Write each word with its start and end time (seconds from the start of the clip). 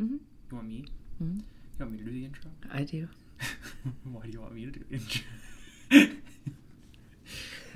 Mm-hmm. 0.00 0.14
You 0.50 0.56
want 0.56 0.68
me? 0.68 0.84
Mhm. 1.22 1.36
You 1.36 1.42
want 1.80 1.92
me 1.92 1.98
to 1.98 2.04
do 2.04 2.10
the 2.10 2.24
intro? 2.24 2.50
I 2.72 2.82
do. 2.84 3.08
Why 4.04 4.22
do 4.24 4.30
you 4.30 4.40
want 4.40 4.54
me 4.54 4.64
to 4.66 4.70
do 4.70 4.80
the 4.88 4.94
intro? 4.96 5.22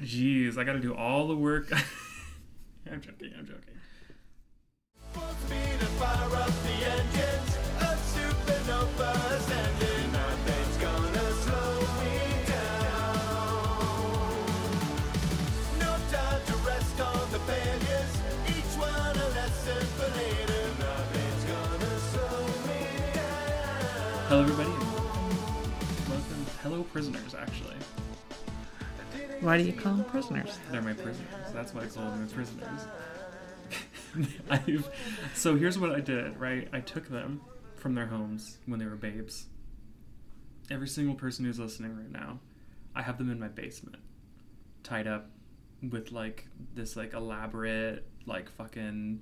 Jeez, 0.02 0.58
I 0.58 0.64
gotta 0.64 0.80
do 0.80 0.94
all 0.94 1.28
the 1.28 1.36
work. 1.36 1.70
I'm 2.90 3.00
joking, 3.00 3.32
I'm 3.38 3.46
joking. 3.46 3.74
Full 5.12 5.22
speed 5.46 5.78
and 5.80 5.88
fire 6.00 6.36
up 6.36 6.50
the 6.62 6.76
engines. 6.90 7.58
A 7.80 7.96
supernova 8.12 9.23
Hello, 26.64 26.82
prisoners, 26.82 27.34
actually. 27.34 27.76
Why 29.40 29.58
do 29.58 29.64
you 29.64 29.74
call 29.74 29.96
them 29.96 30.04
prisoners? 30.06 30.58
They're 30.70 30.80
my 30.80 30.94
prisoners. 30.94 31.52
That's 31.52 31.74
why 31.74 31.82
I 31.82 31.86
call 31.88 32.04
them 32.04 32.22
my 32.22 32.32
prisoners. 32.32 32.86
I've, 34.48 34.88
so 35.34 35.56
here's 35.56 35.78
what 35.78 35.90
I 35.90 36.00
did, 36.00 36.40
right? 36.40 36.66
I 36.72 36.80
took 36.80 37.10
them 37.10 37.42
from 37.76 37.94
their 37.94 38.06
homes 38.06 38.56
when 38.64 38.80
they 38.80 38.86
were 38.86 38.96
babes. 38.96 39.44
Every 40.70 40.88
single 40.88 41.14
person 41.14 41.44
who's 41.44 41.58
listening 41.58 41.98
right 41.98 42.10
now, 42.10 42.40
I 42.94 43.02
have 43.02 43.18
them 43.18 43.30
in 43.30 43.38
my 43.38 43.48
basement, 43.48 44.02
tied 44.82 45.06
up 45.06 45.28
with 45.82 46.12
like 46.12 46.46
this 46.72 46.96
like 46.96 47.12
elaborate 47.12 48.06
like 48.24 48.48
fucking 48.48 49.20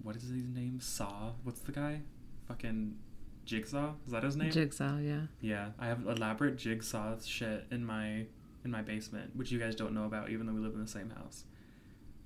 what 0.00 0.14
is 0.14 0.22
his 0.22 0.44
name? 0.44 0.78
Saw. 0.80 1.32
What's 1.42 1.62
the 1.62 1.72
guy? 1.72 2.02
Fucking 2.46 2.98
Jigsaw. 3.44 3.92
Is 4.06 4.12
that 4.12 4.22
his 4.22 4.36
name? 4.36 4.50
Jigsaw, 4.50 4.98
yeah. 4.98 5.22
Yeah, 5.40 5.70
I 5.78 5.86
have 5.86 6.06
elaborate 6.06 6.56
jigsaw 6.56 7.16
shit 7.24 7.66
in 7.70 7.84
my 7.84 8.26
in 8.64 8.70
my 8.70 8.82
basement, 8.82 9.34
which 9.34 9.50
you 9.50 9.58
guys 9.58 9.74
don't 9.74 9.92
know 9.92 10.04
about, 10.04 10.30
even 10.30 10.46
though 10.46 10.52
we 10.52 10.60
live 10.60 10.74
in 10.74 10.80
the 10.80 10.88
same 10.88 11.10
house. 11.10 11.44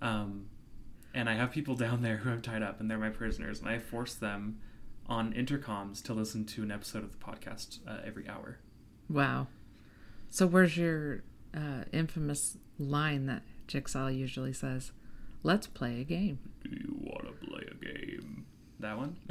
Um, 0.02 0.46
and 1.14 1.28
I 1.30 1.34
have 1.34 1.50
people 1.50 1.74
down 1.86 2.02
there 2.02 2.18
who 2.18 2.30
I'm 2.30 2.42
tied 2.42 2.62
up, 2.62 2.80
and 2.80 2.90
they're 2.90 2.98
my 2.98 3.10
prisoners, 3.10 3.60
and 3.60 3.68
I 3.68 3.78
force 3.78 4.14
them 4.14 4.58
on 5.06 5.32
intercoms 5.32 6.02
to 6.02 6.12
listen 6.12 6.44
to 6.44 6.62
an 6.62 6.70
episode 6.70 7.04
of 7.04 7.12
the 7.12 7.18
podcast 7.18 7.78
uh, 7.86 7.98
every 8.04 8.28
hour. 8.28 8.58
Wow. 9.08 9.46
So 10.28 10.46
where's 10.46 10.76
your 10.76 11.22
uh, 11.54 11.84
infamous 11.92 12.58
line 12.78 13.26
that 13.26 13.42
Jigsaw 13.66 14.08
usually 14.08 14.52
says? 14.52 14.92
Let's 15.42 15.66
play 15.66 16.00
a 16.00 16.04
game. 16.04 16.40
Do 16.62 16.70
you 16.70 16.96
want 17.00 17.26
to 17.26 17.46
play 17.46 17.62
a 17.70 17.74
game? 17.74 18.46
That 18.80 18.98
one, 18.98 19.16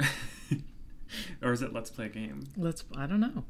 or 1.42 1.52
is 1.52 1.62
it 1.62 1.72
Let's 1.72 1.90
play 1.90 2.06
a 2.06 2.08
game? 2.10 2.42
Let's. 2.56 2.84
I 2.96 3.06
don't 3.06 3.20
know. 3.20 3.44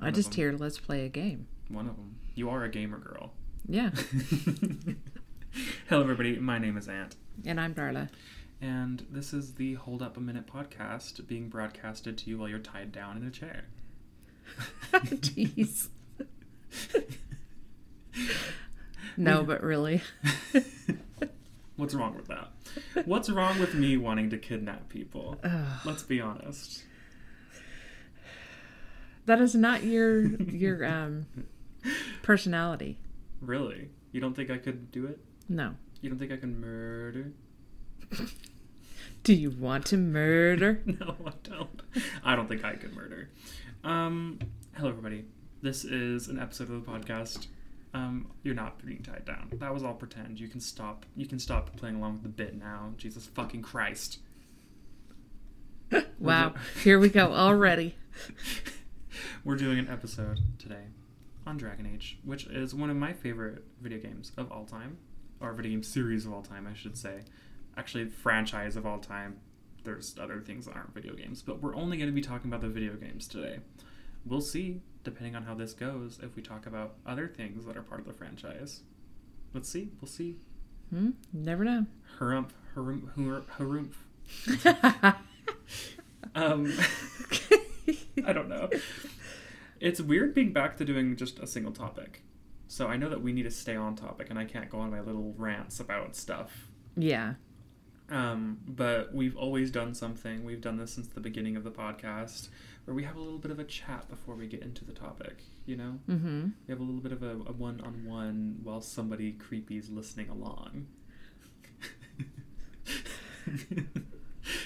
I 0.00 0.04
One 0.04 0.08
of 0.10 0.14
just 0.14 0.34
hear 0.34 0.52
let's 0.52 0.78
play 0.78 1.04
a 1.04 1.08
game. 1.08 1.46
One 1.68 1.88
of 1.88 1.96
them. 1.96 2.16
You 2.34 2.50
are 2.50 2.64
a 2.64 2.68
gamer 2.68 2.98
girl. 2.98 3.32
Yeah. 3.68 3.90
Hello, 5.88 6.02
everybody. 6.02 6.38
My 6.38 6.58
name 6.58 6.76
is 6.76 6.88
Ant. 6.88 7.16
and 7.44 7.60
I'm 7.60 7.74
Darla. 7.74 8.08
And 8.60 9.04
this 9.10 9.32
is 9.34 9.54
the 9.54 9.74
Hold 9.74 10.02
Up 10.02 10.16
a 10.16 10.20
Minute 10.20 10.46
podcast 10.46 11.26
being 11.26 11.48
broadcasted 11.48 12.16
to 12.18 12.30
you 12.30 12.38
while 12.38 12.48
you're 12.48 12.58
tied 12.58 12.92
down 12.92 13.16
in 13.16 13.26
a 13.26 13.30
chair. 13.30 13.64
Jeez. 14.92 15.88
no, 19.16 19.42
but 19.42 19.62
really. 19.62 20.02
What's 21.76 21.94
wrong 21.94 22.16
with 22.16 22.28
that? 22.28 22.50
What's 23.06 23.28
wrong 23.28 23.58
with 23.58 23.74
me 23.74 23.96
wanting 23.96 24.30
to 24.30 24.38
kidnap 24.38 24.88
people? 24.88 25.38
Ugh. 25.44 25.80
Let's 25.84 26.02
be 26.02 26.20
honest. 26.20 26.84
That 29.26 29.40
is 29.40 29.54
not 29.54 29.84
your 29.84 30.22
your 30.26 30.84
um 30.84 31.26
personality. 32.22 32.98
Really? 33.40 33.90
You 34.12 34.20
don't 34.20 34.34
think 34.34 34.50
I 34.50 34.58
could 34.58 34.90
do 34.90 35.06
it? 35.06 35.18
No. 35.48 35.74
You 36.00 36.08
don't 36.10 36.18
think 36.18 36.32
I 36.32 36.36
can 36.36 36.60
murder? 36.60 37.32
Do 39.22 39.34
you 39.34 39.50
want 39.50 39.86
to 39.86 39.96
murder? 39.96 40.82
No, 40.86 41.16
I 41.26 41.32
don't. 41.42 41.82
I 42.24 42.36
don't 42.36 42.48
think 42.48 42.64
I 42.64 42.74
could 42.76 42.94
murder. 42.94 43.30
Um, 43.84 44.38
hello, 44.74 44.88
everybody. 44.90 45.24
This 45.62 45.84
is 45.84 46.28
an 46.28 46.38
episode 46.38 46.70
of 46.70 46.84
the 46.84 46.90
podcast. 46.90 47.48
Um, 47.92 48.30
you're 48.42 48.54
not 48.54 48.84
being 48.84 49.02
tied 49.02 49.24
down. 49.24 49.50
That 49.54 49.72
was 49.72 49.82
all 49.82 49.94
pretend. 49.94 50.38
You 50.38 50.48
can 50.48 50.60
stop. 50.60 51.06
You 51.16 51.26
can 51.26 51.38
stop 51.38 51.76
playing 51.76 51.96
along 51.96 52.14
with 52.14 52.22
the 52.22 52.28
bit 52.28 52.56
now. 52.58 52.92
Jesus 52.96 53.26
fucking 53.26 53.62
Christ. 53.62 54.18
Wow. 56.18 56.54
Here 56.82 56.98
we 56.98 57.08
go 57.10 57.32
already. 57.32 57.94
We're 59.46 59.54
doing 59.54 59.78
an 59.78 59.88
episode 59.88 60.40
today 60.58 60.86
on 61.46 61.56
Dragon 61.56 61.86
Age, 61.86 62.18
which 62.24 62.46
is 62.48 62.74
one 62.74 62.90
of 62.90 62.96
my 62.96 63.12
favorite 63.12 63.62
video 63.80 64.00
games 64.00 64.32
of 64.36 64.50
all 64.50 64.64
time, 64.64 64.98
or 65.40 65.52
video 65.52 65.70
game 65.70 65.84
series 65.84 66.26
of 66.26 66.32
all 66.32 66.42
time, 66.42 66.66
I 66.68 66.74
should 66.74 66.98
say. 66.98 67.20
Actually, 67.76 68.06
franchise 68.06 68.74
of 68.74 68.84
all 68.84 68.98
time. 68.98 69.36
There's 69.84 70.16
other 70.20 70.40
things 70.40 70.66
that 70.66 70.74
aren't 70.74 70.92
video 70.92 71.14
games, 71.14 71.42
but 71.42 71.62
we're 71.62 71.76
only 71.76 71.96
going 71.96 72.08
to 72.08 72.12
be 72.12 72.22
talking 72.22 72.50
about 72.50 72.60
the 72.60 72.68
video 72.68 72.94
games 72.94 73.28
today. 73.28 73.60
We'll 74.24 74.40
see, 74.40 74.80
depending 75.04 75.36
on 75.36 75.44
how 75.44 75.54
this 75.54 75.74
goes, 75.74 76.18
if 76.20 76.34
we 76.34 76.42
talk 76.42 76.66
about 76.66 76.96
other 77.06 77.28
things 77.28 77.66
that 77.66 77.76
are 77.76 77.82
part 77.82 78.00
of 78.00 78.06
the 78.08 78.14
franchise. 78.14 78.80
Let's 79.54 79.68
see. 79.68 79.92
We'll 80.00 80.08
see. 80.08 80.38
Hmm? 80.90 81.10
Never 81.32 81.62
know. 81.62 81.86
Harumph, 82.18 82.50
harumph, 82.74 83.14
harumph, 83.16 83.92
harumph. 84.48 85.14
Um, 86.36 86.70
I 88.26 88.32
don't 88.32 88.48
know. 88.48 88.68
It's 89.80 90.00
weird 90.00 90.34
being 90.34 90.52
back 90.52 90.76
to 90.78 90.84
doing 90.84 91.16
just 91.16 91.38
a 91.38 91.46
single 91.46 91.72
topic. 91.72 92.22
So 92.68 92.88
I 92.88 92.96
know 92.96 93.08
that 93.08 93.22
we 93.22 93.32
need 93.32 93.44
to 93.44 93.50
stay 93.50 93.76
on 93.76 93.94
topic, 93.94 94.28
and 94.30 94.38
I 94.38 94.44
can't 94.44 94.68
go 94.70 94.78
on 94.80 94.90
my 94.90 95.00
little 95.00 95.34
rants 95.36 95.78
about 95.80 96.16
stuff. 96.16 96.68
yeah. 96.96 97.34
Um, 98.08 98.58
but 98.68 99.12
we've 99.12 99.36
always 99.36 99.72
done 99.72 99.92
something. 99.92 100.44
We've 100.44 100.60
done 100.60 100.76
this 100.76 100.92
since 100.94 101.08
the 101.08 101.18
beginning 101.20 101.56
of 101.56 101.64
the 101.64 101.72
podcast, 101.72 102.48
where 102.84 102.94
we 102.94 103.02
have 103.02 103.16
a 103.16 103.20
little 103.20 103.40
bit 103.40 103.50
of 103.50 103.58
a 103.58 103.64
chat 103.64 104.08
before 104.08 104.36
we 104.36 104.46
get 104.46 104.62
into 104.62 104.84
the 104.84 104.92
topic. 104.92 105.42
You 105.64 105.76
know, 105.76 105.98
Mm-hmm. 106.08 106.42
we 106.68 106.72
have 106.72 106.78
a 106.78 106.84
little 106.84 107.00
bit 107.00 107.10
of 107.10 107.24
a, 107.24 107.32
a 107.32 107.52
one-on-one 107.52 108.60
while 108.62 108.80
somebody 108.80 109.32
creepy 109.32 109.76
is 109.78 109.90
listening 109.90 110.28
along. 110.28 110.86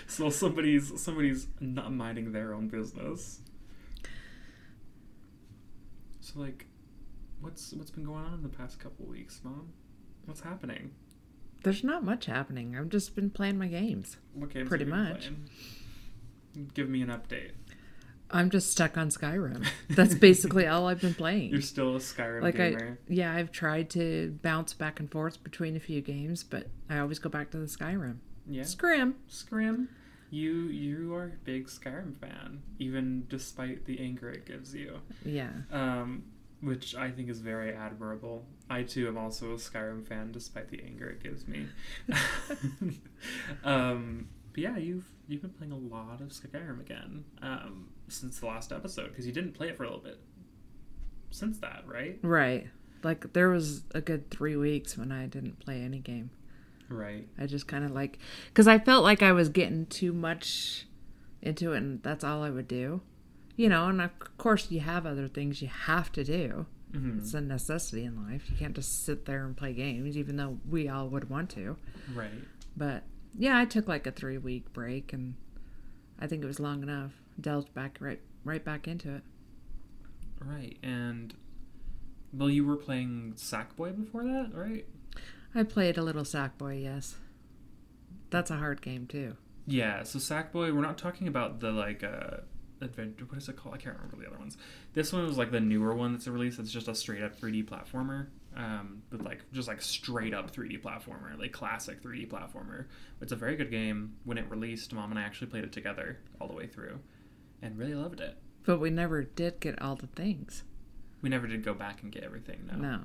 so 0.06 0.28
somebody's 0.30 1.00
somebody's 1.00 1.46
not 1.60 1.92
minding 1.92 2.32
their 2.32 2.52
own 2.54 2.68
business. 2.68 3.40
So 6.32 6.40
like, 6.40 6.66
what's 7.40 7.72
what's 7.72 7.90
been 7.90 8.04
going 8.04 8.24
on 8.24 8.34
in 8.34 8.42
the 8.42 8.48
past 8.48 8.78
couple 8.78 9.06
weeks, 9.06 9.40
Mom? 9.42 9.72
What's 10.26 10.40
happening? 10.40 10.92
There's 11.62 11.84
not 11.84 12.04
much 12.04 12.26
happening. 12.26 12.76
I've 12.76 12.88
just 12.88 13.14
been 13.14 13.30
playing 13.30 13.58
my 13.58 13.66
games. 13.66 14.16
What 14.34 14.50
games 14.50 14.68
Pretty 14.68 14.84
much. 14.84 15.30
playing? 16.54 16.70
Give 16.74 16.88
me 16.88 17.02
an 17.02 17.08
update. 17.08 17.52
I'm 18.30 18.48
just 18.48 18.70
stuck 18.70 18.96
on 18.96 19.08
Skyrim. 19.08 19.66
That's 19.90 20.14
basically 20.14 20.66
all 20.66 20.86
I've 20.86 21.00
been 21.00 21.14
playing. 21.14 21.50
You're 21.50 21.62
still 21.62 21.96
a 21.96 21.98
Skyrim 21.98 22.42
like 22.42 22.60
I 22.60 22.96
yeah, 23.08 23.34
I've 23.34 23.50
tried 23.50 23.90
to 23.90 24.38
bounce 24.42 24.72
back 24.72 25.00
and 25.00 25.10
forth 25.10 25.42
between 25.42 25.76
a 25.76 25.80
few 25.80 26.00
games, 26.00 26.44
but 26.44 26.68
I 26.88 26.98
always 26.98 27.18
go 27.18 27.28
back 27.28 27.50
to 27.50 27.58
the 27.58 27.66
Skyrim. 27.66 28.18
yeah. 28.48 28.62
Scrim. 28.62 29.16
Scrim, 29.26 29.88
you 30.30 30.52
you 30.68 31.14
are 31.14 31.24
a 31.24 31.44
big 31.44 31.66
Skyrim 31.66 32.16
fan, 32.16 32.62
even 32.78 33.26
despite 33.28 33.84
the 33.84 34.00
anger 34.00 34.30
it 34.30 34.46
gives 34.46 34.74
you, 34.74 34.98
Yeah. 35.24 35.50
um, 35.72 36.24
which 36.60 36.94
I 36.94 37.10
think 37.10 37.28
is 37.28 37.40
very 37.40 37.72
admirable. 37.74 38.46
I 38.68 38.82
too 38.84 39.08
am 39.08 39.18
also 39.18 39.52
a 39.52 39.56
Skyrim 39.56 40.06
fan, 40.06 40.30
despite 40.32 40.68
the 40.68 40.82
anger 40.84 41.08
it 41.10 41.22
gives 41.22 41.46
me. 41.48 41.66
um, 43.64 44.28
but 44.52 44.58
yeah, 44.62 44.76
you've 44.76 45.08
you've 45.28 45.42
been 45.42 45.50
playing 45.50 45.72
a 45.72 45.76
lot 45.76 46.20
of 46.20 46.28
Skyrim 46.28 46.80
again 46.80 47.24
um, 47.42 47.88
since 48.08 48.40
the 48.40 48.46
last 48.46 48.72
episode 48.72 49.08
because 49.10 49.26
you 49.26 49.32
didn't 49.32 49.52
play 49.52 49.68
it 49.68 49.76
for 49.76 49.84
a 49.84 49.86
little 49.86 50.02
bit 50.02 50.18
since 51.30 51.58
that, 51.58 51.84
right? 51.86 52.18
Right. 52.22 52.68
Like 53.02 53.32
there 53.32 53.48
was 53.48 53.82
a 53.94 54.00
good 54.00 54.30
3 54.30 54.56
weeks 54.56 54.98
when 54.98 55.10
I 55.12 55.26
didn't 55.26 55.58
play 55.60 55.80
any 55.82 56.00
game. 56.00 56.30
Right. 56.90 57.26
I 57.38 57.46
just 57.46 57.66
kind 57.66 57.84
of 57.84 57.92
like 57.92 58.18
cuz 58.52 58.66
I 58.68 58.78
felt 58.78 59.04
like 59.04 59.22
I 59.22 59.32
was 59.32 59.48
getting 59.48 59.86
too 59.86 60.12
much 60.12 60.86
into 61.40 61.72
it 61.72 61.78
and 61.78 62.02
that's 62.02 62.24
all 62.24 62.42
I 62.42 62.50
would 62.50 62.68
do. 62.68 63.00
You 63.56 63.68
know, 63.68 63.88
and 63.88 64.00
of 64.00 64.10
course 64.38 64.70
you 64.70 64.80
have 64.80 65.06
other 65.06 65.28
things 65.28 65.62
you 65.62 65.68
have 65.68 66.10
to 66.12 66.24
do. 66.24 66.66
hmm 66.92 67.18
It's 67.18 67.32
a 67.34 67.40
necessity 67.40 68.04
in 68.04 68.26
life. 68.28 68.50
You 68.50 68.56
can't 68.56 68.74
just 68.74 69.04
sit 69.04 69.24
there 69.24 69.44
and 69.46 69.56
play 69.56 69.72
games 69.72 70.16
even 70.16 70.36
though 70.36 70.58
we 70.68 70.88
all 70.88 71.08
would 71.08 71.30
want 71.30 71.50
to. 71.50 71.76
Right. 72.14 72.30
But 72.76 73.04
yeah, 73.38 73.56
I 73.58 73.64
took 73.64 73.86
like 73.86 74.06
a 74.06 74.10
three 74.10 74.38
week 74.38 74.72
break, 74.72 75.12
and 75.12 75.34
I 76.18 76.26
think 76.26 76.42
it 76.42 76.46
was 76.46 76.58
long 76.58 76.82
enough. 76.82 77.12
Delved 77.40 77.72
back 77.74 77.98
right 78.00 78.20
right 78.44 78.64
back 78.64 78.88
into 78.88 79.14
it. 79.14 79.22
Right. 80.44 80.76
And 80.82 81.34
well, 82.32 82.50
you 82.50 82.64
were 82.64 82.76
playing 82.76 83.34
Sackboy 83.36 83.96
before 83.96 84.24
that, 84.24 84.50
right? 84.54 84.86
I 85.54 85.62
played 85.64 85.98
a 85.98 86.02
little 86.02 86.22
Sackboy, 86.24 86.82
yes. 86.82 87.16
That's 88.30 88.50
a 88.50 88.56
hard 88.56 88.82
game 88.82 89.06
too. 89.06 89.36
Yeah, 89.66 90.02
so 90.04 90.18
Sackboy, 90.18 90.74
we're 90.74 90.80
not 90.80 90.98
talking 90.98 91.28
about 91.28 91.60
the 91.60 91.72
like 91.72 92.02
uh 92.04 92.38
adventure 92.82 93.26
what 93.26 93.36
is 93.36 93.48
it 93.48 93.56
called? 93.56 93.74
I 93.74 93.78
can't 93.78 93.96
remember 93.96 94.16
the 94.16 94.26
other 94.28 94.38
ones. 94.38 94.56
This 94.94 95.12
one 95.12 95.26
was 95.26 95.36
like 95.36 95.50
the 95.50 95.60
newer 95.60 95.94
one 95.94 96.12
that's 96.12 96.26
a 96.26 96.32
release 96.32 96.58
It's 96.58 96.70
just 96.72 96.88
a 96.88 96.94
straight 96.94 97.22
up 97.22 97.38
3D 97.38 97.66
platformer. 97.66 98.28
Um 98.56 99.02
with 99.10 99.22
like 99.22 99.40
just 99.52 99.68
like 99.68 99.82
straight 99.82 100.32
up 100.34 100.50
3D 100.54 100.80
platformer, 100.80 101.38
like 101.38 101.52
classic 101.52 102.02
3D 102.02 102.28
platformer. 102.28 102.86
It's 103.20 103.32
a 103.32 103.36
very 103.36 103.56
good 103.56 103.70
game. 103.70 104.14
When 104.24 104.38
it 104.38 104.48
released, 104.48 104.92
mom 104.92 105.10
and 105.10 105.18
I 105.18 105.22
actually 105.22 105.48
played 105.48 105.64
it 105.64 105.72
together 105.72 106.18
all 106.40 106.46
the 106.48 106.54
way 106.54 106.66
through 106.66 107.00
and 107.62 107.76
really 107.76 107.94
loved 107.94 108.20
it. 108.20 108.36
But 108.64 108.78
we 108.78 108.90
never 108.90 109.22
did 109.24 109.60
get 109.60 109.80
all 109.82 109.96
the 109.96 110.06
things. 110.06 110.64
We 111.22 111.28
never 111.28 111.46
did 111.46 111.64
go 111.64 111.74
back 111.74 112.02
and 112.02 112.10
get 112.10 112.22
everything. 112.24 112.68
No. 112.70 112.76
No, 112.76 113.00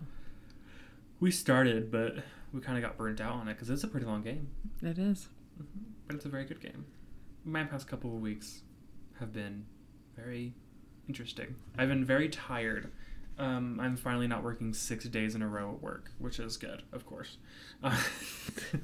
We 1.19 1.31
started, 1.31 1.91
but 1.91 2.17
we 2.53 2.61
kind 2.61 2.77
of 2.77 2.83
got 2.83 2.97
burnt 2.97 3.21
out 3.21 3.33
on 3.33 3.47
it 3.47 3.53
because 3.53 3.69
it's 3.69 3.83
a 3.83 3.87
pretty 3.87 4.05
long 4.05 4.21
game. 4.21 4.49
it 4.81 4.97
is. 4.97 5.27
but 6.07 6.15
it's 6.15 6.25
a 6.25 6.29
very 6.29 6.45
good 6.45 6.61
game. 6.61 6.85
My 7.43 7.63
past 7.63 7.87
couple 7.87 8.13
of 8.15 8.21
weeks 8.21 8.61
have 9.19 9.31
been 9.33 9.65
very 10.15 10.53
interesting. 11.07 11.55
I've 11.77 11.89
been 11.89 12.05
very 12.05 12.29
tired. 12.29 12.91
Um, 13.37 13.79
I'm 13.81 13.97
finally 13.97 14.27
not 14.27 14.43
working 14.43 14.73
six 14.73 15.05
days 15.05 15.35
in 15.35 15.41
a 15.41 15.47
row 15.47 15.73
at 15.73 15.81
work, 15.81 16.11
which 16.19 16.39
is 16.39 16.57
good, 16.57 16.83
of 16.93 17.05
course. 17.05 17.37
Uh, 17.83 17.97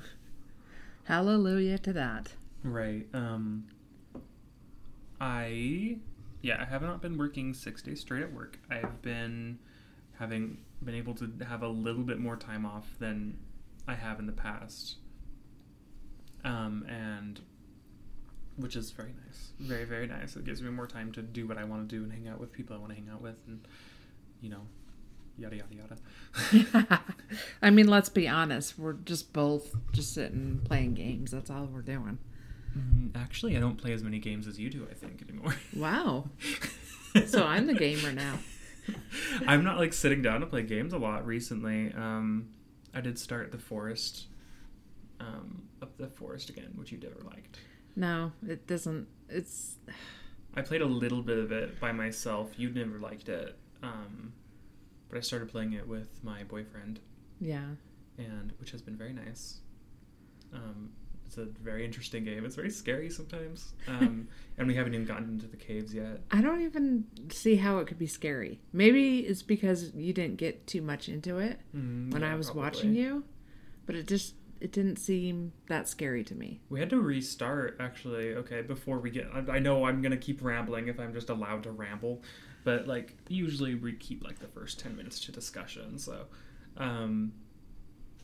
Hallelujah 1.06 1.78
to 1.80 1.94
that. 1.94 2.34
right. 2.64 3.08
Um, 3.14 3.66
I 5.20 5.98
yeah, 6.42 6.62
I 6.62 6.66
have 6.66 6.82
not 6.82 7.02
been 7.02 7.18
working 7.18 7.54
six 7.54 7.82
days 7.82 8.02
straight 8.02 8.24
at 8.24 8.34
work. 8.34 8.60
I've 8.70 9.02
been 9.02 9.60
having 10.18 10.58
been 10.84 10.96
able 10.96 11.14
to 11.16 11.32
have 11.48 11.62
a 11.64 11.68
little 11.68 12.04
bit 12.04 12.20
more 12.20 12.36
time 12.36 12.66
off 12.66 12.88
than 13.00 13.38
I 13.88 13.96
have 13.96 14.20
in 14.20 14.26
the 14.26 14.32
past. 14.32 14.96
Um, 16.44 16.86
and 16.90 17.40
which 18.58 18.76
is 18.76 18.92
very 18.92 19.14
nice, 19.28 19.52
very 19.60 19.86
very 19.86 20.08
nice. 20.08 20.36
It 20.36 20.44
gives 20.44 20.62
me 20.62 20.70
more 20.72 20.88
time 20.88 21.12
to 21.14 21.22
do 21.22 21.48
what 21.48 21.58
I 21.58 21.64
want 21.64 21.88
to 21.88 21.96
do 21.96 22.04
and 22.04 22.12
hang 22.12 22.28
out 22.28 22.40
with 22.40 22.52
people 22.52 22.76
I 22.76 22.80
want 22.80 22.92
to 22.92 22.96
hang 22.96 23.10
out 23.12 23.22
with, 23.22 23.36
and 23.48 23.60
you 24.42 24.50
know, 24.50 24.62
yada 25.38 25.58
yada 25.58 25.98
yada. 26.82 27.02
I 27.62 27.70
mean, 27.70 27.88
let's 27.88 28.10
be 28.10 28.28
honest. 28.28 28.78
We're 28.80 28.94
just 28.94 29.34
both 29.34 29.76
just 29.92 30.14
sitting 30.16 30.62
playing 30.64 30.96
games. 30.96 31.30
That's 31.32 31.50
all 31.52 31.66
we're 31.66 31.82
doing. 31.82 32.18
Mm, 32.78 33.16
Actually, 33.16 33.56
I 33.56 33.60
don't 33.60 33.78
play 33.78 33.94
as 33.94 34.02
many 34.04 34.18
games 34.18 34.48
as 34.48 34.60
you 34.60 34.70
do. 34.70 34.88
I 34.90 34.94
think 34.96 35.22
anymore. 35.22 35.56
Wow. 35.76 36.30
So 37.26 37.44
I'm 37.44 37.68
the 37.68 37.74
gamer 37.74 38.14
now. 38.14 38.40
I'm 39.48 39.64
not 39.64 39.78
like 39.78 39.94
sitting 39.94 40.22
down 40.22 40.42
to 40.42 40.48
play 40.48 40.64
games 40.64 40.94
a 40.94 40.98
lot 40.98 41.26
recently. 41.26 41.94
Um, 41.94 42.50
I 42.94 43.02
did 43.02 43.18
start 43.18 43.52
the 43.52 43.58
forest, 43.58 44.28
um, 45.20 45.64
up 45.82 45.98
the 45.98 46.08
forest 46.08 46.50
again, 46.50 46.72
which 46.76 46.92
you 46.92 47.00
never 47.00 47.22
liked. 47.24 47.60
No, 47.96 48.32
it 48.48 48.68
doesn't. 48.68 49.08
It's 49.30 49.76
I 50.56 50.62
played 50.62 50.82
a 50.82 50.86
little 50.86 51.22
bit 51.22 51.38
of 51.38 51.52
it 51.52 51.80
by 51.80 51.92
myself. 51.92 52.52
You 52.58 52.70
never 52.70 53.00
liked 53.00 53.30
it, 53.30 53.58
um, 53.84 54.34
but 55.10 55.18
I 55.18 55.22
started 55.22 55.50
playing 55.50 55.74
it 55.74 55.88
with 55.88 56.24
my 56.24 56.44
boyfriend, 56.44 57.00
yeah. 57.40 57.70
and 58.18 58.54
which 58.60 58.72
has 58.72 58.82
been 58.82 58.98
very 58.98 59.14
nice. 59.14 59.60
Um, 60.54 60.92
it's 61.32 61.38
a 61.38 61.46
very 61.64 61.86
interesting 61.86 62.26
game. 62.26 62.44
It's 62.44 62.56
very 62.58 62.70
scary 62.70 63.10
sometimes, 63.10 63.72
um, 63.88 64.28
and 64.58 64.68
we 64.68 64.76
haven't 64.76 64.94
even 64.94 65.06
gotten 65.06 65.30
into 65.30 65.48
the 65.48 65.56
caves 65.56 65.94
yet. 65.94 66.20
I 66.30 66.42
don't 66.42 66.60
even 66.62 67.06
see 67.32 67.56
how 67.56 67.78
it 67.78 67.88
could 67.88 67.98
be 67.98 68.06
scary. 68.08 68.60
Maybe 68.74 69.20
it's 69.20 69.42
because 69.42 69.94
you 69.96 70.12
didn't 70.12 70.36
get 70.36 70.68
too 70.68 70.82
much 70.82 71.08
into 71.08 71.38
it 71.38 71.62
Mm, 71.74 72.12
when 72.12 72.22
yeah, 72.22 72.34
I 72.34 72.36
was 72.36 72.48
probably. 72.48 72.62
watching 72.64 72.96
you, 72.96 73.24
but 73.86 73.96
it 73.96 74.08
just 74.08 74.36
it 74.60 74.74
didn't 74.74 74.98
seem 74.98 75.54
that 75.68 75.88
scary 75.88 76.26
to 76.26 76.36
me. 76.36 76.60
We 76.70 76.82
had 76.82 76.90
to 76.90 77.00
restart 77.00 77.78
actually. 77.80 78.34
Okay, 78.36 78.62
before 78.62 79.00
we 79.00 79.10
get, 79.10 79.28
I, 79.34 79.54
I 79.54 79.60
know 79.60 79.86
I'm 79.86 80.02
gonna 80.02 80.18
keep 80.18 80.44
rambling 80.44 80.90
if 80.90 81.00
I'm 81.00 81.14
just 81.14 81.30
allowed 81.30 81.64
to 81.64 81.72
ramble, 81.72 82.24
but 82.66 82.88
like 82.88 83.16
usually 83.30 83.76
we 83.76 83.94
keep 83.94 84.22
like 84.22 84.40
the 84.40 84.48
first 84.50 84.80
ten 84.82 84.98
minutes 84.98 85.22
to 85.22 85.32
discussion. 85.32 85.98
So, 85.98 86.26
um, 86.76 87.32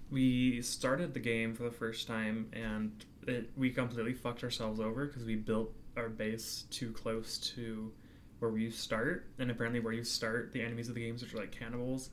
we 0.09 0.61
started 0.61 1.13
the 1.13 1.19
game 1.19 1.53
for 1.53 1.63
the 1.63 1.71
first 1.71 2.07
time 2.07 2.49
and 2.53 2.91
it, 3.27 3.49
we 3.57 3.69
completely 3.71 4.13
fucked 4.13 4.43
ourselves 4.43 4.79
over 4.79 5.05
because 5.05 5.25
we 5.25 5.35
built 5.35 5.73
our 5.97 6.09
base 6.09 6.65
too 6.71 6.91
close 6.93 7.37
to 7.55 7.91
where 8.39 8.55
you 8.57 8.69
start, 8.69 9.25
and 9.39 9.49
apparently 9.49 9.79
where 9.79 9.93
you 9.93 10.03
start, 10.03 10.51
the 10.53 10.61
enemies 10.61 10.87
of 10.89 10.95
the 10.95 11.01
games, 11.01 11.23
which 11.23 11.33
are 11.33 11.37
like 11.37 11.51
cannibals, 11.51 12.11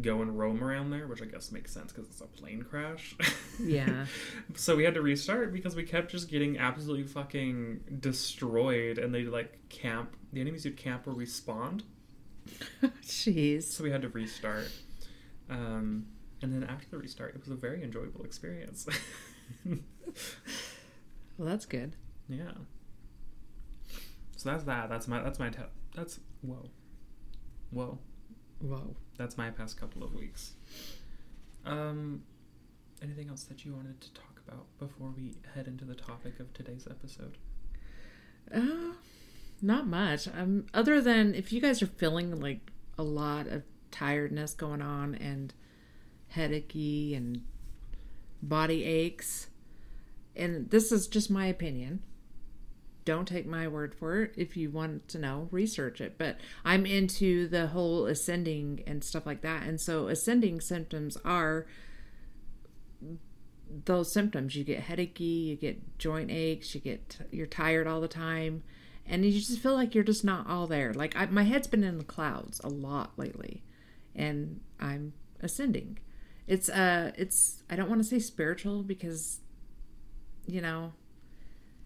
go 0.00 0.22
and 0.22 0.38
roam 0.38 0.64
around 0.64 0.88
there, 0.90 1.06
which 1.06 1.20
I 1.20 1.26
guess 1.26 1.52
makes 1.52 1.70
sense 1.70 1.92
because 1.92 2.08
it's 2.08 2.20
a 2.22 2.26
plane 2.26 2.62
crash. 2.62 3.14
Yeah. 3.62 4.04
so 4.54 4.76
we 4.76 4.84
had 4.84 4.92
to 4.94 5.02
restart 5.02 5.52
because 5.52 5.74
we 5.76 5.82
kept 5.82 6.10
just 6.10 6.28
getting 6.30 6.58
absolutely 6.58 7.04
fucking 7.04 7.80
destroyed, 8.00 8.98
and 8.98 9.14
they 9.14 9.24
like 9.24 9.68
camp. 9.68 10.16
The 10.32 10.40
enemies 10.40 10.64
would 10.64 10.76
camp 10.78 11.06
where 11.06 11.14
we 11.14 11.26
spawned, 11.26 11.82
Jeez. 13.02 13.64
so 13.64 13.84
we 13.84 13.90
had 13.90 14.02
to 14.02 14.08
restart. 14.08 14.70
Um, 15.48 16.06
and 16.42 16.52
then 16.52 16.64
after 16.68 16.86
the 16.90 16.98
restart, 16.98 17.34
it 17.34 17.40
was 17.40 17.50
a 17.50 17.54
very 17.54 17.82
enjoyable 17.82 18.24
experience. 18.24 18.86
Well, 21.38 21.48
that's 21.48 21.66
good. 21.66 21.94
yeah. 22.28 22.52
So 24.36 24.50
that's 24.50 24.64
that. 24.64 24.88
That's 24.88 25.06
my. 25.06 25.22
That's 25.22 25.38
my. 25.38 25.50
Te- 25.50 25.58
that's 25.94 26.20
whoa, 26.42 26.70
whoa. 27.70 27.98
Whoa. 28.60 28.96
That's 29.18 29.36
my 29.36 29.50
past 29.50 29.78
couple 29.78 30.02
of 30.02 30.14
weeks. 30.14 30.52
Um, 31.66 32.22
anything 33.02 33.28
else 33.28 33.44
that 33.44 33.64
you 33.66 33.74
wanted 33.74 34.00
to 34.00 34.12
talk 34.14 34.40
about 34.48 34.66
before 34.78 35.12
we 35.14 35.34
head 35.54 35.66
into 35.66 35.84
the 35.84 35.94
topic 35.94 36.40
of 36.40 36.52
today's 36.54 36.86
episode? 36.90 37.36
Uh, 38.54 38.94
not 39.60 39.86
much. 39.86 40.28
Um, 40.28 40.66
other 40.72 41.00
than 41.02 41.34
if 41.34 41.52
you 41.52 41.60
guys 41.60 41.82
are 41.82 41.86
feeling 41.86 42.40
like 42.40 42.70
a 42.96 43.02
lot 43.02 43.46
of 43.46 43.62
tiredness 43.90 44.54
going 44.54 44.80
on 44.80 45.14
and 45.16 45.52
headachy 46.28 47.14
and 47.14 47.42
body 48.42 48.84
aches, 48.84 49.48
and 50.34 50.70
this 50.70 50.92
is 50.92 51.08
just 51.08 51.30
my 51.30 51.46
opinion. 51.46 52.02
Don't 53.04 53.28
take 53.28 53.46
my 53.46 53.68
word 53.68 53.94
for 53.94 54.22
it. 54.22 54.32
If 54.36 54.56
you 54.56 54.68
want 54.70 55.06
to 55.08 55.18
know, 55.18 55.48
research 55.52 56.00
it. 56.00 56.18
But 56.18 56.38
I'm 56.64 56.84
into 56.84 57.46
the 57.46 57.68
whole 57.68 58.06
ascending 58.06 58.82
and 58.84 59.04
stuff 59.04 59.24
like 59.24 59.42
that. 59.42 59.62
And 59.62 59.80
so 59.80 60.08
ascending 60.08 60.60
symptoms 60.60 61.16
are 61.24 61.66
those 63.84 64.12
symptoms. 64.12 64.56
You 64.56 64.64
get 64.64 64.84
headachy, 64.84 65.46
you 65.46 65.56
get 65.56 65.98
joint 65.98 66.30
aches, 66.30 66.74
you 66.74 66.80
get 66.80 67.18
you're 67.30 67.46
tired 67.46 67.86
all 67.86 68.00
the 68.00 68.08
time, 68.08 68.62
and 69.06 69.24
you 69.24 69.32
just 69.32 69.60
feel 69.60 69.74
like 69.74 69.94
you're 69.94 70.04
just 70.04 70.24
not 70.24 70.48
all 70.48 70.66
there. 70.66 70.92
Like 70.92 71.16
I, 71.16 71.26
my 71.26 71.44
head's 71.44 71.68
been 71.68 71.84
in 71.84 71.98
the 71.98 72.04
clouds 72.04 72.60
a 72.64 72.68
lot 72.68 73.12
lately, 73.16 73.62
and 74.14 74.60
I'm 74.80 75.12
ascending. 75.40 75.98
It's 76.46 76.68
uh, 76.68 77.12
it's 77.16 77.62
I 77.68 77.76
don't 77.76 77.88
want 77.88 78.00
to 78.02 78.08
say 78.08 78.18
spiritual 78.18 78.82
because, 78.82 79.40
you 80.46 80.60
know, 80.60 80.92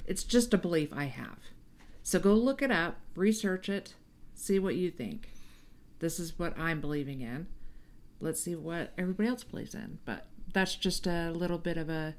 it's 0.07 0.25
just 0.25 0.53
a 0.53 0.59
belief 0.59 0.91
I 0.93 1.05
have. 1.05 1.39
So 2.03 2.19
go 2.19 2.35
look 2.35 2.63
it 2.63 2.71
up, 2.71 2.97
research 3.15 3.69
it, 3.69 3.95
see 4.35 4.59
what 4.59 4.75
you 4.75 4.91
think. 4.91 5.31
This 6.01 6.19
is 6.19 6.39
what 6.39 6.59
I'm 6.59 6.81
believing 6.81 7.21
in. 7.21 7.47
Let's 8.21 8.43
see 8.43 8.55
what 8.55 8.93
everybody 8.99 9.29
else 9.29 9.45
believes 9.45 9.75
in. 9.75 9.99
But 10.05 10.27
that's 10.53 10.75
just 10.75 11.07
a 11.07 11.31
little 11.31 11.59
bit 11.59 11.77
of 11.77 11.89
a 11.89 12.15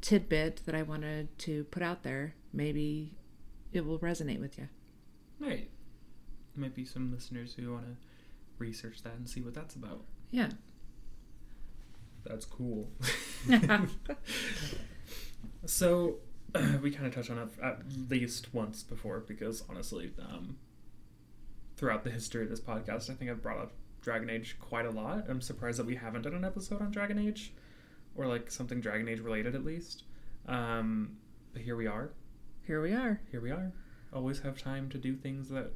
tidbit 0.00 0.62
that 0.66 0.74
I 0.74 0.82
wanted 0.82 1.36
to 1.40 1.64
put 1.64 1.82
out 1.82 2.02
there. 2.02 2.34
Maybe 2.52 3.14
it 3.72 3.84
will 3.84 3.98
resonate 3.98 4.40
with 4.40 4.58
you. 4.58 4.68
Right. 5.38 5.70
Might 6.56 6.74
be 6.74 6.84
some 6.84 7.12
listeners 7.12 7.54
who 7.54 7.72
want 7.72 7.86
to 7.86 7.96
research 8.58 9.02
that 9.02 9.14
and 9.14 9.28
see 9.28 9.40
what 9.40 9.54
that's 9.54 9.76
about. 9.76 10.04
Yeah. 10.30 10.50
That's 12.24 12.44
cool. 12.44 12.90
so, 15.66 16.16
we 16.82 16.90
kind 16.90 17.06
of 17.06 17.14
touched 17.14 17.30
on 17.30 17.38
it 17.38 17.48
at 17.62 17.80
least 18.08 18.52
once 18.52 18.82
before 18.82 19.20
because 19.20 19.64
honestly, 19.68 20.12
um, 20.20 20.56
throughout 21.76 22.04
the 22.04 22.10
history 22.10 22.42
of 22.42 22.50
this 22.50 22.60
podcast, 22.60 23.10
I 23.10 23.14
think 23.14 23.30
I've 23.30 23.42
brought 23.42 23.58
up 23.58 23.72
Dragon 24.02 24.30
Age 24.30 24.56
quite 24.60 24.86
a 24.86 24.90
lot. 24.90 25.24
I'm 25.28 25.40
surprised 25.40 25.78
that 25.78 25.86
we 25.86 25.96
haven't 25.96 26.22
done 26.22 26.34
an 26.34 26.44
episode 26.44 26.82
on 26.82 26.90
Dragon 26.90 27.18
Age 27.18 27.52
or 28.14 28.26
like 28.26 28.50
something 28.50 28.80
Dragon 28.80 29.08
Age 29.08 29.20
related 29.20 29.54
at 29.54 29.64
least. 29.64 30.04
Um, 30.46 31.16
but 31.52 31.62
here 31.62 31.76
we 31.76 31.86
are. 31.86 32.10
Here 32.66 32.82
we 32.82 32.92
are. 32.92 33.20
Here 33.30 33.40
we 33.40 33.50
are. 33.50 33.72
Always 34.12 34.40
have 34.40 34.60
time 34.60 34.88
to 34.90 34.98
do 34.98 35.14
things 35.14 35.48
that 35.50 35.72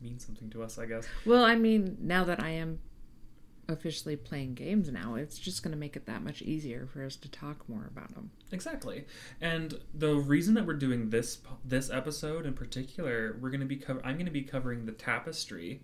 mean 0.00 0.18
something 0.18 0.50
to 0.50 0.62
us, 0.62 0.78
I 0.78 0.86
guess. 0.86 1.06
Well, 1.24 1.44
I 1.44 1.54
mean, 1.54 1.96
now 2.00 2.24
that 2.24 2.42
I 2.42 2.50
am 2.50 2.80
officially 3.72 4.14
playing 4.14 4.54
games 4.54 4.90
now, 4.90 5.16
it's 5.16 5.38
just 5.38 5.62
going 5.62 5.72
to 5.72 5.78
make 5.78 5.96
it 5.96 6.06
that 6.06 6.22
much 6.22 6.42
easier 6.42 6.86
for 6.86 7.04
us 7.04 7.16
to 7.16 7.28
talk 7.30 7.68
more 7.68 7.86
about 7.90 8.14
them. 8.14 8.30
Exactly. 8.52 9.04
And 9.40 9.80
the 9.94 10.14
reason 10.14 10.54
that 10.54 10.66
we're 10.66 10.74
doing 10.74 11.10
this 11.10 11.38
this 11.64 11.90
episode 11.90 12.46
in 12.46 12.54
particular, 12.54 13.36
we're 13.40 13.50
going 13.50 13.60
to 13.60 13.66
be 13.66 13.82
I'm 14.04 14.14
going 14.14 14.26
to 14.26 14.30
be 14.32 14.42
covering 14.42 14.86
the 14.86 14.92
tapestry 14.92 15.82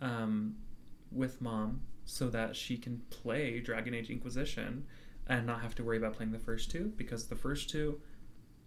um, 0.00 0.56
with 1.10 1.40
mom 1.40 1.80
so 2.04 2.28
that 2.28 2.54
she 2.54 2.76
can 2.76 3.00
play 3.10 3.60
Dragon 3.60 3.94
Age 3.94 4.10
Inquisition 4.10 4.84
and 5.26 5.46
not 5.46 5.62
have 5.62 5.74
to 5.76 5.82
worry 5.82 5.96
about 5.96 6.14
playing 6.14 6.32
the 6.32 6.38
first 6.38 6.70
two 6.70 6.92
because 6.96 7.26
the 7.26 7.36
first 7.36 7.70
two 7.70 8.00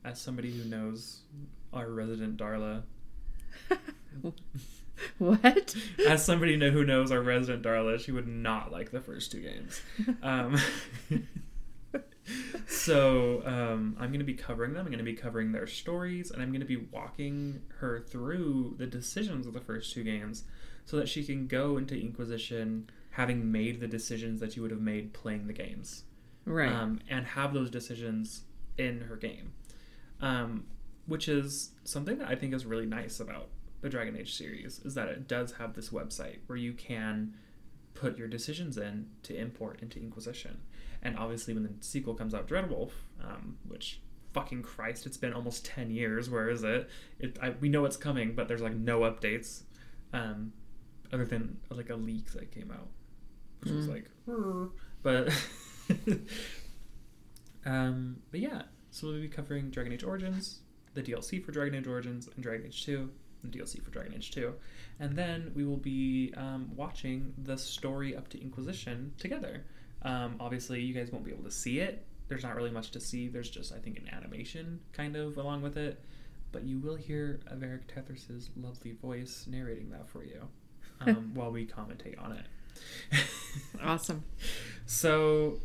as 0.03 0.19
somebody 0.19 0.51
who 0.51 0.67
knows 0.69 1.21
our 1.73 1.89
resident 1.89 2.37
Darla, 2.37 2.83
what? 5.17 5.75
as 6.07 6.25
somebody 6.25 6.55
know, 6.57 6.71
who 6.71 6.83
knows 6.83 7.11
our 7.11 7.21
resident 7.21 7.63
Darla, 7.63 7.99
she 7.99 8.11
would 8.11 8.27
not 8.27 8.71
like 8.71 8.91
the 8.91 9.01
first 9.01 9.31
two 9.31 9.41
games. 9.41 9.81
Um, 10.23 10.57
so 12.67 13.41
um, 13.45 13.95
I'm 13.99 14.09
going 14.09 14.19
to 14.19 14.25
be 14.25 14.33
covering 14.33 14.73
them. 14.73 14.81
I'm 14.81 14.91
going 14.91 14.97
to 14.97 15.03
be 15.03 15.13
covering 15.13 15.51
their 15.51 15.67
stories, 15.67 16.31
and 16.31 16.41
I'm 16.41 16.49
going 16.49 16.61
to 16.61 16.65
be 16.67 16.77
walking 16.91 17.61
her 17.79 17.99
through 17.99 18.75
the 18.77 18.87
decisions 18.87 19.47
of 19.47 19.53
the 19.53 19.61
first 19.61 19.93
two 19.93 20.03
games, 20.03 20.43
so 20.85 20.97
that 20.97 21.07
she 21.09 21.23
can 21.23 21.47
go 21.47 21.77
into 21.77 21.95
Inquisition 21.99 22.89
having 23.11 23.51
made 23.51 23.79
the 23.79 23.87
decisions 23.87 24.39
that 24.39 24.55
you 24.55 24.61
would 24.61 24.71
have 24.71 24.81
made 24.81 25.11
playing 25.13 25.47
the 25.47 25.53
games 25.53 26.03
Right. 26.45 26.71
um, 26.71 26.99
and 27.09 27.25
have 27.25 27.51
those 27.53 27.69
decisions 27.71 28.43
in 28.77 29.01
her 29.01 29.15
game, 29.15 29.53
um, 30.21 30.65
which 31.07 31.27
is 31.27 31.71
something 31.83 32.19
that 32.19 32.27
I 32.27 32.35
think 32.35 32.53
is 32.53 32.65
really 32.65 32.85
nice 32.85 33.19
about 33.19 33.49
the 33.81 33.89
Dragon 33.89 34.15
Age 34.17 34.35
series 34.35 34.79
is 34.79 34.95
that 34.95 35.07
it 35.09 35.27
does 35.27 35.53
have 35.53 35.73
this 35.73 35.89
website 35.89 36.39
where 36.47 36.57
you 36.57 36.73
can 36.73 37.33
put 37.93 38.17
your 38.17 38.27
decisions 38.27 38.77
in 38.77 39.07
to 39.23 39.35
import 39.35 39.79
into 39.81 39.99
Inquisition. 39.99 40.59
And 41.01 41.17
obviously, 41.17 41.53
when 41.53 41.63
the 41.63 41.69
sequel 41.81 42.15
comes 42.15 42.33
out, 42.33 42.47
Dreadwolf, 42.47 42.91
um, 43.23 43.57
which 43.67 44.01
fucking 44.33 44.63
Christ, 44.63 45.05
it's 45.05 45.17
been 45.17 45.33
almost 45.33 45.65
10 45.65 45.91
years. 45.91 46.29
Where 46.29 46.49
is 46.49 46.63
it? 46.63 46.89
it 47.19 47.37
I, 47.41 47.51
we 47.59 47.69
know 47.69 47.85
it's 47.85 47.97
coming, 47.97 48.33
but 48.33 48.47
there's 48.47 48.61
like 48.61 48.75
no 48.75 49.01
updates 49.01 49.63
um, 50.13 50.53
other 51.11 51.25
than 51.25 51.57
like 51.69 51.89
a 51.89 51.95
leak 51.95 52.31
that 52.33 52.51
came 52.51 52.71
out, 52.71 52.87
which 53.61 53.71
mm. 53.71 53.77
was 53.77 53.85
hmm. 53.85 53.91
like, 53.91 54.09
but. 55.03 55.31
um, 57.65 58.17
but 58.31 58.39
yeah, 58.39 58.63
so 58.91 59.07
we'll 59.07 59.21
be 59.21 59.27
covering 59.27 59.69
Dragon 59.69 59.93
Age 59.93 60.03
Origins, 60.03 60.59
the 60.93 61.03
DLC 61.03 61.43
for 61.43 61.51
Dragon 61.51 61.75
Age 61.75 61.87
Origins, 61.87 62.27
and 62.33 62.43
Dragon 62.43 62.65
Age 62.65 62.85
2, 62.85 63.09
the 63.43 63.49
DLC 63.49 63.81
for 63.81 63.91
Dragon 63.91 64.13
Age 64.13 64.31
2. 64.31 64.53
And 64.99 65.15
then 65.15 65.51
we 65.55 65.65
will 65.65 65.77
be 65.77 66.33
um, 66.35 66.69
watching 66.75 67.33
the 67.37 67.57
story 67.57 68.15
up 68.15 68.27
to 68.29 68.41
Inquisition 68.41 69.13
together. 69.17 69.63
Um, 70.03 70.35
obviously, 70.39 70.81
you 70.81 70.93
guys 70.93 71.11
won't 71.11 71.25
be 71.25 71.31
able 71.31 71.43
to 71.43 71.51
see 71.51 71.79
it. 71.79 72.05
There's 72.27 72.43
not 72.43 72.55
really 72.55 72.71
much 72.71 72.91
to 72.91 72.99
see. 72.99 73.27
There's 73.27 73.49
just, 73.49 73.73
I 73.73 73.77
think, 73.77 73.97
an 73.97 74.09
animation 74.13 74.79
kind 74.93 75.15
of 75.15 75.37
along 75.37 75.61
with 75.61 75.77
it. 75.77 76.03
But 76.51 76.63
you 76.63 76.79
will 76.79 76.95
hear 76.95 77.39
of 77.47 77.59
Varric 77.59 77.87
Tethras' 77.87 78.49
lovely 78.55 78.93
voice 78.93 79.45
narrating 79.49 79.89
that 79.91 80.07
for 80.07 80.23
you 80.23 80.47
um, 81.01 81.31
while 81.33 81.51
we 81.51 81.65
commentate 81.65 82.21
on 82.21 82.33
it. 82.33 82.45
awesome. 83.83 84.23
So, 84.85 85.59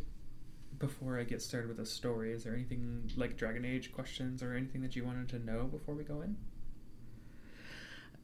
before 0.79 1.19
I 1.19 1.25
get 1.25 1.41
started 1.41 1.69
with 1.69 1.76
the 1.76 1.87
story, 1.87 2.33
is 2.33 2.45
there 2.45 2.55
anything 2.55 3.11
like 3.17 3.37
Dragon 3.37 3.64
Age 3.64 3.93
questions 3.93 4.43
or 4.43 4.55
anything 4.55 4.83
that 4.83 4.97
you 4.97 5.05
wanted 5.05 5.29
to 5.31 5.38
know 5.38 5.64
before 5.64 5.95
we 5.95 6.02
go 6.02 6.23
in? 6.23 6.37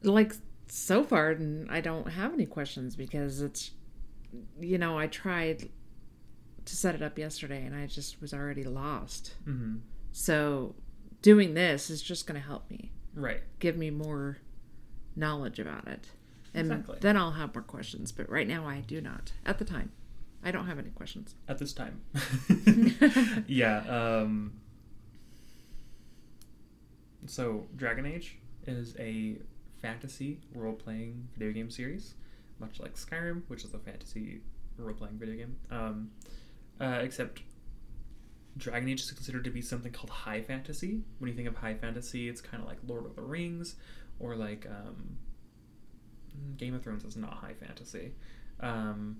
Like 0.03 0.33
so 0.67 1.03
far, 1.03 1.37
I 1.69 1.81
don't 1.81 2.09
have 2.11 2.33
any 2.33 2.45
questions 2.45 2.95
because 2.95 3.41
it's, 3.41 3.71
you 4.59 4.77
know, 4.77 4.97
I 4.97 5.07
tried 5.07 5.69
to 6.65 6.75
set 6.75 6.95
it 6.95 7.01
up 7.01 7.17
yesterday 7.17 7.65
and 7.65 7.75
I 7.75 7.87
just 7.87 8.21
was 8.21 8.33
already 8.33 8.63
lost. 8.63 9.33
Mm-hmm. 9.47 9.77
So 10.11 10.75
doing 11.21 11.53
this 11.53 11.89
is 11.89 12.01
just 12.01 12.27
going 12.27 12.39
to 12.39 12.45
help 12.45 12.69
me, 12.69 12.91
Right. 13.15 13.41
give 13.59 13.75
me 13.77 13.89
more 13.89 14.37
knowledge 15.15 15.59
about 15.59 15.87
it. 15.87 16.07
And 16.53 16.71
Exactly. 16.71 16.97
then 17.01 17.17
I'll 17.17 17.31
have 17.31 17.53
more 17.53 17.61
questions. 17.63 18.11
But 18.11 18.29
right 18.29 18.47
now, 18.47 18.65
I 18.67 18.81
do 18.81 19.01
not. 19.01 19.33
At 19.45 19.59
the 19.59 19.65
time, 19.65 19.91
I 20.43 20.51
don't 20.51 20.65
have 20.67 20.79
any 20.79 20.89
questions. 20.89 21.35
At 21.47 21.57
this 21.59 21.73
time. 21.73 22.01
yeah. 23.47 23.79
Um, 24.21 24.53
so, 27.27 27.67
Dragon 27.75 28.05
Age 28.05 28.37
is 28.65 28.95
a 28.97 29.37
fantasy 29.81 30.39
role 30.53 30.73
playing 30.73 31.27
video 31.37 31.53
game 31.53 31.69
series, 31.69 32.15
much 32.59 32.79
like 32.79 32.95
Skyrim, 32.95 33.43
which 33.47 33.63
is 33.63 33.73
a 33.73 33.79
fantasy 33.79 34.41
role 34.77 34.93
playing 34.93 35.17
video 35.17 35.35
game. 35.35 35.55
Um, 35.71 36.11
uh, 36.79 36.99
except 37.01 37.41
Dragon 38.57 38.89
Age 38.89 39.01
is 39.01 39.11
considered 39.11 39.43
to 39.43 39.49
be 39.49 39.61
something 39.61 39.91
called 39.91 40.09
high 40.09 40.41
fantasy. 40.41 41.01
When 41.19 41.29
you 41.29 41.35
think 41.35 41.47
of 41.47 41.55
high 41.55 41.75
fantasy, 41.75 42.29
it's 42.29 42.41
kind 42.41 42.61
of 42.61 42.67
like 42.67 42.77
Lord 42.87 43.05
of 43.05 43.15
the 43.15 43.21
Rings 43.21 43.75
or 44.19 44.35
like 44.35 44.65
um, 44.69 45.17
Game 46.57 46.73
of 46.73 46.83
Thrones 46.83 47.03
is 47.03 47.17
not 47.17 47.33
high 47.33 47.53
fantasy. 47.53 48.13
Um, 48.59 49.17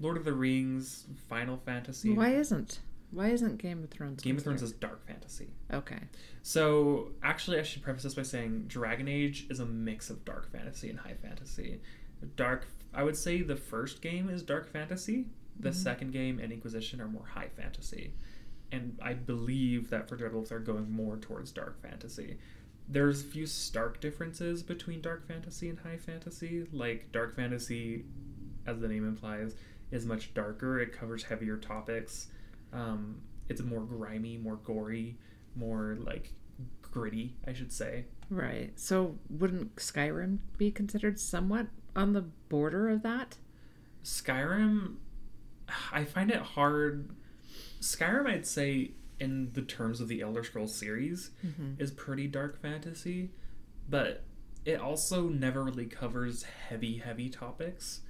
Lord 0.00 0.16
of 0.16 0.24
the 0.24 0.32
Rings, 0.32 1.06
Final 1.28 1.56
Fantasy. 1.56 2.12
Why 2.12 2.30
isn't? 2.30 2.80
Why 3.14 3.28
isn't 3.28 3.58
Game 3.58 3.82
of 3.84 3.90
Thrones? 3.90 4.22
Game 4.22 4.36
of 4.36 4.42
Thrones 4.42 4.62
is 4.62 4.72
dark 4.72 5.06
fantasy. 5.06 5.48
okay. 5.72 6.00
So, 6.42 7.12
actually, 7.22 7.58
I 7.58 7.62
should 7.62 7.82
preface 7.82 8.02
this 8.02 8.14
by 8.14 8.22
saying 8.22 8.64
Dragon 8.66 9.08
Age 9.08 9.46
is 9.48 9.60
a 9.60 9.66
mix 9.66 10.10
of 10.10 10.24
dark 10.24 10.50
fantasy 10.50 10.90
and 10.90 10.98
high 10.98 11.14
fantasy. 11.14 11.80
Dark, 12.36 12.66
I 12.92 13.02
would 13.04 13.16
say 13.16 13.42
the 13.42 13.56
first 13.56 14.02
game 14.02 14.28
is 14.28 14.42
dark 14.42 14.66
fantasy. 14.70 15.26
The 15.58 15.70
Mhm. 15.70 15.74
second 15.74 16.12
game 16.12 16.38
and 16.40 16.52
Inquisition 16.52 17.00
are 17.00 17.08
more 17.08 17.24
high 17.26 17.48
fantasy. 17.48 18.14
And 18.72 18.98
I 19.00 19.14
believe 19.14 19.90
that 19.90 20.08
for 20.08 20.16
Dreadwolf, 20.16 20.48
they're 20.48 20.58
going 20.58 20.90
more 20.90 21.16
towards 21.16 21.52
dark 21.52 21.80
fantasy. 21.80 22.38
There's 22.88 23.22
a 23.22 23.26
few 23.26 23.46
stark 23.46 24.00
differences 24.00 24.62
between 24.62 25.00
dark 25.00 25.26
fantasy 25.26 25.68
and 25.68 25.78
high 25.78 25.96
fantasy. 25.98 26.66
Like, 26.72 27.12
dark 27.12 27.36
fantasy, 27.36 28.04
as 28.66 28.80
the 28.80 28.88
name 28.88 29.06
implies, 29.06 29.54
is 29.90 30.04
much 30.04 30.34
darker. 30.34 30.80
It 30.80 30.92
covers 30.92 31.22
heavier 31.24 31.56
topics. 31.56 32.28
Um, 32.74 33.20
it's 33.48 33.62
more 33.62 33.80
grimy, 33.82 34.36
more 34.36 34.56
gory, 34.56 35.16
more 35.56 35.96
like 36.00 36.32
gritty, 36.82 37.36
I 37.46 37.52
should 37.52 37.72
say. 37.72 38.06
Right. 38.30 38.72
So 38.78 39.18
wouldn't 39.30 39.76
Skyrim 39.76 40.38
be 40.58 40.70
considered 40.70 41.18
somewhat 41.20 41.66
on 41.94 42.12
the 42.12 42.22
border 42.48 42.88
of 42.88 43.02
that? 43.02 43.36
Skyrim, 44.04 44.96
I 45.92 46.04
find 46.04 46.30
it 46.30 46.40
hard. 46.40 47.10
Skyrim, 47.80 48.26
I'd 48.26 48.46
say, 48.46 48.92
in 49.20 49.50
the 49.52 49.62
terms 49.62 50.00
of 50.00 50.08
the 50.08 50.20
Elder 50.20 50.42
Scrolls 50.44 50.74
series, 50.74 51.30
Mm-hmm. 51.46 51.74
is 51.80 51.90
pretty 51.90 52.26
dark 52.26 52.60
fantasy, 52.60 53.30
but 53.88 54.24
it 54.64 54.80
also 54.80 55.28
never 55.28 55.62
really 55.64 55.86
covers 55.86 56.42
heavy, 56.68 56.98
heavy 56.98 57.28
topics. 57.28 58.00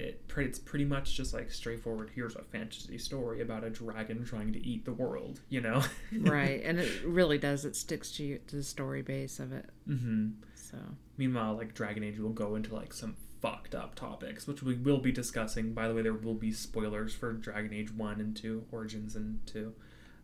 It 0.00 0.26
pre- 0.28 0.46
it's 0.46 0.58
pretty 0.58 0.84
much 0.84 1.14
just 1.16 1.34
like 1.34 1.50
straightforward. 1.50 2.10
Here's 2.14 2.36
a 2.36 2.42
fantasy 2.42 2.98
story 2.98 3.42
about 3.42 3.64
a 3.64 3.70
dragon 3.70 4.24
trying 4.24 4.52
to 4.52 4.66
eat 4.66 4.84
the 4.84 4.92
world. 4.92 5.40
You 5.48 5.60
know, 5.60 5.82
right. 6.20 6.60
And 6.64 6.78
it 6.78 7.04
really 7.04 7.38
does. 7.38 7.64
It 7.64 7.76
sticks 7.76 8.10
to, 8.12 8.24
you, 8.24 8.40
to 8.48 8.56
the 8.56 8.62
story 8.62 9.02
base 9.02 9.38
of 9.38 9.52
it. 9.52 9.68
hmm 9.86 10.30
So 10.54 10.78
Meanwhile, 11.16 11.56
like 11.56 11.74
Dragon 11.74 12.02
Age 12.02 12.18
will 12.18 12.30
go 12.30 12.54
into 12.54 12.74
like 12.74 12.92
some 12.92 13.16
fucked 13.42 13.74
up 13.74 13.94
topics, 13.94 14.46
which 14.46 14.62
we 14.62 14.74
will 14.74 14.98
be 14.98 15.12
discussing. 15.12 15.72
By 15.72 15.88
the 15.88 15.94
way, 15.94 16.02
there 16.02 16.14
will 16.14 16.34
be 16.34 16.52
spoilers 16.52 17.14
for 17.14 17.32
Dragon 17.32 17.72
Age 17.72 17.92
One 17.92 18.20
and 18.20 18.36
Two, 18.36 18.64
Origins 18.70 19.16
and 19.16 19.44
Two, 19.46 19.74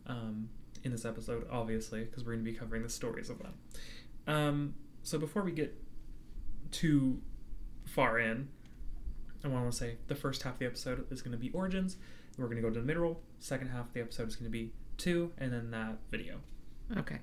um, 0.05 0.49
in 0.83 0.91
this 0.91 1.05
episode, 1.05 1.47
obviously, 1.51 2.03
because 2.03 2.23
we're 2.25 2.33
going 2.33 2.45
to 2.45 2.51
be 2.51 2.57
covering 2.57 2.83
the 2.83 2.89
stories 2.89 3.29
of 3.29 3.39
them. 3.39 3.53
Um, 4.27 4.75
so 5.03 5.17
before 5.17 5.41
we 5.43 5.51
get 5.51 5.75
too 6.71 7.21
far 7.85 8.19
in, 8.19 8.49
I 9.43 9.47
want 9.47 9.71
to 9.71 9.77
say 9.77 9.97
the 10.07 10.15
first 10.15 10.43
half 10.43 10.53
of 10.53 10.59
the 10.59 10.65
episode 10.65 11.05
is 11.11 11.21
going 11.21 11.31
to 11.31 11.37
be 11.37 11.51
Origins. 11.51 11.97
We're 12.37 12.45
going 12.45 12.57
to 12.57 12.61
go 12.61 12.69
to 12.69 12.79
the 12.79 12.85
middle. 12.85 13.21
Second 13.39 13.69
half 13.69 13.87
of 13.87 13.93
the 13.93 14.01
episode 14.01 14.27
is 14.27 14.35
going 14.35 14.51
to 14.51 14.57
be 14.57 14.71
Two, 14.97 15.31
and 15.37 15.53
then 15.53 15.69
that 15.71 15.97
video. 16.09 16.39
okay. 16.97 17.19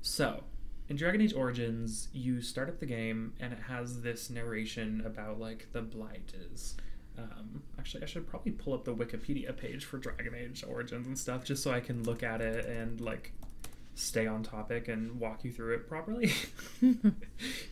So, 0.00 0.44
in 0.88 0.96
Dragon 0.96 1.20
Age 1.20 1.34
Origins, 1.34 2.08
you 2.12 2.40
start 2.40 2.68
up 2.68 2.78
the 2.78 2.86
game 2.86 3.34
and 3.40 3.52
it 3.52 3.58
has 3.68 4.02
this 4.02 4.30
narration 4.30 5.02
about 5.04 5.40
like 5.40 5.66
the 5.72 5.82
blight 5.82 6.32
is. 6.52 6.76
Um, 7.18 7.64
actually, 7.78 8.04
I 8.04 8.06
should 8.06 8.28
probably 8.28 8.52
pull 8.52 8.74
up 8.74 8.84
the 8.84 8.94
Wikipedia 8.94 9.56
page 9.56 9.84
for 9.84 9.98
Dragon 9.98 10.34
Age 10.34 10.64
Origins 10.66 11.08
and 11.08 11.18
stuff 11.18 11.44
just 11.44 11.62
so 11.64 11.72
I 11.72 11.80
can 11.80 12.04
look 12.04 12.22
at 12.22 12.40
it 12.40 12.66
and 12.66 13.00
like 13.00 13.32
stay 13.98 14.26
on 14.26 14.42
topic 14.44 14.86
and 14.88 15.18
walk 15.18 15.42
you 15.44 15.52
through 15.52 15.74
it 15.74 15.88
properly. 15.88 16.32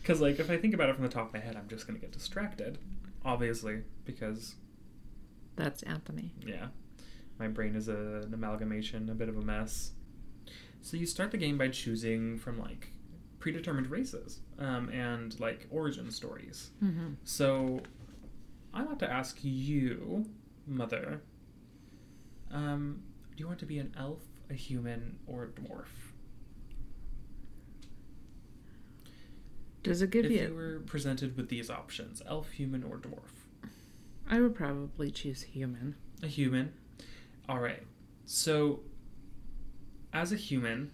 Because 0.01 0.21
like 0.21 0.39
if 0.39 0.49
I 0.49 0.57
think 0.57 0.73
about 0.73 0.89
it 0.89 0.95
from 0.95 1.03
the 1.03 1.09
top 1.09 1.27
of 1.27 1.33
my 1.33 1.39
head, 1.39 1.55
I'm 1.55 1.67
just 1.67 1.85
gonna 1.87 1.99
get 1.99 2.11
distracted, 2.11 2.77
obviously, 3.25 3.83
because 4.05 4.55
That's 5.55 5.83
Anthony. 5.83 6.33
yeah. 6.45 6.67
My 7.39 7.47
brain 7.47 7.75
is 7.75 7.87
a, 7.87 8.21
an 8.25 8.33
amalgamation, 8.33 9.09
a 9.09 9.13
bit 9.13 9.29
of 9.29 9.37
a 9.37 9.41
mess. 9.41 9.91
So 10.81 10.97
you 10.97 11.05
start 11.05 11.31
the 11.31 11.37
game 11.37 11.57
by 11.57 11.67
choosing 11.67 12.37
from 12.39 12.57
like 12.59 12.89
predetermined 13.39 13.91
races 13.91 14.39
um, 14.57 14.89
and 14.89 15.39
like 15.39 15.67
origin 15.69 16.09
stories. 16.09 16.71
Mm-hmm. 16.83 17.13
So 17.23 17.81
I 18.73 18.83
want 18.83 18.99
to 18.99 19.11
ask 19.11 19.37
you, 19.41 20.25
Mother, 20.65 21.21
um, 22.51 23.03
do 23.35 23.41
you 23.41 23.47
want 23.47 23.59
to 23.59 23.65
be 23.65 23.77
an 23.79 23.93
elf, 23.97 24.23
a 24.49 24.53
human, 24.53 25.19
or 25.27 25.43
a 25.43 25.47
dwarf? 25.47 26.06
Does 29.87 30.01
it 30.01 30.09
give 30.09 30.25
if 30.25 30.31
you? 30.31 30.47
you 30.49 30.53
were 30.53 30.79
presented 30.85 31.37
with 31.37 31.49
these 31.49 31.69
options, 31.69 32.21
elf, 32.25 32.51
human, 32.51 32.83
or 32.83 32.97
dwarf? 32.97 33.69
I 34.29 34.41
would 34.41 34.55
probably 34.55 35.11
choose 35.11 35.43
human. 35.43 35.95
A 36.21 36.27
human. 36.27 36.73
All 37.47 37.59
right. 37.59 37.83
So, 38.25 38.81
as 40.11 40.33
a 40.33 40.35
human, 40.35 40.91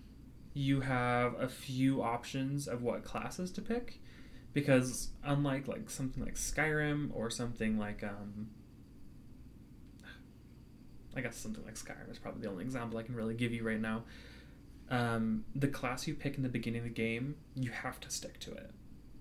you 0.54 0.82
have 0.82 1.34
a 1.40 1.48
few 1.48 2.04
options 2.04 2.68
of 2.68 2.84
what 2.84 3.04
classes 3.04 3.52
to 3.54 3.62
pick, 3.62 4.00
because 4.54 5.10
unlike 5.24 5.68
like 5.68 5.90
something 5.90 6.24
like 6.24 6.36
Skyrim 6.36 7.10
or 7.16 7.32
something 7.32 7.80
like 7.80 8.04
um, 8.04 8.50
I 11.16 11.22
guess 11.22 11.38
something 11.38 11.64
like 11.66 11.76
Skyrim 11.76 12.12
is 12.12 12.20
probably 12.20 12.42
the 12.42 12.50
only 12.50 12.64
example 12.64 13.00
I 13.00 13.04
can 13.04 13.16
really 13.16 13.36
give 13.36 13.52
you 13.52 13.64
right 13.64 13.82
now. 13.82 14.04
Um, 14.90 15.46
the 15.56 15.68
class 15.68 16.08
you 16.08 16.14
pick 16.14 16.38
in 16.38 16.44
the 16.44 16.50
beginning 16.50 16.80
of 16.80 16.86
the 16.86 16.92
game, 16.92 17.36
you 17.56 17.72
have 17.72 18.00
to 18.02 18.12
stick 18.12 18.40
to 18.42 18.52
it. 18.52 18.72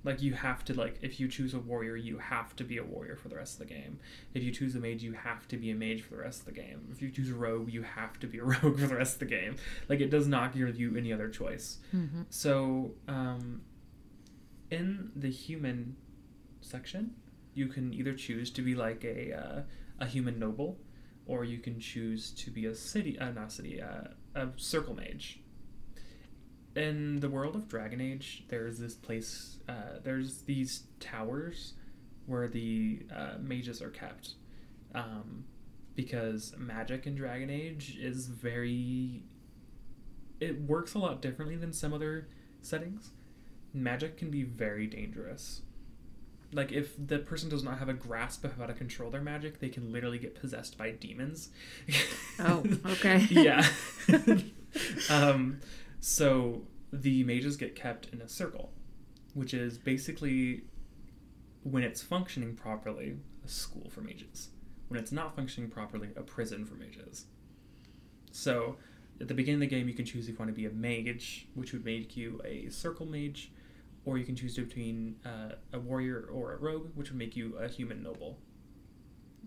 Like 0.04 0.20
you 0.20 0.34
have 0.34 0.64
to 0.64 0.74
like 0.74 0.98
if 1.02 1.20
you 1.20 1.28
choose 1.28 1.54
a 1.54 1.58
warrior, 1.58 1.96
you 1.96 2.18
have 2.18 2.56
to 2.56 2.64
be 2.64 2.78
a 2.78 2.84
warrior 2.84 3.16
for 3.16 3.28
the 3.28 3.36
rest 3.36 3.60
of 3.60 3.68
the 3.68 3.74
game. 3.74 4.00
If 4.34 4.42
you 4.42 4.50
choose 4.50 4.74
a 4.74 4.80
mage, 4.80 5.02
you 5.02 5.12
have 5.12 5.46
to 5.48 5.56
be 5.56 5.70
a 5.70 5.74
mage 5.74 6.02
for 6.02 6.16
the 6.16 6.22
rest 6.22 6.40
of 6.40 6.46
the 6.46 6.52
game. 6.52 6.88
If 6.90 7.00
you 7.00 7.10
choose 7.10 7.30
a 7.30 7.34
rogue, 7.34 7.72
you 7.72 7.82
have 7.82 8.18
to 8.20 8.26
be 8.26 8.38
a 8.38 8.44
rogue 8.52 8.78
for 8.78 8.86
the 8.86 8.96
rest 8.96 9.14
of 9.14 9.20
the 9.20 9.26
game. 9.26 9.56
Like 9.88 10.00
it 10.00 10.10
does 10.10 10.26
not 10.26 10.54
give 10.54 10.78
you 10.78 10.96
any 10.96 11.12
other 11.12 11.28
choice. 11.28 11.78
Mm-hmm. 11.94 12.22
So, 12.30 12.92
um, 13.06 13.62
in 14.70 15.10
the 15.14 15.30
human 15.30 15.96
section, 16.60 17.14
you 17.54 17.68
can 17.68 17.92
either 17.92 18.14
choose 18.14 18.50
to 18.52 18.62
be 18.62 18.74
like 18.74 19.04
a 19.04 19.32
uh, 19.32 19.62
a 20.00 20.06
human 20.06 20.38
noble, 20.38 20.78
or 21.26 21.44
you 21.44 21.58
can 21.58 21.78
choose 21.78 22.30
to 22.32 22.50
be 22.50 22.66
a 22.66 22.74
city, 22.74 23.18
uh, 23.18 23.30
not 23.30 23.52
city, 23.52 23.80
uh, 23.80 24.08
a 24.34 24.48
circle 24.56 24.94
mage. 24.94 25.41
In 26.74 27.20
the 27.20 27.28
world 27.28 27.54
of 27.54 27.68
Dragon 27.68 28.00
Age, 28.00 28.44
there's 28.48 28.78
this 28.78 28.94
place. 28.94 29.58
Uh, 29.68 29.98
there's 30.02 30.42
these 30.42 30.84
towers 31.00 31.74
where 32.26 32.48
the 32.48 33.00
uh, 33.14 33.34
mages 33.40 33.82
are 33.82 33.90
kept, 33.90 34.34
um, 34.94 35.44
because 35.94 36.54
magic 36.56 37.06
in 37.06 37.14
Dragon 37.14 37.50
Age 37.50 37.98
is 38.00 38.26
very. 38.26 39.22
It 40.40 40.62
works 40.62 40.94
a 40.94 40.98
lot 40.98 41.20
differently 41.20 41.56
than 41.56 41.72
some 41.72 41.92
other 41.92 42.28
settings 42.62 43.10
magic 43.74 44.16
can 44.16 44.30
be 44.30 44.42
very 44.42 44.86
dangerous. 44.86 45.62
Like 46.52 46.70
if 46.70 46.94
the 46.98 47.18
person 47.18 47.48
does 47.48 47.62
not 47.62 47.78
have 47.78 47.88
a 47.88 47.94
grasp 47.94 48.44
of 48.44 48.56
how 48.56 48.66
to 48.66 48.74
control 48.74 49.10
their 49.10 49.22
magic, 49.22 49.60
they 49.60 49.70
can 49.70 49.92
literally 49.92 50.18
get 50.18 50.34
possessed 50.34 50.76
by 50.76 50.90
demons. 50.90 51.48
Oh, 52.38 52.62
okay. 52.86 53.18
yeah. 53.30 53.66
um, 55.10 55.60
so 56.02 56.62
the 56.92 57.22
mages 57.22 57.56
get 57.56 57.76
kept 57.76 58.08
in 58.12 58.20
a 58.20 58.28
circle, 58.28 58.72
which 59.34 59.54
is 59.54 59.78
basically 59.78 60.64
when 61.62 61.84
it's 61.84 62.02
functioning 62.02 62.56
properly, 62.56 63.18
a 63.44 63.48
school 63.48 63.88
for 63.88 64.00
mages. 64.00 64.48
When 64.88 64.98
it's 64.98 65.12
not 65.12 65.36
functioning 65.36 65.70
properly, 65.70 66.08
a 66.16 66.22
prison 66.22 66.66
for 66.66 66.74
mages. 66.74 67.26
So 68.32 68.78
at 69.20 69.28
the 69.28 69.34
beginning 69.34 69.62
of 69.62 69.70
the 69.70 69.76
game, 69.76 69.86
you 69.86 69.94
can 69.94 70.04
choose 70.04 70.24
if 70.24 70.32
you 70.32 70.38
want 70.38 70.50
to 70.50 70.56
be 70.56 70.66
a 70.66 70.70
mage, 70.70 71.46
which 71.54 71.72
would 71.72 71.84
make 71.84 72.16
you 72.16 72.40
a 72.44 72.68
circle 72.70 73.06
mage, 73.06 73.52
or 74.04 74.18
you 74.18 74.24
can 74.24 74.34
choose 74.34 74.56
between 74.56 75.14
uh, 75.24 75.54
a 75.72 75.78
warrior 75.78 76.28
or 76.32 76.54
a 76.54 76.56
rogue, 76.56 76.90
which 76.96 77.10
would 77.10 77.18
make 77.18 77.36
you 77.36 77.56
a 77.58 77.68
human 77.68 78.02
noble. 78.02 78.40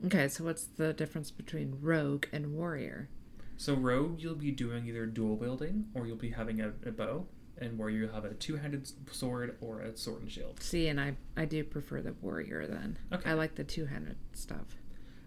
Okay, 0.05 0.29
so 0.29 0.45
what's 0.45 0.67
the 0.67 0.93
difference 0.93 1.31
between 1.31 1.79
rogue 1.81 2.27
and 2.31 2.53
warrior? 2.53 3.09
So 3.57 3.73
rogue, 3.73 4.21
you'll 4.21 4.35
be 4.35 4.51
doing 4.51 4.87
either 4.87 5.05
dual 5.05 5.37
wielding, 5.37 5.85
or 5.93 6.07
you'll 6.07 6.17
be 6.17 6.31
having 6.31 6.61
a, 6.61 6.73
a 6.85 6.91
bow, 6.91 7.27
and 7.57 7.77
warrior, 7.77 7.99
you'll 7.99 8.13
have 8.13 8.25
a 8.25 8.33
two-handed 8.33 8.91
sword 9.13 9.57
or 9.61 9.81
a 9.81 9.95
sword 9.95 10.23
and 10.23 10.31
shield. 10.31 10.61
See, 10.61 10.87
and 10.89 10.99
I 10.99 11.15
I 11.37 11.45
do 11.45 11.63
prefer 11.63 12.01
the 12.01 12.13
warrior 12.21 12.67
then. 12.67 12.97
Okay. 13.13 13.29
I 13.29 13.33
like 13.33 13.55
the 13.55 13.63
two 13.63 13.85
handed 13.85 14.17
stuff. 14.33 14.77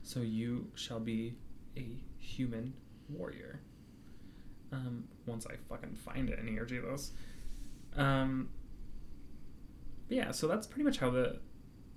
So 0.02 0.20
you 0.20 0.70
shall 0.74 1.00
be 1.00 1.36
a 1.76 2.02
human 2.18 2.74
warrior. 3.08 3.60
Um, 4.72 5.04
once 5.26 5.46
I 5.46 5.54
fucking 5.68 5.94
find 5.94 6.28
it 6.28 6.38
in 6.38 6.46
here, 6.46 6.66
Jesus. 6.66 7.12
Um, 7.96 8.50
yeah, 10.08 10.30
so 10.30 10.46
that's 10.46 10.66
pretty 10.66 10.84
much 10.84 10.98
how 10.98 11.10
the 11.10 11.40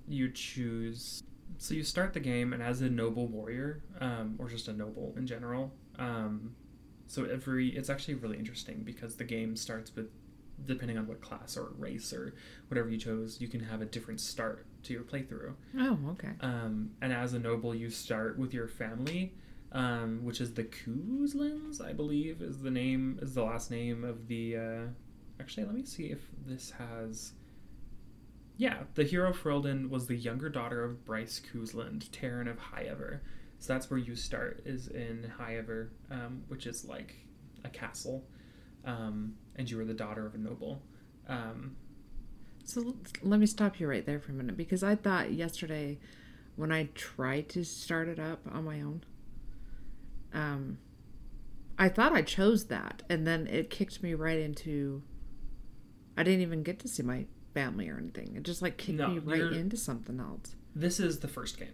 you 0.07 0.31
choose. 0.31 1.23
So 1.57 1.73
you 1.73 1.83
start 1.83 2.13
the 2.13 2.19
game, 2.21 2.53
and 2.53 2.63
as 2.63 2.81
a 2.81 2.89
noble 2.89 3.27
warrior, 3.27 3.83
um, 3.99 4.35
or 4.39 4.47
just 4.47 4.69
a 4.69 4.73
noble 4.73 5.13
in 5.17 5.27
general. 5.27 5.73
Um, 6.01 6.55
so 7.07 7.25
every 7.25 7.69
it's 7.69 7.89
actually 7.89 8.15
really 8.15 8.37
interesting 8.37 8.83
because 8.83 9.15
the 9.15 9.23
game 9.23 9.55
starts 9.55 9.95
with 9.95 10.09
depending 10.65 10.97
on 10.97 11.07
what 11.07 11.21
class 11.21 11.57
or 11.57 11.71
race 11.77 12.13
or 12.13 12.33
whatever 12.67 12.89
you 12.89 12.97
chose, 12.97 13.39
you 13.41 13.47
can 13.47 13.59
have 13.59 13.81
a 13.81 13.85
different 13.85 14.19
start 14.19 14.65
to 14.83 14.93
your 14.93 15.03
playthrough. 15.03 15.53
Oh, 15.77 15.97
okay. 16.11 16.29
Um, 16.41 16.91
and 17.01 17.11
as 17.11 17.33
a 17.33 17.39
noble, 17.39 17.73
you 17.73 17.89
start 17.89 18.37
with 18.37 18.53
your 18.53 18.67
family, 18.67 19.33
um, 19.71 20.23
which 20.23 20.39
is 20.39 20.53
the 20.53 20.63
Couslands, 20.63 21.81
I 21.81 21.93
believe, 21.93 22.41
is 22.41 22.59
the 22.59 22.71
name, 22.71 23.19
is 23.21 23.33
the 23.33 23.43
last 23.43 23.71
name 23.71 24.03
of 24.03 24.27
the. 24.27 24.57
Uh... 24.57 24.81
Actually, 25.39 25.65
let 25.65 25.73
me 25.73 25.83
see 25.83 26.05
if 26.05 26.19
this 26.45 26.71
has. 26.77 27.33
Yeah, 28.57 28.83
the 28.93 29.03
hero 29.03 29.33
Ferelden 29.33 29.89
was 29.89 30.05
the 30.05 30.15
younger 30.15 30.49
daughter 30.49 30.83
of 30.83 31.03
Bryce 31.03 31.41
Cousland, 31.51 32.09
Teyrn 32.11 32.47
of 32.47 32.59
Highever. 32.59 33.21
So 33.61 33.71
that's 33.73 33.89
where 33.89 33.99
you 33.99 34.15
start, 34.15 34.63
is 34.65 34.87
in 34.87 35.31
Highever, 35.39 35.89
um, 36.09 36.43
which 36.49 36.65
is 36.67 36.83
like 36.83 37.15
a 37.63 37.69
castle. 37.69 38.25
Um, 38.83 39.35
and 39.55 39.69
you 39.69 39.77
were 39.77 39.85
the 39.85 39.93
daughter 39.93 40.25
of 40.25 40.33
a 40.35 40.39
noble. 40.39 40.81
Um, 41.27 41.75
So 42.65 42.95
let 43.21 43.39
me 43.39 43.45
stop 43.45 43.79
you 43.79 43.87
right 43.87 44.03
there 44.05 44.19
for 44.19 44.31
a 44.31 44.35
minute 44.35 44.57
because 44.57 44.81
I 44.83 44.95
thought 44.95 45.31
yesterday 45.33 45.99
when 46.55 46.71
I 46.71 46.89
tried 46.95 47.49
to 47.49 47.63
start 47.63 48.07
it 48.07 48.19
up 48.19 48.39
on 48.51 48.65
my 48.65 48.81
own, 48.81 49.03
um, 50.33 50.79
I 51.77 51.87
thought 51.89 52.13
I 52.13 52.23
chose 52.23 52.65
that 52.65 53.03
and 53.09 53.27
then 53.27 53.45
it 53.47 53.69
kicked 53.69 54.01
me 54.01 54.13
right 54.15 54.39
into. 54.39 55.03
I 56.17 56.23
didn't 56.23 56.41
even 56.41 56.63
get 56.63 56.79
to 56.79 56.87
see 56.87 57.03
my 57.03 57.25
family 57.53 57.89
or 57.89 57.97
anything. 57.97 58.35
It 58.35 58.43
just 58.43 58.61
like 58.63 58.77
kicked 58.77 58.97
No, 58.97 59.07
me 59.09 59.19
right 59.19 59.53
into 59.53 59.77
something 59.77 60.19
else. 60.19 60.55
this 60.75 60.99
is 60.99 61.19
the 61.19 61.27
first 61.27 61.59
game. 61.59 61.69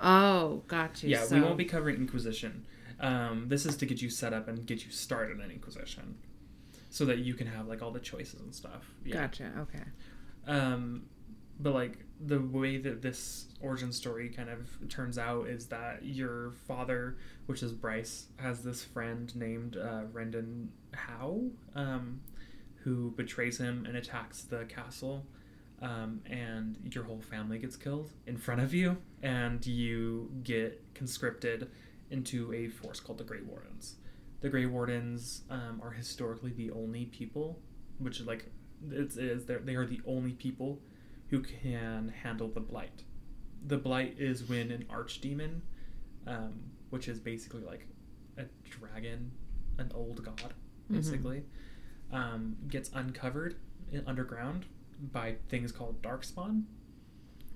Oh, 0.00 0.62
got 0.66 1.02
you. 1.02 1.10
Yeah, 1.10 1.24
so, 1.24 1.36
we 1.36 1.42
won't 1.42 1.58
be 1.58 1.64
covering 1.64 1.96
Inquisition. 1.96 2.66
Um, 2.98 3.48
this 3.48 3.66
is 3.66 3.76
to 3.78 3.86
get 3.86 4.02
you 4.02 4.10
set 4.10 4.32
up 4.32 4.48
and 4.48 4.66
get 4.66 4.84
you 4.84 4.90
started 4.90 5.40
in 5.40 5.50
Inquisition, 5.50 6.16
so 6.90 7.04
that 7.06 7.18
you 7.18 7.34
can 7.34 7.46
have 7.46 7.66
like 7.66 7.82
all 7.82 7.90
the 7.90 8.00
choices 8.00 8.40
and 8.40 8.54
stuff. 8.54 8.90
Yeah. 9.04 9.22
Gotcha. 9.22 9.52
Okay. 9.58 9.84
Um, 10.46 11.04
but 11.58 11.74
like 11.74 11.98
the 12.20 12.40
way 12.40 12.78
that 12.78 13.02
this 13.02 13.46
origin 13.60 13.92
story 13.92 14.28
kind 14.28 14.48
of 14.48 14.68
turns 14.88 15.18
out 15.18 15.48
is 15.48 15.66
that 15.66 16.04
your 16.04 16.52
father, 16.66 17.16
which 17.46 17.62
is 17.62 17.72
Bryce, 17.72 18.26
has 18.36 18.62
this 18.62 18.84
friend 18.84 19.34
named 19.36 19.76
uh, 19.76 20.02
Rendon 20.12 20.68
Howe, 20.94 21.42
um, 21.74 22.20
who 22.82 23.12
betrays 23.12 23.58
him 23.58 23.84
and 23.86 23.96
attacks 23.96 24.42
the 24.42 24.64
castle. 24.64 25.26
Um, 25.82 26.20
and 26.26 26.76
your 26.94 27.04
whole 27.04 27.22
family 27.22 27.58
gets 27.58 27.74
killed 27.74 28.10
in 28.26 28.36
front 28.36 28.60
of 28.60 28.74
you, 28.74 28.98
and 29.22 29.64
you 29.66 30.30
get 30.42 30.82
conscripted 30.94 31.70
into 32.10 32.52
a 32.52 32.68
force 32.68 33.00
called 33.00 33.16
the 33.18 33.24
Grey 33.24 33.40
Wardens. 33.40 33.96
The 34.42 34.50
Grey 34.50 34.66
Wardens 34.66 35.42
um, 35.48 35.80
are 35.82 35.90
historically 35.92 36.52
the 36.52 36.70
only 36.72 37.06
people, 37.06 37.60
which 37.98 38.20
is 38.20 38.26
like 38.26 38.50
it's, 38.90 39.16
it 39.16 39.24
is 39.24 39.44
they're- 39.46 39.60
the 39.86 40.00
only 40.06 40.32
people 40.32 40.80
who 41.28 41.40
can 41.40 42.08
handle 42.22 42.48
the 42.48 42.60
blight. 42.60 43.04
The 43.66 43.78
blight 43.78 44.16
is 44.18 44.44
when 44.44 44.70
an 44.70 44.84
archdemon, 44.90 45.60
um, 46.26 46.60
which 46.90 47.08
is 47.08 47.20
basically 47.20 47.62
like 47.62 47.86
a 48.36 48.44
dragon, 48.68 49.30
an 49.78 49.92
old 49.94 50.22
god, 50.24 50.52
basically, 50.90 51.44
um, 52.12 52.56
gets 52.68 52.90
uncovered 52.92 53.56
underground 54.06 54.66
by 55.12 55.36
things 55.48 55.72
called 55.72 56.02
darkspawn, 56.02 56.64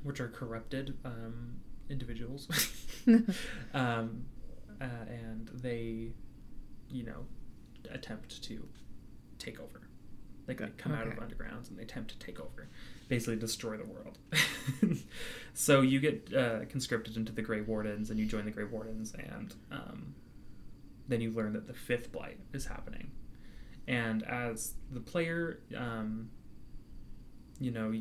which 0.03 0.21
are 0.21 0.29
corrupted 0.29 0.97
um, 1.05 1.57
individuals, 1.89 2.49
um, 3.75 4.25
uh, 4.81 4.85
and 5.09 5.51
they, 5.55 6.13
you 6.91 7.05
know, 7.05 7.27
attempt 7.91 8.43
to 8.43 8.69
take 9.39 9.61
over. 9.61 9.81
Like 10.47 10.59
they 10.59 10.69
come 10.77 10.93
out 10.93 11.07
of 11.07 11.15
undergrounds 11.15 11.71
and 11.71 11.79
they 11.79 11.85
attempt 11.85 12.11
to 12.11 12.19
take 12.19 12.39
over, 12.39 12.69
basically 13.09 13.37
destroy 13.37 13.79
the 13.79 13.85
world. 13.85 14.19
so 15.55 15.81
you 15.81 16.01
get 16.01 16.35
uh, 16.35 16.67
conscripted 16.69 17.17
into 17.17 17.33
the 17.33 17.41
Grey 17.41 17.63
Wardens 17.63 18.11
and 18.11 18.19
you 18.19 18.27
join 18.27 18.45
the 18.45 18.51
Grey 18.51 18.65
Wardens, 18.65 19.15
and 19.15 19.55
um, 19.71 20.15
then 21.09 21.21
you 21.21 21.31
learn 21.31 21.55
that 21.55 21.67
the 21.67 21.75
fifth 21.75 22.13
blight 22.13 22.39
is 22.53 22.67
happening. 22.67 23.11
And 23.87 24.23
as 24.25 24.75
the 24.91 25.01
player, 25.01 25.61
um, 25.77 26.31
you 27.61 27.71
know, 27.71 27.93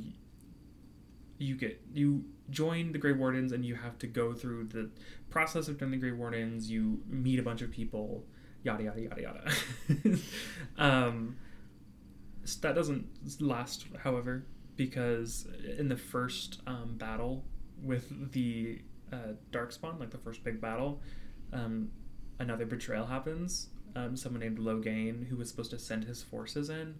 you 1.38 1.56
get 1.56 1.82
you 1.94 2.24
join 2.50 2.92
the 2.92 2.98
Grey 2.98 3.12
Wardens 3.13 3.52
and 3.52 3.66
you 3.66 3.76
have 3.76 3.98
to 4.00 4.08
go 4.08 4.34
through 4.34 4.66
the 4.66 4.89
process 5.30 5.68
of 5.68 5.80
joining 5.80 6.00
the 6.00 6.10
Grey 6.10 6.18
Wardens. 6.18 6.70
You 6.70 7.02
meet 7.08 7.39
a 7.39 7.44
bunch 7.44 7.62
of 7.62 7.72
people, 7.72 8.26
yada 8.63 8.84
yada 8.84 9.02
yada 9.02 9.22
yada. 9.22 10.18
um, 10.78 11.36
s- 12.44 12.56
that 12.56 12.76
doesn't 12.76 13.42
last, 13.42 13.86
however, 14.04 14.46
because 14.76 15.48
in 15.78 15.88
the 15.88 15.98
first 15.98 16.62
um, 16.68 16.96
battle 16.98 17.44
with 17.82 18.32
the 18.32 18.82
uh, 19.12 19.34
Darkspawn, 19.52 20.00
like 20.00 20.12
the 20.12 20.18
first 20.18 20.44
big 20.44 20.62
battle, 20.62 21.02
um, 21.52 21.89
another 22.39 22.66
betrayal 22.66 23.06
happens, 23.06 23.70
um, 23.96 24.16
someone 24.16 24.39
named 24.42 24.60
Loghain, 24.60 25.28
who 25.28 25.38
was 25.38 25.50
supposed 25.50 25.72
to 25.72 25.80
send 25.80 26.06
his 26.06 26.24
forces 26.24 26.70
in, 26.70 26.96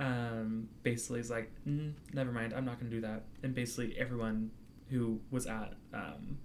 um, 0.00 0.68
basically 0.82 1.20
is 1.20 1.30
like, 1.30 1.52
mm, 1.68 1.92
never 2.14 2.32
mind, 2.32 2.54
I'm 2.54 2.64
not 2.64 2.80
going 2.80 2.90
to 2.90 2.96
do 2.96 3.02
that. 3.02 3.24
And 3.42 3.54
basically, 3.54 3.96
everyone 3.98 4.50
who 4.88 5.20
was 5.30 5.46
at 5.46 5.74
um, 5.92 6.38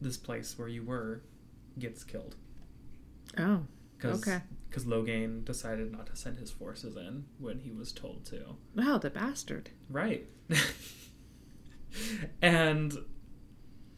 this 0.00 0.16
place 0.16 0.58
where 0.58 0.68
you 0.68 0.82
were 0.82 1.22
gets 1.78 2.02
killed. 2.04 2.34
Oh, 3.36 3.60
Cause, 3.98 4.26
Okay. 4.26 4.40
Because 4.68 4.84
Loghain 4.84 5.44
decided 5.44 5.92
not 5.92 6.06
to 6.06 6.16
send 6.16 6.38
his 6.38 6.50
forces 6.50 6.96
in 6.96 7.26
when 7.38 7.60
he 7.60 7.70
was 7.70 7.92
told 7.92 8.24
to. 8.26 8.56
wow, 8.74 8.98
the 8.98 9.10
bastard. 9.10 9.70
Right. 9.90 10.26
and 12.42 12.96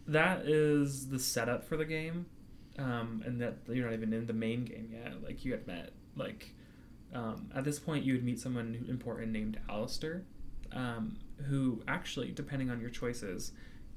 that 0.07 0.46
is 0.46 1.09
the 1.09 1.18
setup 1.18 1.64
for 1.64 1.77
the 1.77 1.85
game. 1.85 2.27
Um, 2.79 3.23
and 3.27 3.40
that 3.40 3.59
you're 3.68 3.85
not 3.85 3.94
even 3.94 4.12
in 4.12 4.27
the 4.27 4.33
main 4.33 4.64
game 4.64 4.90
yet. 4.92 5.23
Like 5.23 5.44
you 5.44 5.53
had 5.53 5.66
met 5.66 5.92
like 6.16 6.55
um, 7.14 7.51
at 7.55 7.64
this 7.64 7.79
point 7.79 8.05
you 8.05 8.12
would 8.14 8.25
meet 8.25 8.38
someone 8.40 8.85
important 8.88 9.33
named 9.33 9.59
Alistair, 9.68 10.23
um, 10.73 11.16
who 11.49 11.83
actually, 11.88 12.31
depending 12.33 12.70
on 12.70 12.81
your 12.81 12.90
choices, 12.90 13.53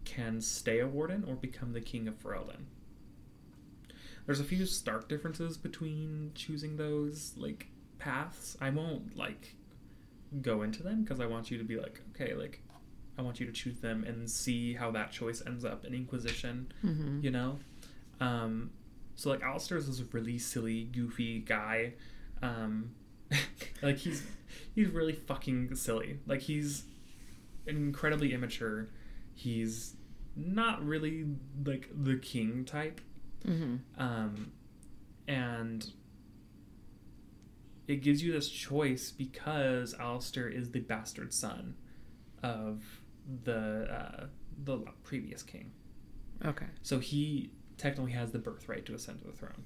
can 0.06 0.42
stay 0.42 0.80
a 0.80 0.88
warden 0.88 1.24
or 1.28 1.36
become 1.36 1.74
the 1.74 1.82
king 1.82 2.08
of 2.08 2.22
Ferelden. 2.22 2.66
There's 4.26 4.40
a 4.40 4.44
few 4.46 4.66
stark 4.66 5.10
differences 5.10 5.58
between 5.58 6.32
choosing 6.36 6.78
those 6.78 7.34
like 7.38 7.68
paths. 8.00 8.58
I 8.62 8.70
won't 8.70 9.18
like 9.18 9.56
go 10.42 10.62
into 10.62 10.82
them 10.82 11.04
because 11.04 11.20
I 11.20 11.26
want 11.26 11.52
you 11.52 11.58
to 11.58 11.64
be 11.64 11.78
like, 11.78 12.00
okay, 12.16 12.34
like 12.34 12.62
I 13.18 13.22
want 13.22 13.40
you 13.40 13.46
to 13.46 13.52
choose 13.52 13.80
them 13.80 14.04
and 14.06 14.30
see 14.30 14.74
how 14.74 14.92
that 14.92 15.12
choice 15.12 15.44
ends 15.46 15.64
up 15.66 15.86
in 15.86 15.94
Inquisition, 15.94 16.72
Mm-hmm. 16.84 17.20
you 17.22 17.32
know? 17.32 17.60
Um, 18.20 18.72
so 19.16 19.30
like 19.30 19.44
Alistair 19.44 19.78
is 19.78 19.88
this 19.88 20.02
really 20.14 20.38
silly, 20.40 20.86
goofy 20.86 21.40
guy. 21.40 21.94
Um, 22.42 22.92
like 23.82 23.98
he's 23.98 24.24
he's 24.74 24.90
really 24.90 25.14
fucking 25.14 25.76
silly. 25.76 26.20
Like 26.26 26.42
he's 26.42 26.84
incredibly 27.66 28.34
immature. 28.34 28.90
He's 29.34 29.96
not 30.36 30.86
really 30.86 31.26
like 31.66 31.90
the 31.94 32.18
king 32.18 32.66
type. 32.66 33.02
Mm-hmm. 33.46 33.76
Um, 34.02 34.52
and 35.28 35.86
it 37.88 37.98
gives 37.98 38.24
you 38.24 38.32
this 38.32 38.50
choice 38.50 39.12
because 39.12 39.94
Alistair 40.00 40.48
is 40.48 40.72
the 40.72 40.80
bastard 40.80 41.34
son 41.34 41.76
of 42.42 42.84
the 43.44 43.88
uh, 43.90 44.26
the 44.64 44.80
previous 45.04 45.44
king. 45.44 45.72
Okay. 46.46 46.66
So 46.82 47.00
he 47.00 47.52
technically 47.78 48.12
has 48.12 48.32
the 48.32 48.40
birthright 48.40 48.86
to 48.86 48.96
ascend 48.96 49.20
to 49.20 49.28
the 49.28 49.34
throne. 49.34 49.64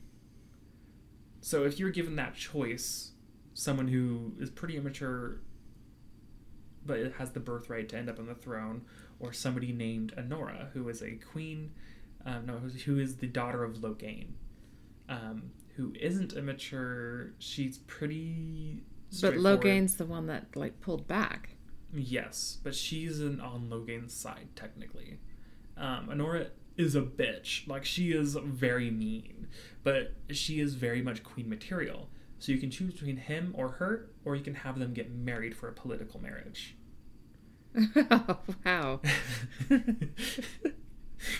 So 1.42 1.64
if 1.64 1.80
you're 1.80 1.92
given 1.92 2.16
that 2.16 2.36
choice, 2.36 3.12
someone 3.58 3.88
who 3.88 4.34
is 4.40 4.52
pretty 4.52 4.78
immature 4.78 5.42
but 6.86 7.12
has 7.14 7.32
the 7.32 7.40
birthright 7.40 7.90
to 7.90 7.98
end 7.98 8.08
up 8.10 8.18
on 8.20 8.28
the 8.28 8.36
throne, 8.36 8.82
or 9.20 9.34
somebody 9.34 9.74
named 9.74 10.14
Anora, 10.18 10.70
who 10.72 10.88
is 10.88 11.02
a 11.02 11.16
queen, 11.16 11.74
um, 12.26 12.46
no, 12.46 12.60
who's- 12.60 13.16
the 13.16 13.28
daughter 13.28 13.64
of 13.66 13.78
Loghain, 13.80 14.28
um, 15.10 15.52
who 15.76 15.92
isn't 16.00 16.32
immature. 16.34 17.34
She's 17.40 17.80
pretty. 17.80 18.84
But. 19.22 19.34
Loghain's 19.36 19.96
the 19.96 20.06
one 20.06 20.28
that 20.28 20.56
like 20.56 20.80
pulled 20.80 21.08
back. 21.08 21.58
Yes, 21.94 22.58
but 22.64 22.74
she's 22.76 23.20
an 23.20 23.42
on 23.42 23.70
Loghain's 23.70 24.14
side 24.14 24.50
technically. 24.56 25.20
Um, 25.76 26.08
Anora 26.08 26.52
is 26.78 26.96
a 26.96 27.02
bitch. 27.02 27.68
Like 27.68 27.84
she 27.86 28.12
is 28.14 28.36
very 28.36 28.92
mean, 28.92 29.48
but 29.84 30.14
she 30.30 30.60
is 30.62 30.76
very 30.76 31.02
much 31.02 31.24
queen 31.24 31.50
material. 31.50 32.10
So 32.40 32.52
you 32.52 32.58
can 32.60 32.70
choose 32.70 32.94
between 32.94 33.18
him 33.18 33.54
or 33.58 33.70
her, 33.70 34.10
or 34.24 34.36
you 34.36 34.44
can 34.44 34.56
have 34.56 34.78
them 34.80 34.94
get 34.94 35.12
married 35.12 35.56
for 35.56 35.68
a 35.68 35.74
political 35.74 36.22
marriage. 36.22 36.76
oh, 37.96 38.38
wow. 38.66 39.02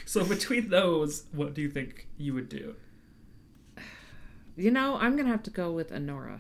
so 0.06 0.26
between 0.26 0.70
those, 0.70 1.26
what 1.32 1.54
do 1.54 1.62
you 1.62 1.70
think 1.70 2.08
you 2.18 2.34
would 2.34 2.50
do? 2.50 2.76
You 4.56 4.72
know, 4.72 4.98
I'm 5.00 5.16
gonna 5.16 5.30
have 5.30 5.44
to 5.44 5.52
go 5.52 5.72
with 5.72 5.92
Anora. 5.92 6.40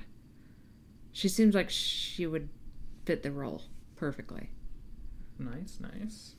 She 1.11 1.29
seems 1.29 1.53
like 1.53 1.69
she 1.69 2.25
would 2.25 2.49
fit 3.05 3.21
the 3.23 3.31
role 3.31 3.63
perfectly. 3.95 4.49
Nice, 5.37 5.79
nice. 5.79 6.33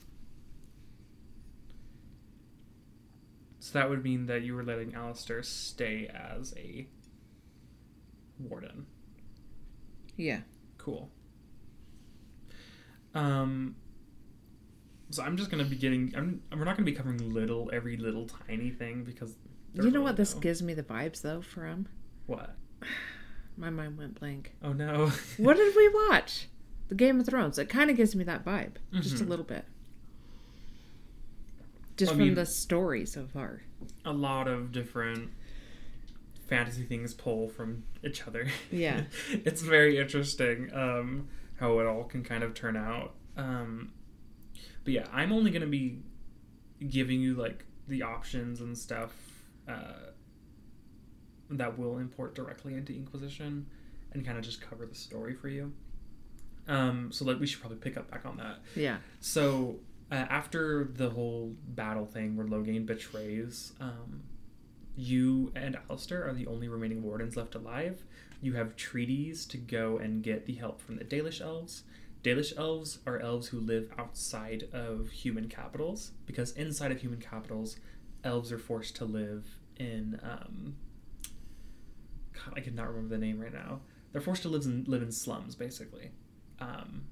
So 3.59 3.77
that 3.77 3.89
would 3.89 4.03
mean 4.03 4.25
that 4.27 4.41
you 4.41 4.55
were 4.55 4.63
letting 4.63 4.93
Alistair 4.93 5.43
stay 5.43 6.07
as 6.07 6.53
a 6.57 6.87
warden. 8.39 8.85
Yeah. 10.17 10.39
Cool. 10.77 11.09
Um. 13.13 13.75
So 15.11 15.23
I'm 15.23 15.37
just 15.37 15.49
gonna 15.49 15.65
be 15.65 15.75
getting. 15.75 16.13
I'm. 16.15 16.41
We're 16.51 16.65
not 16.65 16.75
gonna 16.77 16.85
be 16.85 16.91
covering 16.93 17.33
little 17.33 17.69
every 17.73 17.97
little 17.97 18.27
tiny 18.47 18.69
thing 18.71 19.03
because. 19.03 19.35
You 19.73 19.83
know 19.83 19.85
really 19.89 19.99
what 19.99 20.17
this 20.17 20.33
no- 20.33 20.41
gives 20.41 20.61
me 20.63 20.73
the 20.73 20.83
vibes 20.83 21.21
though 21.21 21.41
from? 21.41 21.87
What? 22.25 22.55
My 23.57 23.69
mind 23.69 23.97
went 23.97 24.19
blank. 24.19 24.55
Oh 24.63 24.73
no. 24.73 25.11
What 25.37 25.57
did 25.57 25.75
we 25.75 25.89
watch? 26.09 26.47
The 26.87 26.95
Game 26.95 27.19
of 27.19 27.25
Thrones. 27.27 27.59
It 27.59 27.69
kind 27.69 27.89
of 27.91 27.97
gives 27.97 28.15
me 28.15 28.23
that 28.23 28.43
vibe, 28.43 28.75
just 28.93 29.21
a 29.21 29.25
Mhm. 29.25 29.29
little 29.29 29.45
bit. 29.45 29.65
Just 31.97 32.11
from 32.13 32.19
mean- 32.19 32.33
the 32.35 32.45
story 32.45 33.05
so 33.05 33.27
far. 33.27 33.61
a 34.05 34.11
lot 34.11 34.47
of 34.47 34.71
different 34.71 35.29
fantasy 36.49 36.83
things 36.83 37.13
pull 37.13 37.47
from 37.47 37.83
each 38.03 38.27
other. 38.27 38.47
Yeah. 38.71 39.03
it's 39.31 39.61
very 39.61 39.97
interesting 39.97 40.69
um, 40.73 41.29
how 41.59 41.79
it 41.79 41.85
all 41.85 42.03
can 42.03 42.23
kind 42.23 42.43
of 42.43 42.53
turn 42.53 42.75
out. 42.75 43.13
Um, 43.37 43.93
but 44.83 44.93
yeah, 44.93 45.05
I'm 45.13 45.31
only 45.31 45.51
going 45.51 45.61
to 45.61 45.67
be 45.67 45.99
giving 46.87 47.21
you 47.21 47.35
like 47.35 47.65
the 47.87 48.03
options 48.03 48.61
and 48.61 48.77
stuff 48.77 49.13
uh, 49.67 50.11
that 51.51 51.77
will 51.77 51.97
import 51.99 52.35
directly 52.35 52.73
into 52.73 52.93
Inquisition 52.93 53.67
and 54.11 54.25
kind 54.25 54.37
of 54.37 54.43
just 54.43 54.61
cover 54.61 54.85
the 54.85 54.95
story 54.95 55.35
for 55.35 55.49
you. 55.49 55.71
Um, 56.67 57.11
so 57.11 57.25
like 57.25 57.39
we 57.39 57.47
should 57.47 57.59
probably 57.59 57.77
pick 57.77 57.97
up 57.97 58.09
back 58.09 58.25
on 58.25 58.37
that. 58.37 58.57
Yeah. 58.75 58.97
So 59.19 59.79
uh, 60.11 60.15
after 60.15 60.89
the 60.95 61.09
whole 61.09 61.55
battle 61.67 62.05
thing 62.05 62.35
where 62.35 62.45
Loghain 62.45 62.85
betrays, 62.85 63.73
um, 63.79 64.23
you 64.99 65.51
and 65.55 65.77
Alistair 65.89 66.27
are 66.27 66.33
the 66.33 66.47
only 66.47 66.67
remaining 66.67 67.01
wardens 67.01 67.37
left 67.37 67.55
alive. 67.55 68.03
You 68.41 68.53
have 68.53 68.75
treaties 68.75 69.45
to 69.47 69.57
go 69.57 69.97
and 69.97 70.21
get 70.21 70.45
the 70.45 70.55
help 70.55 70.81
from 70.81 70.97
the 70.97 71.05
Dalish 71.05 71.41
elves. 71.41 71.83
Dalish 72.23 72.53
elves 72.57 72.99
are 73.07 73.19
elves 73.19 73.47
who 73.47 73.59
live 73.59 73.89
outside 73.97 74.65
of 74.73 75.09
human 75.09 75.47
capitals 75.47 76.11
because 76.25 76.51
inside 76.51 76.91
of 76.91 76.99
human 76.99 77.19
capitals, 77.19 77.77
elves 78.23 78.51
are 78.51 78.59
forced 78.59 78.95
to 78.97 79.05
live 79.05 79.45
in. 79.77 80.19
Um, 80.21 80.75
God, 82.33 82.53
I 82.57 82.59
cannot 82.59 82.89
remember 82.89 83.15
the 83.15 83.21
name 83.21 83.39
right 83.39 83.53
now. 83.53 83.81
They're 84.11 84.21
forced 84.21 84.41
to 84.41 84.49
live 84.49 84.65
in 84.65 84.83
live 84.87 85.01
in 85.01 85.11
slums, 85.11 85.55
basically. 85.55 86.11
Um, 86.59 87.03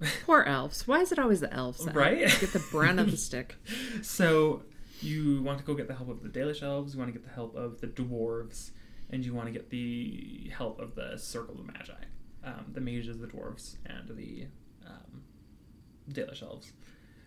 Poor 0.24 0.42
elves. 0.42 0.86
Why 0.86 1.00
is 1.00 1.12
it 1.12 1.18
always 1.18 1.40
the 1.40 1.52
elves? 1.52 1.84
that 1.84 1.94
Right? 1.94 2.18
Get 2.18 2.52
the 2.52 2.64
brunt 2.70 2.98
of 2.98 3.10
the 3.10 3.16
stick. 3.16 3.56
So 4.02 4.62
you 5.02 5.42
want 5.42 5.58
to 5.58 5.64
go 5.64 5.74
get 5.74 5.88
the 5.88 5.94
help 5.94 6.08
of 6.08 6.22
the 6.22 6.28
Dalish 6.28 6.62
elves, 6.62 6.94
you 6.94 6.98
want 6.98 7.12
to 7.12 7.18
get 7.18 7.26
the 7.26 7.34
help 7.34 7.54
of 7.56 7.80
the 7.80 7.86
dwarves, 7.86 8.70
and 9.10 9.24
you 9.24 9.34
want 9.34 9.46
to 9.46 9.52
get 9.52 9.70
the 9.70 10.50
help 10.54 10.80
of 10.80 10.94
the 10.94 11.16
Circle 11.16 11.60
of 11.60 11.66
Magi. 11.66 11.92
Um, 12.44 12.66
the 12.72 12.80
mages, 12.80 13.18
the 13.18 13.26
dwarves, 13.26 13.76
and 13.86 14.16
the 14.16 14.46
um, 14.86 15.22
Dalish 16.10 16.42
elves. 16.42 16.72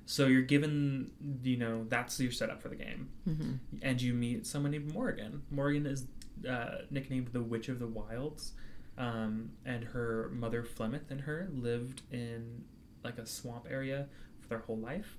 So 0.05 0.25
you're 0.25 0.41
given, 0.41 1.11
you 1.43 1.57
know, 1.57 1.85
that's 1.87 2.19
your 2.19 2.31
setup 2.31 2.61
for 2.63 2.69
the 2.69 2.75
game. 2.75 3.09
hmm 3.25 3.53
And 3.83 4.01
you 4.01 4.13
meet 4.13 4.47
someone 4.47 4.71
named 4.71 4.91
Morrigan. 4.91 5.43
Morrigan 5.51 5.85
is 5.85 6.07
uh, 6.49 6.79
nicknamed 6.89 7.27
the 7.27 7.43
Witch 7.43 7.69
of 7.69 7.77
the 7.77 7.85
Wilds. 7.85 8.53
Um, 8.97 9.51
and 9.65 9.83
her 9.83 10.31
mother, 10.33 10.63
Flemeth, 10.63 11.11
and 11.11 11.21
her 11.21 11.47
lived 11.53 12.01
in 12.11 12.63
like 13.03 13.17
a 13.19 13.25
swamp 13.25 13.67
area 13.69 14.07
for 14.41 14.47
their 14.47 14.59
whole 14.59 14.77
life. 14.77 15.18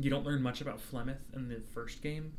You 0.00 0.10
don't 0.10 0.24
learn 0.24 0.42
much 0.42 0.60
about 0.60 0.80
Flemeth 0.80 1.18
in 1.34 1.48
the 1.48 1.60
first 1.74 2.02
game. 2.02 2.32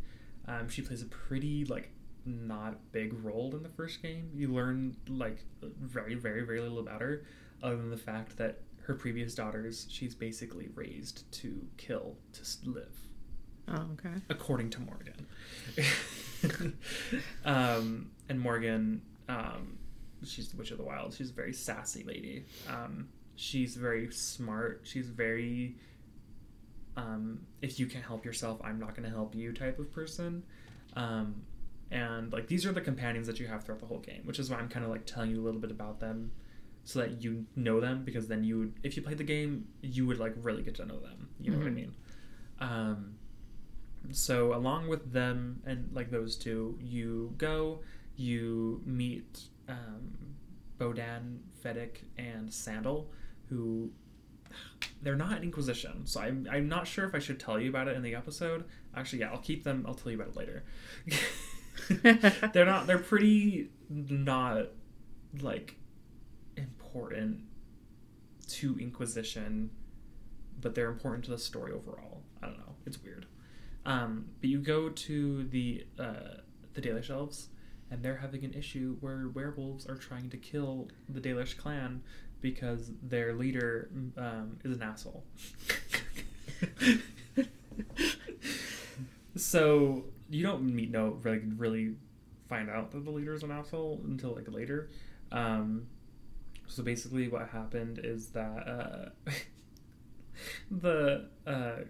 Um, 0.48 0.68
she 0.70 0.82
plays 0.82 1.02
a 1.02 1.06
pretty 1.06 1.66
like 1.66 1.92
not 2.26 2.92
big 2.92 3.14
role 3.24 3.56
in 3.56 3.64
the 3.64 3.70
first 3.70 4.02
game. 4.02 4.30
You 4.34 4.48
learn 4.54 4.96
like 5.08 5.40
very, 5.62 6.16
very, 6.16 6.44
very 6.44 6.60
little 6.60 6.80
about 6.80 7.02
her, 7.02 7.24
other 7.64 7.78
than 7.78 7.90
the 7.90 7.98
fact 7.98 8.38
that 8.38 8.62
her 8.84 8.96
previous 8.96 9.36
daughters 9.36 9.86
she's 9.90 10.16
basically 10.16 10.70
raised 10.74 11.32
to 11.32 11.62
kill 11.78 12.16
to 12.34 12.42
live 12.70 12.98
Oh, 13.68 13.88
okay. 13.94 14.16
according 14.30 14.72
to 14.72 14.82
Morrigan. 14.82 15.28
um, 17.46 18.12
and 18.28 18.40
Morrigan, 18.40 19.02
um, 19.30 19.78
she's 20.26 20.50
the 20.50 20.58
Witch 20.58 20.72
of 20.72 20.78
the 20.78 20.84
Wild. 20.84 21.14
She's 21.14 21.30
a 21.30 21.34
very 21.34 21.54
sassy 21.54 22.04
lady. 22.04 22.46
Um, 22.68 23.10
she's 23.36 23.76
very 23.76 24.12
smart. 24.12 24.82
She's 24.84 25.08
very, 25.10 25.76
um, 26.98 27.40
if 27.62 27.80
you 27.80 27.86
can't 27.88 28.06
help 28.06 28.26
yourself, 28.26 28.60
I'm 28.64 28.80
not 28.80 28.96
going 28.96 29.04
to 29.10 29.16
help 29.16 29.34
you 29.36 29.54
type 29.54 29.80
of 29.80 29.92
person. 29.92 30.44
Um, 30.96 31.44
and 31.90 32.32
like 32.32 32.48
these 32.48 32.66
are 32.66 32.72
the 32.72 32.82
companions 32.82 33.28
that 33.28 33.40
you 33.40 33.48
have 33.48 33.64
throughout 33.64 33.80
the 33.80 33.86
whole 33.86 34.00
game, 34.00 34.22
which 34.26 34.40
is 34.40 34.50
why 34.50 34.58
I'm 34.58 34.70
kind 34.70 34.86
of 34.86 34.92
like 34.92 35.06
telling 35.06 35.32
you 35.32 35.42
a 35.42 35.44
little 35.44 35.60
bit 35.60 35.72
about 35.72 36.00
them, 36.00 36.32
so 36.84 37.00
that 37.00 37.22
you 37.22 37.46
know 37.56 37.80
them 37.80 38.04
because 38.04 38.28
then 38.28 38.44
you 38.44 38.60
would, 38.60 38.74
if 38.84 38.96
you 38.98 39.04
played 39.04 39.18
the 39.18 39.24
game, 39.24 39.68
you 39.82 40.06
would 40.08 40.20
like 40.20 40.34
really 40.42 40.64
get 40.64 40.76
to 40.76 40.86
know 40.86 41.00
them. 41.00 41.30
You 41.40 41.52
know 41.52 41.58
what 41.60 41.68
I 41.68 41.70
Mhm. 41.70 41.76
mean? 41.76 41.94
Um, 42.60 43.16
so 44.12 44.54
along 44.56 44.88
with 44.88 45.12
them 45.14 45.62
and 45.66 45.90
like 45.94 46.10
those 46.12 46.36
two, 46.36 46.78
you 46.82 47.34
go, 47.38 47.82
you 48.16 48.82
meet 48.86 49.42
um, 49.68 50.36
Bodahn, 50.80 51.40
Feddic, 51.64 52.04
and 52.18 52.52
Sandal, 52.52 53.12
who 53.50 53.92
they're 55.02 55.16
not 55.16 55.44
Inquisition. 55.44 56.06
So 56.06 56.22
I'm 56.22 56.48
I'm 56.52 56.68
not 56.68 56.88
sure 56.88 57.06
if 57.06 57.16
I 57.16 57.20
should 57.20 57.40
tell 57.40 57.60
you 57.60 57.70
about 57.70 57.88
it 57.88 57.96
in 57.96 58.04
the 58.04 58.16
episode. 58.16 58.66
Actually, 58.96 59.20
yeah, 59.20 59.32
I'll 59.32 59.40
keep 59.40 59.64
them. 59.64 59.86
I'll 59.88 59.96
tell 59.96 60.12
you 60.12 60.22
about 60.22 60.30
it 60.30 60.38
later. 60.38 60.64
they're 62.54 62.66
not. 62.66 62.88
They're 62.88 63.00
pretty 63.00 63.70
not 63.90 64.68
like 65.42 65.76
important 66.58 67.42
to 68.50 68.78
Inquisition, 68.80 69.72
but 70.60 70.76
they're 70.76 70.90
important 70.90 71.26
to 71.26 71.32
the 71.32 71.38
story 71.38 71.72
overall. 71.72 72.22
I 72.42 72.48
don't 72.48 72.58
know. 72.58 72.76
It's 72.86 73.02
weird. 73.02 73.26
Um, 73.86 74.26
but 74.40 74.50
you 74.50 74.60
go 74.60 74.90
to 74.90 75.44
the 75.46 75.86
uh, 76.00 76.42
the 76.74 76.82
Dalish 76.82 77.10
elves, 77.10 77.50
and 77.90 78.04
they're 78.04 78.18
having 78.18 78.46
an 78.46 78.54
issue 78.54 78.98
where 79.00 79.28
werewolves 79.34 79.86
are 79.86 79.96
trying 79.96 80.30
to 80.30 80.38
kill 80.38 80.90
the 81.10 81.20
Dalish 81.20 81.58
clan 81.58 82.02
because 82.42 82.92
their 83.02 83.34
leader 83.34 83.90
um, 84.18 84.58
is 84.64 84.78
an 84.78 84.84
asshole. 84.84 85.24
so 89.36 90.06
you 90.30 90.44
don't 90.44 90.64
meet 90.64 90.92
no 90.92 91.20
like 91.24 91.44
really 91.58 91.96
find 92.48 92.70
out 92.70 92.92
that 92.92 93.06
the 93.06 93.12
leader 93.12 93.34
is 93.34 93.44
an 93.44 93.52
asshole 93.52 94.02
until 94.06 94.36
like 94.36 94.52
later. 94.52 94.90
Um, 95.32 95.88
so 96.68 96.84
basically, 96.84 97.28
what 97.28 97.50
happened 97.50 98.00
is 98.04 98.28
that 98.28 98.68
uh, 98.68 99.32
the 100.72 101.28
uh, 101.46 101.84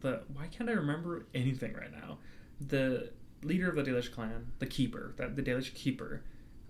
the 0.00 0.22
why 0.32 0.46
can't 0.46 0.68
I 0.68 0.74
remember 0.74 1.26
anything 1.34 1.74
right 1.74 1.92
now? 1.92 2.18
The 2.60 3.10
leader 3.42 3.68
of 3.68 3.76
the 3.76 3.82
Dalish 3.82 4.12
clan, 4.12 4.52
the 4.58 4.66
keeper, 4.66 5.14
that 5.16 5.36
the 5.36 5.42
Dalish 5.42 5.74
keeper, 5.74 6.22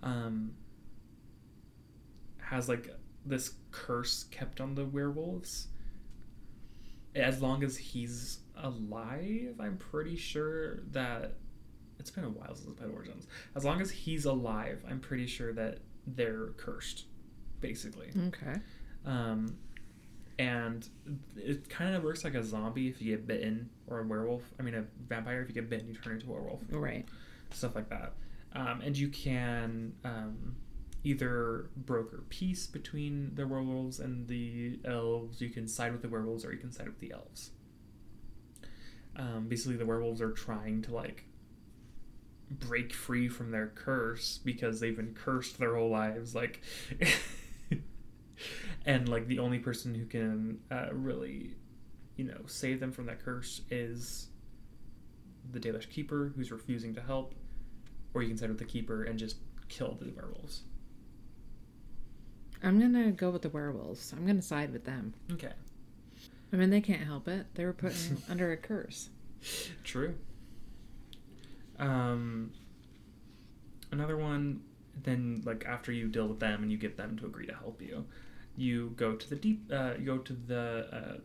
um, 0.03 0.53
has 2.51 2.69
like 2.69 2.89
this 3.25 3.55
curse 3.71 4.25
kept 4.31 4.61
on 4.61 4.75
the 4.75 4.85
werewolves. 4.85 5.69
As 7.15 7.43
long 7.43 7.65
as 7.65 7.77
he's 7.77 8.41
alive, 8.57 9.57
I'm 9.61 9.77
pretty 9.77 10.17
sure 10.17 10.81
that 10.93 11.35
it's 11.99 12.11
been 12.11 12.25
a 12.25 12.31
while 12.31 12.55
since 12.55 12.73
played 12.79 12.91
Origins. 12.91 13.27
As 13.57 13.65
long 13.65 13.81
as 13.81 13.91
he's 13.91 14.25
alive, 14.25 14.85
I'm 14.89 15.01
pretty 15.01 15.27
sure 15.27 15.53
that 15.55 15.79
they're 16.07 16.49
cursed, 16.57 17.07
basically. 17.61 18.11
okay. 18.29 18.55
Um, 19.05 19.57
and 20.39 20.89
it 21.37 21.69
kind 21.69 21.97
of 21.97 22.05
works 22.05 22.23
like 22.23 22.35
a 22.35 22.45
zombie 22.45 22.89
if 22.89 23.03
you 23.03 23.17
get 23.17 23.27
bitten, 23.27 23.69
or 23.89 23.99
a 24.01 24.07
werewolf. 24.07 24.43
I 24.61 24.63
mean, 24.63 24.75
a 24.75 24.85
vampire 25.09 25.43
if 25.43 25.49
you 25.49 25.55
get 25.55 25.69
bitten, 25.69 25.89
you 25.89 25.95
turn 25.97 26.15
into 26.15 26.27
a 26.29 26.33
werewolf 26.33 26.61
Right. 26.71 27.05
stuff 27.51 27.75
like 27.75 27.89
that. 27.91 28.13
Um, 28.53 28.81
and 28.83 28.97
you 28.97 29.09
can 29.09 29.93
um, 30.05 30.55
either 31.05 31.71
broker 31.77 32.25
peace 32.29 32.67
between 32.67 33.35
the 33.35 33.47
werewolves 33.47 34.01
and 34.01 34.29
the 34.29 34.79
elves. 34.85 35.41
You 35.41 35.51
can 35.51 35.69
side 35.69 35.93
with 35.93 36.03
the 36.03 36.09
werewolves, 36.09 36.45
or 36.45 36.53
you 36.53 36.59
can 36.59 36.73
side 36.73 36.87
with 36.87 36.99
the 36.99 37.13
elves. 37.13 37.51
Um, 39.17 39.47
basically, 39.49 39.77
the 39.77 39.87
werewolves 39.87 40.21
are 40.21 40.33
trying 40.33 40.83
to 40.83 40.95
like 40.95 41.25
break 42.51 42.93
free 42.93 43.29
from 43.29 43.51
their 43.51 43.69
curse 43.69 44.39
because 44.39 44.81
they've 44.81 44.97
been 44.97 45.15
cursed 45.15 45.59
their 45.59 45.77
whole 45.77 45.91
lives. 45.91 46.35
Like, 46.35 46.63
and 48.87 49.09
like 49.09 49.27
the 49.27 49.39
only 49.39 49.59
person 49.59 49.95
who 49.95 50.07
can 50.07 50.61
uh, 50.71 50.89
really, 50.93 51.57
you 52.17 52.25
know, 52.25 52.41
save 52.47 52.81
them 52.81 52.93
from 52.93 53.07
that 53.07 53.25
curse 53.25 53.63
is 53.71 54.29
the 55.51 55.61
Dalish 55.61 55.89
keeper 55.91 56.33
who's 56.37 56.51
refusing 56.51 56.95
to 56.95 57.01
help, 57.01 57.35
or 58.15 58.23
you 58.23 58.29
can 58.29 58.37
side 58.37 58.49
with 58.49 58.59
the 58.59 58.65
keeper 58.65 59.05
and 59.05 59.19
just 59.19 59.37
kill 59.69 59.97
the 60.01 60.11
werewolves. 60.11 60.63
I'm 62.62 62.81
gonna 62.81 63.11
go 63.12 63.31
with 63.31 63.42
the 63.42 63.49
werewolves. 63.49 64.12
I'm 64.12 64.27
gonna 64.27 64.42
side 64.42 64.73
with 64.73 64.85
them. 64.85 65.14
Okay. 65.33 65.53
I 66.53 66.57
mean, 66.57 66.71
they 66.71 66.81
can't 66.81 67.03
help 67.03 67.29
it. 67.29 67.47
They 67.55 67.64
were 67.64 67.73
put 67.73 67.94
under 68.29 68.53
a 68.53 68.57
curse. 68.57 69.11
True. 69.85 70.14
Um, 71.79 72.53
another 73.92 74.16
one. 74.16 74.62
Then, 75.01 75.42
like 75.44 75.64
after 75.64 75.92
you 75.92 76.09
deal 76.09 76.27
with 76.27 76.40
them 76.40 76.62
and 76.62 76.73
you 76.73 76.79
get 76.79 76.97
them 76.97 77.16
to 77.18 77.27
agree 77.27 77.47
to 77.47 77.55
help 77.55 77.81
you, 77.81 78.05
you 78.57 78.92
go 78.97 79.14
to 79.14 79.31
the 79.31 79.37
deep. 79.37 79.71
Uh, 79.73 79.92
you 79.99 80.05
go 80.05 80.18
to 80.18 80.33
the 80.33 80.88
uh, 80.92 81.16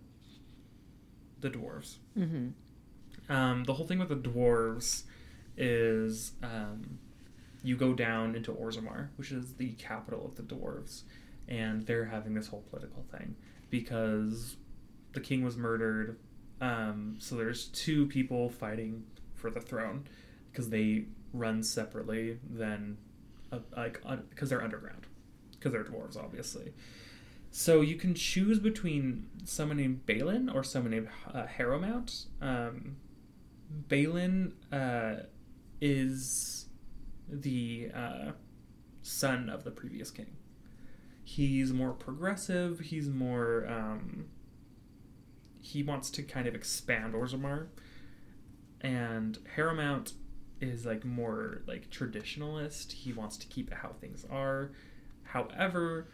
the 1.42 1.50
dwarves. 1.50 1.96
Mm-hmm. 2.18 2.50
Um, 3.34 3.64
the 3.64 3.74
whole 3.74 3.88
thing 3.88 4.00
with 4.00 4.10
the 4.10 4.16
dwarves 4.16 5.04
is 5.58 6.34
um, 6.44 7.00
you 7.64 7.78
go 7.78 7.94
down 7.94 8.36
into 8.36 8.52
Orzammar, 8.52 9.10
which 9.16 9.32
is 9.32 9.54
the 9.54 9.72
capital 9.74 10.26
of 10.26 10.36
the 10.36 10.44
dwarves, 10.44 11.04
and 11.48 11.86
they're 11.86 12.06
having 12.06 12.34
this 12.34 12.48
whole 12.48 12.64
political 12.70 13.04
thing 13.12 13.36
because 13.70 14.58
the 15.14 15.20
king 15.20 15.44
was 15.44 15.58
murdered. 15.58 16.18
Um, 16.62 17.18
so 17.20 17.36
there's 17.36 17.66
two 17.68 18.08
people 18.08 18.50
fighting 18.50 19.04
for 19.34 19.50
the 19.50 19.60
throne 19.60 20.08
because 20.52 20.70
they 20.70 21.06
run 21.34 21.64
separately 21.64 22.40
than 22.50 22.98
uh, 23.52 23.60
like 23.76 24.02
because 24.30 24.50
they're 24.50 24.64
underground 24.64 25.08
because 25.52 25.72
they're 25.72 25.84
dwarves, 25.84 26.18
obviously. 26.18 26.74
So 27.52 27.82
you 27.82 27.96
can 27.96 28.16
choose 28.16 28.60
between 28.60 29.28
someone 29.46 29.78
named 29.78 30.06
Bhelen 30.08 30.54
or 30.54 30.64
someone 30.64 30.92
named 30.92 31.10
uh, 31.32 31.46
Harrowmount. 31.46 32.26
Um, 32.42 32.98
Bhelen 33.88 34.54
uh, 34.72 35.24
is 35.80 36.66
the 37.30 37.92
uh, 37.94 38.32
son 39.04 39.50
of 39.50 39.64
the 39.64 39.72
previous 39.72 40.12
king. 40.12 40.36
He's 41.24 41.72
more 41.72 41.94
progressive. 41.94 42.80
He's 42.80 43.08
more. 43.08 43.66
Um, 43.68 44.26
he 45.62 45.82
wants 45.82 46.10
to 46.12 46.24
kind 46.24 46.48
of 46.48 46.56
expand 46.56 47.14
Orzammar, 47.14 47.68
and 48.82 49.40
Harrowmount 49.56 50.14
is 50.60 50.86
like 50.86 51.06
more 51.06 51.62
like 51.68 51.90
traditionalist. 51.90 52.92
He 52.92 53.14
wants 53.14 53.38
to 53.38 53.48
keep 53.48 53.72
it 53.72 53.78
how 53.78 53.94
things 54.00 54.26
are. 54.30 54.72
However, 55.24 56.08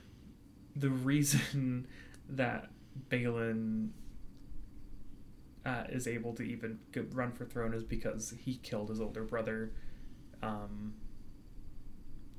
the 0.75 0.89
reason 0.89 1.87
that 2.29 2.69
Bhelen 3.09 3.89
uh, 5.65 5.83
is 5.89 6.07
able 6.07 6.33
to 6.33 6.43
even 6.43 6.79
run 7.11 7.31
for 7.31 7.45
throne 7.45 7.73
is 7.73 7.83
because 7.83 8.33
he 8.39 8.57
killed 8.57 8.89
his 8.89 9.01
older 9.01 9.23
brother 9.23 9.71
um, 10.41 10.93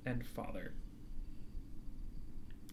and 0.07 0.27
father. 0.27 0.73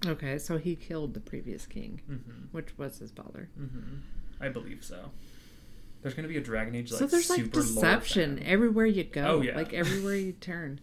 Okay, 0.06 0.38
so 0.38 0.58
he 0.58 0.76
killed 0.76 1.14
the 1.14 1.20
previous 1.20 1.66
king, 1.66 2.02
Mm-hmm. 2.10 2.32
which 2.52 2.78
was 2.78 3.00
his 3.00 3.12
father. 3.12 3.50
Mm-hmm. 3.60 3.96
I 4.40 4.50
believe 4.50 4.84
so. 4.84 5.10
There's 6.02 6.14
going 6.14 6.24
to 6.28 6.30
be 6.32 6.38
a 6.38 6.42
Dragon 6.42 6.76
Age 6.76 6.92
like 6.92 7.00
so 7.00 7.08
there's 7.08 7.30
like 7.30 7.52
deception 7.52 8.42
everywhere 8.46 8.86
you 8.86 9.04
go. 9.04 9.24
Oh, 9.26 9.42
yeah. 9.42 9.56
Like 9.56 9.74
everywhere 9.74 10.16
you 10.16 10.32
turn. 10.40 10.80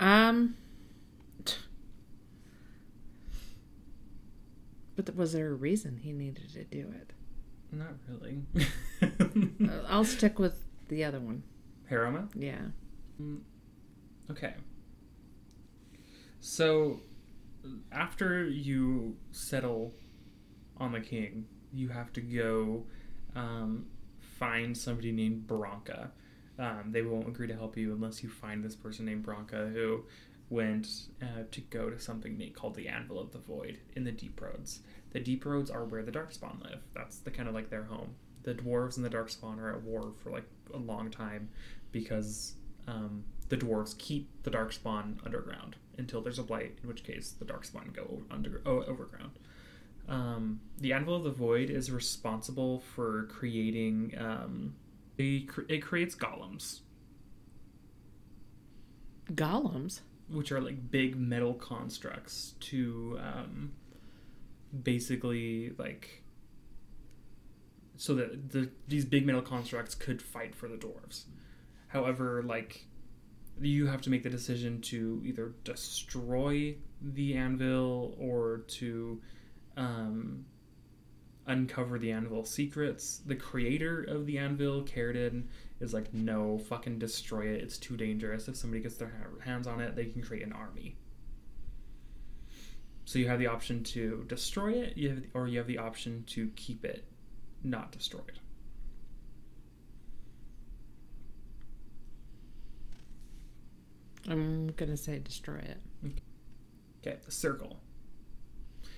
Um. 0.00 0.56
But 4.96 5.06
th- 5.06 5.16
was 5.16 5.32
there 5.32 5.48
a 5.48 5.54
reason 5.54 5.98
he 6.02 6.12
needed 6.12 6.50
to 6.54 6.64
do 6.64 6.92
it? 6.94 7.12
Not 7.72 7.94
really. 8.08 8.42
Uh, 9.02 9.68
I'll 9.88 10.04
stick 10.04 10.38
with 10.38 10.62
the 10.88 11.04
other 11.04 11.20
one. 11.20 11.42
Harrowmount? 11.90 12.30
Yeah. 12.34 12.58
Okay. 14.30 14.52
So, 16.40 17.00
after 17.92 18.44
you 18.44 19.16
settle 19.32 19.92
on 20.78 20.92
the 20.92 21.00
king, 21.00 21.46
you 21.72 21.88
have 21.88 22.12
to 22.14 22.20
go 22.20 22.84
um, 23.34 23.86
find 24.18 24.76
somebody 24.76 25.12
named 25.12 25.46
Branka. 25.46 26.10
Um, 26.58 26.90
they 26.90 27.02
won't 27.02 27.28
agree 27.28 27.46
to 27.46 27.54
help 27.54 27.76
you 27.76 27.92
unless 27.92 28.22
you 28.22 28.28
find 28.28 28.62
this 28.62 28.76
person 28.76 29.06
named 29.06 29.24
Branka 29.24 29.72
who 29.72 30.04
went 30.48 30.88
uh, 31.22 31.44
to 31.50 31.60
go 31.62 31.90
to 31.90 31.98
something 31.98 32.52
called 32.54 32.74
the 32.74 32.88
Anvil 32.88 33.20
of 33.20 33.32
the 33.32 33.38
Void 33.38 33.78
in 33.94 34.04
the 34.04 34.12
Deep 34.12 34.40
Roads. 34.40 34.80
The 35.12 35.20
Deep 35.20 35.44
Roads 35.44 35.70
are 35.70 35.84
where 35.84 36.02
the 36.02 36.12
Darkspawn 36.12 36.62
live. 36.62 36.80
That's 36.94 37.18
the 37.18 37.30
kind 37.30 37.48
of 37.48 37.54
like 37.54 37.70
their 37.70 37.84
home. 37.84 38.14
The 38.42 38.54
dwarves 38.54 38.96
and 38.96 39.04
the 39.04 39.10
Darkspawn 39.10 39.58
are 39.58 39.70
at 39.70 39.82
war 39.82 40.12
for 40.22 40.30
like 40.30 40.48
a 40.74 40.78
long 40.78 41.10
time 41.10 41.50
because 41.92 42.54
um, 42.86 43.24
the 43.50 43.56
dwarves 43.56 43.98
keep 43.98 44.30
the 44.44 44.50
darkspawn 44.50 45.18
underground 45.26 45.76
until 46.00 46.20
there's 46.20 46.38
a 46.38 46.42
blight, 46.42 46.78
in 46.82 46.88
which 46.88 47.04
case 47.04 47.30
the 47.38 47.44
darkspawn 47.44 47.92
go 47.92 48.22
under 48.30 48.60
oh, 48.66 48.82
overground. 48.82 49.38
Um, 50.08 50.60
the 50.78 50.92
Anvil 50.92 51.14
of 51.16 51.24
the 51.24 51.30
Void 51.30 51.70
is 51.70 51.92
responsible 51.92 52.80
for 52.80 53.28
creating. 53.30 54.14
Um, 54.18 54.74
it, 55.16 55.48
cr- 55.48 55.62
it 55.68 55.78
creates 55.78 56.16
golems, 56.16 56.80
Golems. 59.32 60.00
which 60.28 60.50
are 60.50 60.60
like 60.60 60.90
big 60.90 61.16
metal 61.16 61.54
constructs 61.54 62.54
to 62.60 63.20
um, 63.22 63.72
basically 64.82 65.72
like 65.78 66.22
so 67.96 68.14
that 68.14 68.50
the, 68.50 68.70
these 68.88 69.04
big 69.04 69.26
metal 69.26 69.42
constructs 69.42 69.94
could 69.94 70.22
fight 70.22 70.54
for 70.54 70.68
the 70.68 70.76
dwarves. 70.76 71.24
However, 71.88 72.42
like 72.42 72.86
you 73.60 73.86
have 73.86 74.00
to 74.02 74.10
make 74.10 74.22
the 74.22 74.30
decision 74.30 74.80
to 74.80 75.22
either 75.24 75.52
destroy 75.64 76.76
the 77.02 77.36
anvil 77.36 78.16
or 78.18 78.64
to 78.68 79.20
um, 79.76 80.44
uncover 81.46 81.98
the 81.98 82.12
anvil 82.12 82.44
secrets. 82.44 83.20
The 83.26 83.36
creator 83.36 84.02
of 84.02 84.26
the 84.26 84.38
anvil, 84.38 84.82
Caridin, 84.82 85.44
is 85.80 85.92
like, 85.92 86.12
no, 86.14 86.58
fucking 86.58 86.98
destroy 86.98 87.46
it. 87.48 87.62
It's 87.62 87.78
too 87.78 87.96
dangerous. 87.96 88.48
If 88.48 88.56
somebody 88.56 88.82
gets 88.82 88.96
their 88.96 89.12
hands 89.44 89.66
on 89.66 89.80
it, 89.80 89.96
they 89.96 90.06
can 90.06 90.22
create 90.22 90.46
an 90.46 90.52
army. 90.52 90.96
So 93.04 93.18
you 93.18 93.28
have 93.28 93.40
the 93.40 93.48
option 93.48 93.82
to 93.84 94.24
destroy 94.28 94.72
it, 94.72 94.96
you 94.96 95.08
have, 95.10 95.22
or 95.34 95.48
you 95.48 95.58
have 95.58 95.66
the 95.66 95.78
option 95.78 96.24
to 96.28 96.48
keep 96.54 96.84
it 96.84 97.04
not 97.64 97.90
destroyed. 97.90 98.38
I'm 104.30 104.68
gonna 104.76 104.96
say 104.96 105.18
destroy 105.18 105.56
it. 105.56 105.78
Okay, 107.04 107.18
the 107.24 107.32
circle. 107.32 107.80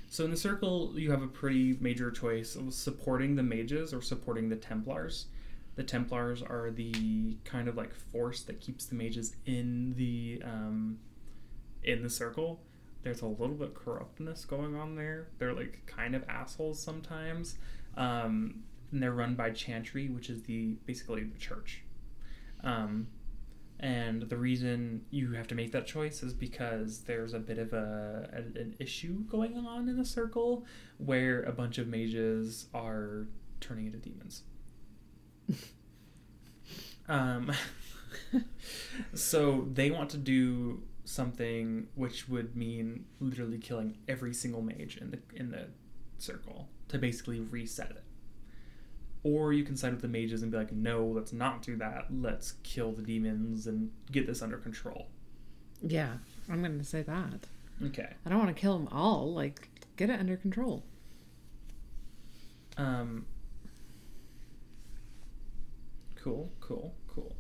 So 0.09 0.27
in 0.27 0.31
the 0.31 0.37
circle, 0.37 0.93
you 0.95 1.11
have 1.11 1.23
a 1.23 1.27
pretty 1.27 1.79
major 1.81 2.11
choice 2.11 2.55
of 2.55 2.75
supporting 2.75 3.35
the 3.35 3.43
mages 3.43 3.95
or 3.95 4.03
supporting 4.03 4.51
the 4.51 4.57
Templars. 4.57 5.27
The 5.75 5.83
Templars 5.83 6.43
are 6.43 6.71
the 6.71 7.39
kind 7.45 7.67
of 7.67 7.77
like 7.77 7.95
force 7.95 8.43
that 8.43 8.61
keeps 8.61 8.85
the 8.85 8.95
mages 8.95 9.37
in 9.47 9.95
the 9.97 10.43
um, 10.45 10.99
in 11.83 12.03
the 12.03 12.11
circle. 12.11 12.61
There's 13.03 13.23
a 13.23 13.27
little 13.27 13.57
bit 13.57 13.75
corruptness 13.75 14.45
going 14.45 14.77
on 14.77 14.97
there. 14.97 15.29
They're 15.39 15.55
like 15.55 15.81
kind 15.87 16.15
of 16.15 16.25
assholes 16.29 16.79
sometimes, 16.79 17.57
um, 17.97 18.65
and 18.91 19.03
they're 19.03 19.13
run 19.13 19.35
by 19.35 19.51
Chantry, 19.51 20.11
which 20.11 20.29
is 20.29 20.43
the 20.43 20.77
basically 20.85 21.25
the 21.25 21.39
church. 21.39 21.85
Um, 22.63 23.09
and 23.83 24.23
the 24.23 24.37
reason 24.37 25.03
you 25.11 25.33
have 25.33 25.49
to 25.49 25.55
make 25.57 25.73
that 25.73 25.87
choice 25.87 26.23
is 26.23 26.33
because 26.33 27.01
there's 27.01 27.35
a 27.35 27.41
bit 27.41 27.59
of 27.59 27.73
a, 27.73 28.31
a- 28.33 28.61
an 28.61 28.77
issue 28.79 29.25
going 29.25 29.57
on 29.59 29.89
in 29.89 29.97
the 29.99 30.05
circle 30.05 30.65
where 30.99 31.43
a 31.43 31.53
bunch 31.53 31.79
of 31.79 31.89
mages 31.89 32.69
are 32.73 33.27
turning 33.61 33.87
into 33.87 33.99
demons. 33.99 34.45
um, 37.09 37.51
so 39.15 39.67
they 39.73 39.91
want 39.91 40.11
to 40.11 40.17
do 40.17 40.83
something 41.05 41.89
which 41.97 42.29
would 42.29 42.55
mean 42.57 43.05
literally 43.19 43.59
killing 43.59 43.99
every 44.07 44.33
single 44.33 44.63
mage 44.63 44.97
in 44.99 45.11
the 45.11 45.19
in 45.35 45.51
the 45.51 45.67
circle 46.19 46.69
to 46.89 46.99
basically 46.99 47.41
reset 47.41 47.91
it. 47.91 48.05
Or 49.25 49.53
you 49.53 49.65
can 49.65 49.77
side 49.77 49.93
with 49.93 50.03
the 50.03 50.09
mages 50.09 50.43
and 50.43 50.51
be 50.51 50.59
like, 50.59 50.73
no, 50.73 51.07
let's 51.07 51.33
not 51.33 51.63
do 51.63 51.77
that. 51.77 52.07
Let's 52.11 52.55
kill 52.65 52.93
the 52.93 53.03
demons 53.03 53.67
and 53.67 53.91
get 54.11 54.27
this 54.27 54.43
under 54.43 54.57
control. 54.57 55.07
Yeah, 55.81 56.15
I'm 56.49 56.63
gonna 56.63 56.85
say 56.85 57.03
that. 57.03 57.47
Okay. 57.85 58.09
I 58.25 58.29
don't 58.29 58.39
want 58.39 58.55
to 58.55 58.61
kill 58.61 58.79
them 58.79 58.89
all. 58.91 59.33
Like, 59.33 59.69
get 59.97 60.11
it 60.11 60.19
under 60.19 60.37
control. 60.37 60.85
Um. 62.77 63.27
Cool, 66.17 66.53
cool, 66.61 66.95
cool. 67.09 67.37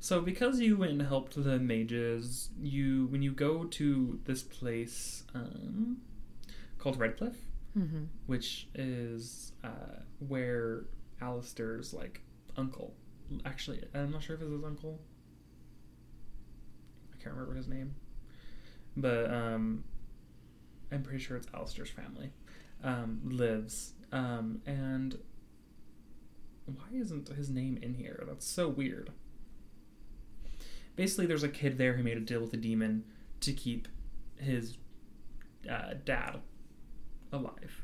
So 0.00 0.20
because 0.20 0.60
you 0.60 0.76
went 0.76 0.92
and 0.92 1.02
helped 1.02 1.42
the 1.42 1.58
mages, 1.58 2.50
you 2.60 3.06
when 3.06 3.22
you 3.22 3.32
go 3.32 3.64
to 3.64 4.20
this 4.24 4.42
place 4.42 5.24
um, 5.34 5.98
called 6.78 6.98
Redcliffe, 6.98 7.47
Mm-hmm. 7.76 8.04
which 8.26 8.68
is 8.74 9.52
uh, 9.62 10.00
where 10.26 10.86
Alistair's 11.20 11.92
like 11.94 12.22
uncle. 12.56 12.94
Actually, 13.44 13.84
I'm 13.94 14.10
not 14.10 14.22
sure 14.22 14.34
if 14.36 14.42
it's 14.42 14.50
his 14.50 14.64
uncle. 14.64 15.00
I 17.12 17.22
can't 17.22 17.34
remember 17.34 17.54
his 17.54 17.68
name, 17.68 17.94
but 18.96 19.30
um, 19.32 19.84
I'm 20.90 21.02
pretty 21.02 21.22
sure 21.22 21.36
it's 21.36 21.46
Alistair's 21.54 21.90
family 21.90 22.32
um, 22.82 23.20
lives. 23.24 23.92
Um, 24.12 24.60
and 24.66 25.18
why 26.66 26.98
isn't 26.98 27.28
his 27.28 27.50
name 27.50 27.78
in 27.82 27.94
here? 27.94 28.24
That's 28.26 28.46
so 28.46 28.68
weird. 28.68 29.10
Basically, 30.96 31.26
there's 31.26 31.44
a 31.44 31.48
kid 31.48 31.78
there 31.78 31.94
who 31.94 32.02
made 32.02 32.16
a 32.16 32.20
deal 32.20 32.40
with 32.40 32.52
a 32.54 32.56
demon 32.56 33.04
to 33.40 33.52
keep 33.52 33.88
his 34.36 34.78
uh, 35.70 35.94
dad 36.04 36.40
alive 37.32 37.82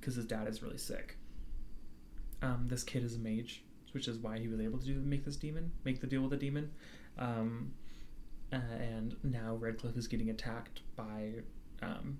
because 0.00 0.16
his 0.16 0.26
dad 0.26 0.48
is 0.48 0.62
really 0.62 0.78
sick. 0.78 1.16
Um, 2.42 2.66
this 2.68 2.82
kid 2.82 3.02
is 3.02 3.14
a 3.14 3.18
mage, 3.18 3.62
which 3.92 4.08
is 4.08 4.18
why 4.18 4.38
he 4.38 4.48
was 4.48 4.60
able 4.60 4.78
to 4.78 4.84
do, 4.84 4.94
make 5.00 5.24
this 5.24 5.36
demon, 5.36 5.72
make 5.84 6.00
the 6.00 6.06
deal 6.06 6.20
with 6.22 6.30
the 6.30 6.36
demon. 6.36 6.70
Um, 7.18 7.72
uh, 8.52 8.56
and 8.78 9.16
now 9.22 9.56
Redcliffe 9.56 9.96
is 9.96 10.06
getting 10.06 10.30
attacked 10.30 10.80
by 10.96 11.32
um, 11.82 12.18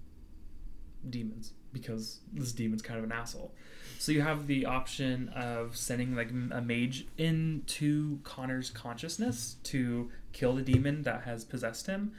demons 1.09 1.53
because 1.73 2.21
this 2.33 2.53
demon's 2.53 2.83
kind 2.83 2.99
of 2.99 3.05
an 3.05 3.13
asshole. 3.13 3.55
So 3.99 4.13
you 4.13 4.23
have 4.23 4.47
the 4.47 4.67
option 4.67 5.29
of 5.31 5.77
sending 5.77 6.15
like 6.15 6.31
a 6.31 6.61
mage 6.61 7.07
into 7.17 8.19
Connor's 8.25 8.71
consciousness 8.71 9.57
to 9.65 10.11
kill 10.33 10.55
the 10.55 10.63
demon 10.63 11.03
that 11.03 11.23
has 11.23 11.45
possessed 11.45 11.87
him, 11.87 12.13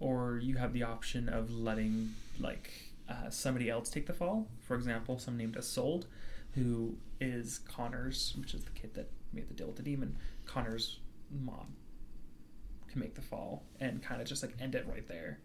or 0.00 0.38
you 0.42 0.56
have 0.56 0.72
the 0.72 0.82
option 0.82 1.28
of 1.28 1.50
letting 1.50 2.14
like 2.38 2.70
uh, 3.08 3.30
somebody 3.30 3.70
else 3.70 3.90
take 3.90 4.06
the 4.06 4.12
fall. 4.12 4.48
For 4.60 4.74
example, 4.74 5.18
someone 5.18 5.38
named 5.38 5.56
Isolde, 5.56 6.06
who 6.52 6.96
is 7.20 7.58
Connor's, 7.58 8.34
which 8.38 8.54
is 8.54 8.64
the 8.64 8.70
kid 8.70 8.94
that 8.94 9.10
made 9.32 9.48
the 9.48 9.54
deal 9.54 9.66
with 9.66 9.76
the 9.76 9.82
demon. 9.82 10.16
Connor's 10.46 11.00
mom 11.30 11.74
can 12.88 13.00
make 13.00 13.14
the 13.14 13.22
fall 13.22 13.64
and 13.80 14.02
kind 14.02 14.20
of 14.20 14.28
just 14.28 14.42
like 14.42 14.54
end 14.60 14.74
it 14.74 14.86
right 14.88 15.06
there. 15.08 15.40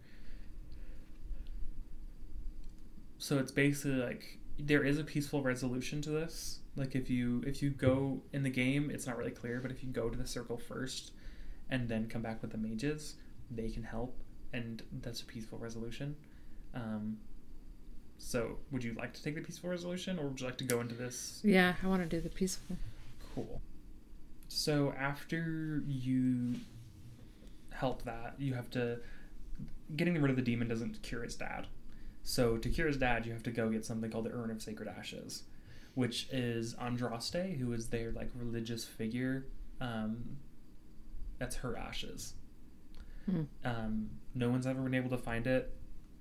So 3.18 3.38
it's 3.38 3.52
basically 3.52 3.96
like 3.96 4.38
there 4.58 4.84
is 4.84 4.98
a 4.98 5.04
peaceful 5.04 5.42
resolution 5.42 6.00
to 6.02 6.10
this. 6.10 6.60
Like 6.76 6.94
if 6.94 7.10
you 7.10 7.42
if 7.46 7.62
you 7.62 7.70
go 7.70 8.22
in 8.32 8.42
the 8.42 8.50
game, 8.50 8.90
it's 8.90 9.06
not 9.06 9.16
really 9.18 9.30
clear, 9.30 9.60
but 9.60 9.70
if 9.70 9.82
you 9.82 9.90
go 9.90 10.08
to 10.08 10.16
the 10.16 10.26
circle 10.26 10.56
first 10.56 11.12
and 11.68 11.88
then 11.88 12.08
come 12.08 12.22
back 12.22 12.40
with 12.40 12.52
the 12.52 12.58
mages, 12.58 13.16
they 13.50 13.68
can 13.68 13.82
help, 13.82 14.16
and 14.52 14.82
that's 15.00 15.20
a 15.20 15.24
peaceful 15.24 15.58
resolution. 15.58 16.16
Um, 16.74 17.18
so, 18.18 18.58
would 18.70 18.84
you 18.84 18.94
like 18.94 19.14
to 19.14 19.22
take 19.22 19.34
the 19.34 19.40
peaceful 19.40 19.70
resolution, 19.70 20.18
or 20.18 20.28
would 20.28 20.40
you 20.40 20.46
like 20.46 20.58
to 20.58 20.64
go 20.64 20.80
into 20.80 20.94
this? 20.94 21.40
Yeah, 21.42 21.74
I 21.82 21.86
want 21.86 22.02
to 22.02 22.08
do 22.08 22.20
the 22.20 22.28
peaceful. 22.28 22.76
Cool. 23.34 23.60
So 24.50 24.92
after 24.98 25.84
you 25.86 26.56
help 27.70 28.02
that, 28.02 28.34
you 28.38 28.54
have 28.54 28.68
to 28.70 28.98
getting 29.94 30.20
rid 30.20 30.30
of 30.30 30.36
the 30.36 30.42
demon 30.42 30.66
doesn't 30.66 31.02
cure 31.02 31.22
his 31.22 31.36
dad. 31.36 31.68
So 32.24 32.56
to 32.56 32.68
cure 32.68 32.88
his 32.88 32.96
dad, 32.96 33.24
you 33.24 33.32
have 33.32 33.44
to 33.44 33.52
go 33.52 33.70
get 33.70 33.84
something 33.84 34.10
called 34.10 34.26
the 34.26 34.32
Urn 34.32 34.50
of 34.50 34.60
Sacred 34.60 34.88
Ashes, 34.88 35.44
which 35.94 36.28
is 36.32 36.74
Andraste, 36.74 37.58
who 37.58 37.72
is 37.72 37.88
their 37.88 38.10
like 38.10 38.30
religious 38.34 38.84
figure. 38.84 39.46
Um, 39.80 40.36
that's 41.38 41.56
her 41.56 41.78
ashes. 41.78 42.34
Hmm. 43.30 43.42
Um, 43.64 44.10
no 44.34 44.50
one's 44.50 44.66
ever 44.66 44.80
been 44.82 44.94
able 44.94 45.10
to 45.10 45.18
find 45.18 45.46
it, 45.46 45.72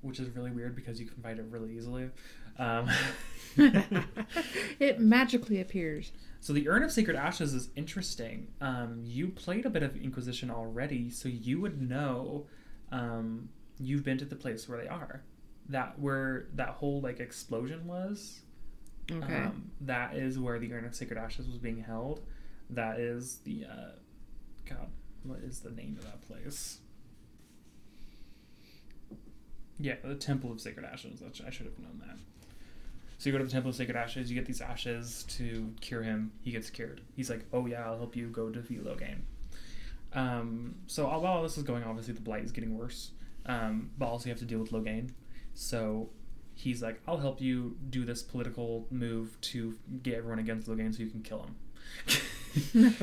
which 0.01 0.19
is 0.19 0.29
really 0.35 0.51
weird 0.51 0.75
because 0.75 0.99
you 0.99 1.05
can 1.05 1.21
find 1.21 1.39
it 1.39 1.45
really 1.49 1.75
easily. 1.75 2.09
Um, 2.57 2.89
it 4.79 4.99
magically 4.99 5.61
appears. 5.61 6.11
So 6.41 6.53
the 6.53 6.67
Urn 6.69 6.83
of 6.83 6.91
Sacred 6.91 7.15
Ashes 7.15 7.53
is 7.53 7.69
interesting. 7.75 8.47
Um, 8.61 9.01
you 9.03 9.29
played 9.29 9.65
a 9.65 9.69
bit 9.69 9.83
of 9.83 9.95
Inquisition 9.95 10.51
already, 10.51 11.09
so 11.09 11.29
you 11.29 11.59
would 11.61 11.81
know. 11.81 12.47
Um, 12.91 13.49
you've 13.79 14.03
been 14.03 14.17
to 14.17 14.25
the 14.25 14.35
place 14.35 14.67
where 14.67 14.81
they 14.81 14.87
are, 14.87 15.23
that 15.69 15.99
where 15.99 16.47
that 16.55 16.69
whole 16.69 17.01
like 17.01 17.19
explosion 17.19 17.85
was. 17.87 18.41
Okay. 19.11 19.35
Um, 19.35 19.71
that 19.81 20.15
is 20.15 20.37
where 20.37 20.59
the 20.59 20.71
Urn 20.73 20.85
of 20.85 20.95
Sacred 20.95 21.17
Ashes 21.17 21.47
was 21.47 21.57
being 21.57 21.81
held. 21.81 22.21
That 22.69 22.99
is 22.99 23.37
the 23.43 23.65
uh, 23.65 23.91
God. 24.65 24.89
What 25.23 25.39
is 25.39 25.59
the 25.59 25.71
name 25.71 25.97
of 25.97 26.05
that 26.05 26.21
place? 26.21 26.79
Yeah, 29.79 29.95
the 30.03 30.15
Temple 30.15 30.51
of 30.51 30.59
Sacred 30.59 30.85
Ashes. 30.85 31.21
I 31.23 31.49
should 31.49 31.65
have 31.65 31.79
known 31.79 32.01
that. 32.05 32.17
So 33.17 33.29
you 33.29 33.31
go 33.33 33.37
to 33.37 33.45
the 33.45 33.51
Temple 33.51 33.69
of 33.69 33.75
Sacred 33.75 33.97
Ashes. 33.97 34.29
You 34.29 34.35
get 34.35 34.45
these 34.45 34.61
ashes 34.61 35.25
to 35.29 35.73
cure 35.81 36.03
him. 36.03 36.31
He 36.41 36.51
gets 36.51 36.69
cured. 36.69 37.01
He's 37.15 37.29
like, 37.29 37.45
"Oh 37.51 37.65
yeah, 37.65 37.85
I'll 37.85 37.97
help 37.97 38.15
you 38.15 38.27
go 38.27 38.49
defeat 38.49 38.83
Loghain." 38.83 39.19
Um, 40.13 40.75
so 40.87 41.05
while 41.07 41.25
all 41.25 41.43
this 41.43 41.57
is 41.57 41.63
going, 41.63 41.83
obviously 41.83 42.13
the 42.13 42.21
blight 42.21 42.43
is 42.43 42.51
getting 42.51 42.77
worse. 42.77 43.11
Um, 43.45 43.91
but 43.97 44.07
also 44.07 44.25
you 44.25 44.31
have 44.31 44.39
to 44.39 44.45
deal 44.45 44.59
with 44.59 44.71
Loghain. 44.71 45.11
So 45.53 46.09
he's 46.55 46.81
like, 46.81 47.01
"I'll 47.07 47.17
help 47.17 47.41
you 47.41 47.77
do 47.89 48.05
this 48.05 48.21
political 48.21 48.87
move 48.91 49.39
to 49.41 49.77
get 50.03 50.15
everyone 50.15 50.39
against 50.39 50.67
Loghain, 50.67 50.93
so 50.95 51.03
you 51.03 51.09
can 51.09 51.21
kill 51.21 51.43
him." 51.43 51.55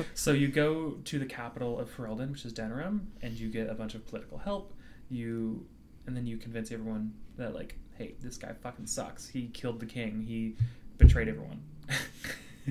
so 0.13 0.31
you 0.31 0.47
go 0.47 0.91
to 1.05 1.19
the 1.19 1.25
capital 1.25 1.79
of 1.79 1.95
Ferelden, 1.95 2.31
which 2.31 2.45
is 2.45 2.53
Denerim, 2.53 3.07
and 3.21 3.33
you 3.33 3.49
get 3.49 3.69
a 3.69 3.73
bunch 3.73 3.95
of 3.95 4.05
political 4.05 4.37
help. 4.37 4.73
You 5.09 5.65
and 6.07 6.15
then 6.15 6.25
you 6.25 6.37
convince 6.37 6.71
everyone 6.71 7.13
that 7.37 7.53
like, 7.53 7.77
hey, 7.97 8.15
this 8.21 8.37
guy 8.37 8.53
fucking 8.53 8.87
sucks. 8.87 9.27
He 9.27 9.49
killed 9.49 9.79
the 9.79 9.85
king. 9.85 10.23
He 10.23 10.55
betrayed 10.97 11.27
everyone. 11.27 11.61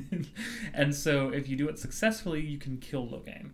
and 0.75 0.95
so 0.95 1.29
if 1.29 1.49
you 1.49 1.57
do 1.57 1.69
it 1.69 1.79
successfully, 1.79 2.41
you 2.41 2.59
can 2.59 2.79
kill 2.79 3.07
Loghain. 3.07 3.51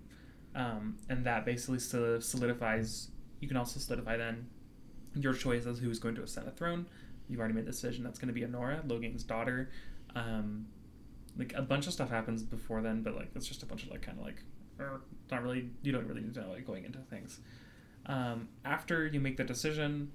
Um, 0.55 0.97
and 1.09 1.25
that 1.27 1.45
basically 1.45 1.79
solidifies. 1.79 3.09
You 3.41 3.49
can 3.49 3.57
also 3.57 3.81
solidify 3.81 4.17
then 4.17 4.49
your 5.15 5.35
choice 5.35 5.67
as 5.67 5.79
who's 5.79 5.99
going 5.99 6.15
to 6.15 6.23
ascend 6.23 6.47
the 6.47 6.53
throne. 6.53 6.87
You've 7.29 7.41
already 7.41 7.55
made 7.55 7.67
the 7.67 7.73
decision. 7.73 8.05
That's 8.05 8.19
going 8.19 8.29
to 8.29 8.35
be 8.35 8.43
Anora, 8.43 8.87
Loghain's 8.87 9.25
daughter. 9.25 9.71
Um, 10.15 10.67
like 11.37 11.55
a 11.57 11.63
bunch 11.63 11.87
of 11.87 11.93
stuff 11.93 12.11
happens 12.11 12.43
before 12.43 12.83
then, 12.83 13.03
but 13.03 13.17
like 13.17 13.31
it's 13.35 13.47
just 13.47 13.63
a 13.63 13.67
bunch 13.67 13.85
of 13.85 13.91
like 13.91 14.03
kind 14.03 14.19
of 14.19 14.25
like, 14.25 14.43
er, 14.79 15.01
not 15.31 15.43
really. 15.43 15.71
You 15.83 15.93
don't 15.93 16.07
really 16.07 16.21
need 16.21 16.35
to 16.35 16.41
know 16.43 16.51
like 16.51 16.67
going 16.67 16.85
into 16.85 16.99
things. 16.99 17.41
Um, 18.07 18.49
after 18.65 19.07
you 19.07 19.21
make 19.21 19.37
the 19.37 19.45
decision 19.45 20.11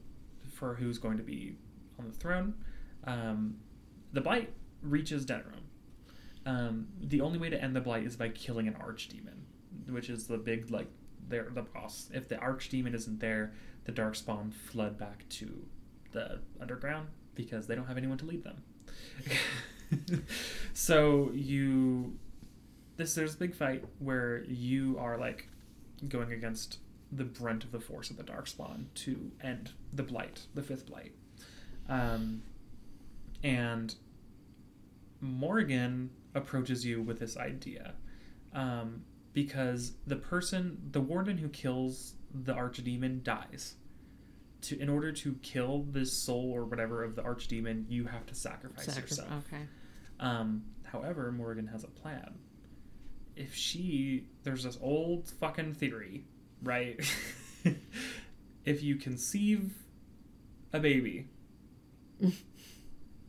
for 0.52 0.76
who's 0.76 0.98
going 0.98 1.18
to 1.18 1.24
be 1.24 1.56
on 2.00 2.08
the 2.08 2.14
throne, 2.14 2.54
um, 3.06 3.58
the 4.14 4.22
blight 4.22 4.52
reaches 4.82 5.26
Denerim. 5.26 5.64
Um, 6.46 6.88
the 7.02 7.22
only 7.22 7.38
way 7.38 7.50
to 7.50 7.62
end 7.62 7.76
the 7.76 7.82
blight 7.82 8.04
is 8.04 8.16
by 8.16 8.30
killing 8.30 8.68
an 8.68 8.76
archdemon, 8.76 9.40
which 9.90 10.10
is 10.10 10.28
the 10.28 10.38
big 10.38 10.72
like 10.72 10.88
they're 11.28 11.50
the 11.54 11.64
boss. 11.64 12.10
If 12.14 12.30
the 12.30 12.36
archdemon 12.36 12.94
isn't 12.94 13.20
there, 13.20 13.54
the 13.84 13.92
darkspawn 13.92 14.54
flood 14.54 14.98
back 14.98 15.28
to 15.30 15.66
the 16.14 16.40
underground 16.62 17.10
because 17.36 17.68
they 17.68 17.76
don't 17.76 17.88
have 17.88 17.98
anyone 17.98 18.18
to 18.20 18.26
lead 18.26 18.44
them. 18.44 18.64
so 20.74 21.32
you 21.34 22.18
this 22.98 23.14
there's 23.14 23.36
a 23.36 23.38
big 23.38 23.56
fight 23.56 23.84
where 24.00 24.44
you 24.46 24.98
are 25.00 25.18
like 25.18 25.50
going 26.08 26.32
against 26.32 26.80
the 27.12 27.24
brunt 27.24 27.64
of 27.64 27.72
the 27.72 27.80
force 27.80 28.10
of 28.10 28.18
the 28.18 28.24
darkspawn 28.24 28.86
to 28.94 29.32
end 29.42 29.72
the 29.94 30.04
blight, 30.04 30.42
the 30.54 30.62
fifth 30.62 30.86
blight. 30.86 31.14
Um, 31.88 32.42
and 33.44 33.94
Morrigan 35.22 36.10
approaches 36.36 36.86
you 36.86 37.02
with 37.02 37.20
this 37.20 37.38
idea 37.38 37.94
um, 38.54 39.04
because 39.34 39.94
the 40.06 40.16
person, 40.16 40.78
the 40.92 41.02
warden 41.02 41.38
who 41.38 41.50
kills 41.50 42.14
the 42.34 42.54
archdemon, 42.54 43.24
dies. 43.24 43.76
To 44.64 44.80
in 44.80 44.90
order 44.90 45.12
to 45.12 45.36
kill 45.44 45.86
this 45.90 46.26
soul 46.26 46.52
or 46.52 46.66
whatever 46.66 47.04
of 47.04 47.16
the 47.16 47.22
archdemon, 47.22 47.86
you 47.90 48.06
have 48.06 48.26
to 48.26 48.36
sacrifice 48.36 48.86
Sacri- 48.86 49.02
yourself. 49.04 49.30
Okay. 49.48 49.64
Um, 50.20 50.64
however, 50.84 51.32
Morrigan 51.32 51.68
has 51.68 51.84
a 51.84 51.88
plan. 51.88 52.40
If 53.36 53.54
she, 53.54 54.26
there's 54.44 54.64
this 54.64 54.80
old 54.82 55.30
fucking 55.40 55.76
theory, 55.76 56.26
right? 56.64 57.00
if 58.66 58.84
you 58.84 58.96
conceive 58.96 59.74
a 60.74 60.80
baby 60.80 61.28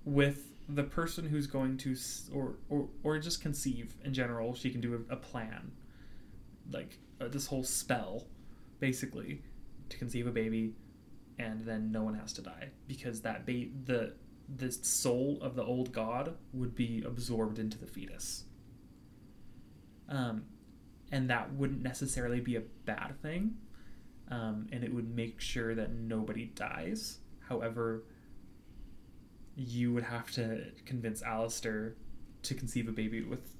with 0.05 0.45
the 0.68 0.83
person 0.83 1.26
who's 1.26 1.47
going 1.47 1.76
to, 1.79 1.97
or 2.33 2.57
or 2.68 2.89
or 3.03 3.18
just 3.18 3.41
conceive 3.41 3.95
in 4.05 4.12
general, 4.12 4.55
she 4.55 4.70
can 4.70 4.81
do 4.81 5.05
a, 5.11 5.14
a 5.14 5.16
plan, 5.16 5.72
like 6.70 6.99
uh, 7.20 7.29
this 7.29 7.47
whole 7.47 7.64
spell, 7.64 8.26
basically, 8.81 9.43
to 9.89 9.97
conceive 9.97 10.26
a 10.26 10.31
baby, 10.31 10.74
and 11.39 11.61
then 11.61 11.91
no 11.91 12.03
one 12.03 12.14
has 12.14 12.33
to 12.35 12.43
die 12.43 12.68
because 12.87 13.22
that 13.22 13.47
ba- 13.47 13.68
the 13.85 14.14
the 14.57 14.72
soul 14.72 15.39
of 15.43 15.55
the 15.55 15.62
old 15.64 15.93
god 15.93 16.35
would 16.53 16.74
be 16.74 17.03
absorbed 17.07 17.59
into 17.59 17.79
the 17.79 17.87
fetus. 17.87 18.45
Um, 20.09 20.45
and 21.11 21.31
that 21.31 21.53
wouldn't 21.55 21.83
necessarily 21.83 22.41
be 22.41 22.57
a 22.57 22.63
bad 22.85 23.21
thing, 23.23 23.55
um, 24.31 24.67
and 24.73 24.85
it 24.85 24.93
would 24.93 25.15
make 25.15 25.41
sure 25.41 25.75
that 25.75 25.93
nobody 25.93 26.47
dies. 26.47 27.19
However, 27.49 28.05
you 29.57 29.93
would 29.93 30.05
have 30.05 30.31
to 30.33 30.67
convince 30.85 31.23
Alistair 31.23 31.95
to 32.43 32.55
conceive 32.55 32.89
a 32.89 32.93
baby 32.93 33.23
with 33.23 33.55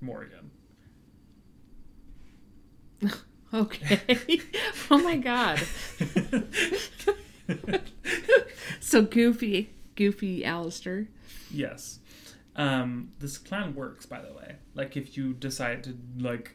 Morrigan. 0.00 0.50
Okay. 3.52 4.00
oh 4.90 4.98
my 4.98 5.16
god. 5.16 5.60
So 8.94 9.02
goofy, 9.02 9.70
goofy 9.96 10.44
Alistair. 10.44 11.08
Yes. 11.50 11.98
Um, 12.54 13.12
this 13.18 13.38
plan 13.38 13.74
works, 13.74 14.06
by 14.06 14.20
the 14.20 14.32
way. 14.32 14.56
Like, 14.74 14.96
if 14.96 15.16
you 15.16 15.32
decide 15.32 15.82
to 15.84 15.96
like 16.18 16.54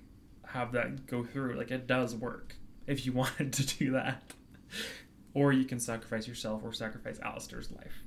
have 0.50 0.72
that 0.74 1.06
go 1.08 1.24
through, 1.24 1.56
like 1.58 1.72
it 1.72 1.88
does 1.88 2.16
work. 2.16 2.56
If 2.88 3.06
you 3.06 3.12
wanted 3.22 3.54
to 3.54 3.66
do 3.78 3.92
that, 3.92 4.24
or 5.34 5.54
you 5.54 5.66
can 5.66 5.80
sacrifice 5.80 6.28
yourself, 6.28 6.62
or 6.64 6.74
sacrifice 6.74 7.20
Alistair's 7.20 7.72
life, 7.72 8.04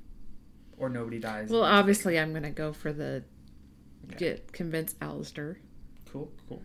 or 0.77 0.89
nobody 0.89 1.19
dies. 1.19 1.49
Well, 1.49 1.63
obviously, 1.63 2.19
I'm 2.19 2.33
gonna 2.33 2.51
go 2.51 2.73
for 2.73 2.91
the 2.93 3.23
Yeah. 4.09 4.17
get 4.17 4.51
convince 4.53 4.95
Alistair. 5.01 5.57
Cool, 6.11 6.31
cool. 6.47 6.61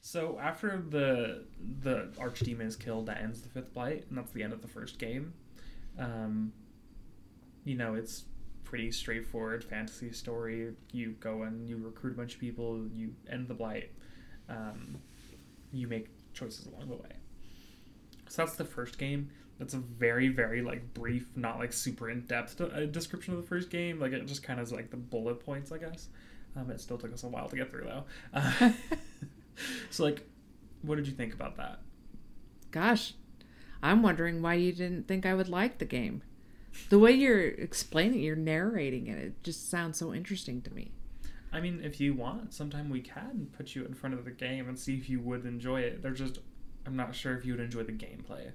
So 0.00 0.38
after 0.40 0.80
the 0.88 1.44
the 1.80 2.08
archdemon 2.18 2.66
is 2.66 2.76
killed, 2.76 3.06
that 3.06 3.18
ends 3.18 3.42
the 3.42 3.48
fifth 3.48 3.72
blight, 3.72 4.06
and 4.08 4.18
that's 4.18 4.32
the 4.32 4.42
end 4.42 4.52
of 4.52 4.62
the 4.62 4.68
first 4.68 4.98
game. 4.98 5.34
Um, 5.98 6.52
you 7.64 7.76
know, 7.76 7.94
it's 7.94 8.24
pretty 8.64 8.90
straightforward 8.90 9.62
fantasy 9.62 10.10
story. 10.12 10.72
You 10.92 11.12
go 11.20 11.42
and 11.42 11.68
you 11.68 11.76
recruit 11.76 12.12
a 12.12 12.16
bunch 12.16 12.34
of 12.34 12.40
people, 12.40 12.86
you 12.92 13.14
end 13.30 13.46
the 13.48 13.54
blight, 13.54 13.92
um, 14.52 14.96
you 15.72 15.88
make 15.88 16.08
choices 16.34 16.66
along 16.66 16.88
the 16.88 16.96
way. 16.96 17.12
So 18.28 18.42
that's 18.42 18.56
the 18.56 18.64
first 18.64 18.98
game. 18.98 19.30
That's 19.58 19.74
a 19.74 19.78
very, 19.78 20.28
very 20.28 20.62
like 20.62 20.94
brief, 20.94 21.28
not 21.36 21.58
like 21.58 21.72
super 21.72 22.10
in 22.10 22.22
depth 22.22 22.60
uh, 22.60 22.86
description 22.86 23.34
of 23.34 23.40
the 23.40 23.46
first 23.46 23.70
game. 23.70 24.00
Like 24.00 24.12
it 24.12 24.26
just 24.26 24.42
kind 24.42 24.58
of 24.60 24.66
is 24.66 24.72
like 24.72 24.90
the 24.90 24.96
bullet 24.96 25.44
points, 25.44 25.72
I 25.72 25.78
guess. 25.78 26.08
Um, 26.56 26.70
it 26.70 26.80
still 26.80 26.98
took 26.98 27.12
us 27.12 27.22
a 27.24 27.28
while 27.28 27.48
to 27.48 27.56
get 27.56 27.70
through 27.70 27.84
though. 27.84 28.04
Uh, 28.34 28.72
so 29.90 30.04
like, 30.04 30.26
what 30.82 30.96
did 30.96 31.06
you 31.06 31.12
think 31.12 31.34
about 31.34 31.56
that? 31.56 31.80
Gosh, 32.70 33.14
I'm 33.82 34.02
wondering 34.02 34.42
why 34.42 34.54
you 34.54 34.72
didn't 34.72 35.08
think 35.08 35.26
I 35.26 35.34
would 35.34 35.48
like 35.48 35.78
the 35.78 35.84
game. 35.84 36.22
The 36.88 36.98
way 36.98 37.12
you're 37.12 37.40
explaining, 37.40 38.20
it, 38.20 38.24
you're 38.24 38.36
narrating 38.36 39.06
it, 39.06 39.18
it 39.18 39.42
just 39.42 39.70
sounds 39.70 39.98
so 39.98 40.14
interesting 40.14 40.62
to 40.62 40.72
me. 40.72 40.92
I 41.52 41.60
mean, 41.60 41.80
if 41.84 42.00
you 42.00 42.14
want, 42.14 42.54
sometime 42.54 42.88
we 42.88 43.00
can 43.00 43.48
put 43.56 43.74
you 43.74 43.84
in 43.84 43.92
front 43.94 44.14
of 44.14 44.24
the 44.24 44.30
game 44.30 44.68
and 44.68 44.78
see 44.78 44.96
if 44.96 45.08
you 45.10 45.20
would 45.20 45.44
enjoy 45.44 45.80
it. 45.80 46.02
They're 46.02 46.12
just, 46.12 46.38
I'm 46.86 46.96
not 46.96 47.14
sure 47.14 47.36
if 47.36 47.44
you 47.44 47.52
would 47.52 47.60
enjoy 47.60 47.82
the 47.82 47.92
gameplay. 47.92 48.52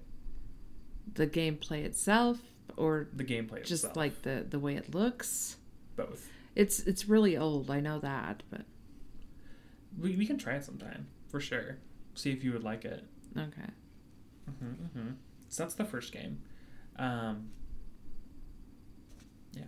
The 1.13 1.27
gameplay 1.27 1.83
itself, 1.85 2.39
or 2.75 3.07
The 3.13 3.23
gameplay 3.23 3.59
just 3.63 3.83
itself. 3.85 3.95
like 3.97 4.21
the 4.23 4.45
the 4.49 4.59
way 4.59 4.75
it 4.75 4.93
looks. 4.93 5.57
both. 5.95 6.27
It's 6.55 6.79
it's 6.81 7.07
really 7.07 7.37
old. 7.37 7.69
I 7.69 7.79
know 7.79 7.99
that, 7.99 8.41
but 8.49 8.61
We, 9.99 10.15
we 10.15 10.25
can 10.25 10.37
try 10.37 10.55
it 10.55 10.65
sometime 10.65 11.07
for 11.29 11.39
sure. 11.39 11.77
See 12.15 12.31
if 12.31 12.43
you 12.43 12.51
would 12.53 12.63
like 12.63 12.83
it. 12.83 13.05
okay. 13.37 13.69
hmm 14.59 14.71
hmm 14.99 15.09
So 15.49 15.63
that's 15.63 15.75
the 15.75 15.85
first 15.85 16.11
game. 16.11 16.41
Um, 16.97 17.51
yeah. 19.53 19.63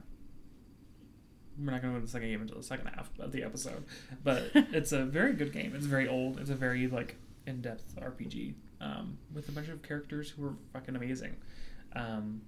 We're 1.63 1.71
not 1.71 1.81
going 1.81 1.93
to 1.93 1.99
go 1.99 2.01
to 2.01 2.05
the 2.05 2.11
second 2.11 2.29
game 2.29 2.41
until 2.41 2.57
the 2.57 2.63
second 2.63 2.87
half 2.87 3.09
of 3.19 3.31
the 3.31 3.43
episode, 3.43 3.83
but 4.23 4.49
it's 4.53 4.91
a 4.93 5.03
very 5.03 5.33
good 5.33 5.51
game. 5.51 5.73
It's 5.75 5.85
very 5.85 6.07
old. 6.07 6.39
It's 6.39 6.49
a 6.49 6.55
very 6.55 6.87
like 6.87 7.15
in-depth 7.45 7.95
RPG 7.99 8.53
um, 8.81 9.17
with 9.33 9.49
a 9.49 9.51
bunch 9.51 9.67
of 9.67 9.81
characters 9.81 10.29
who 10.29 10.45
are 10.45 10.53
fucking 10.73 10.95
amazing. 10.95 11.35
Um, 11.95 12.41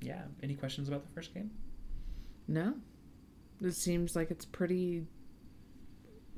yeah. 0.00 0.22
Any 0.42 0.54
questions 0.54 0.88
about 0.88 1.02
the 1.06 1.12
first 1.12 1.34
game? 1.34 1.50
No, 2.48 2.74
it 3.60 3.72
seems 3.72 4.16
like 4.16 4.30
it's 4.30 4.44
pretty. 4.44 5.04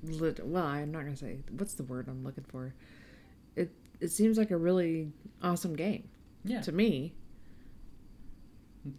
Lit- 0.03 0.47
well, 0.47 0.65
I'm 0.67 0.91
not 0.93 1.05
gonna 1.05 1.17
say 1.17 1.39
what's 1.57 1.75
the 1.75 1.83
word 1.85 2.09
I'm 2.09 2.23
looking 2.25 2.45
for. 2.49 2.75
It 3.57 3.71
it 4.01 4.09
seems 4.09 4.37
like 4.37 4.51
a 4.51 4.57
really 4.57 5.13
awesome 5.43 5.75
game 5.75 6.09
Yeah. 6.45 6.61
to 6.63 6.73
me. 6.73 7.15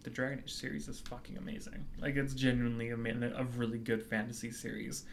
The 0.02 0.10
Dragon 0.10 0.40
Age 0.42 0.52
series 0.52 0.88
is 0.88 1.00
fucking 1.00 1.36
amazing. 1.38 1.84
Like 1.98 2.16
it's 2.16 2.34
genuinely 2.34 2.90
a, 2.90 2.94
a 2.94 3.44
really 3.56 3.78
good 3.78 4.02
fantasy 4.02 4.50
series. 4.50 5.04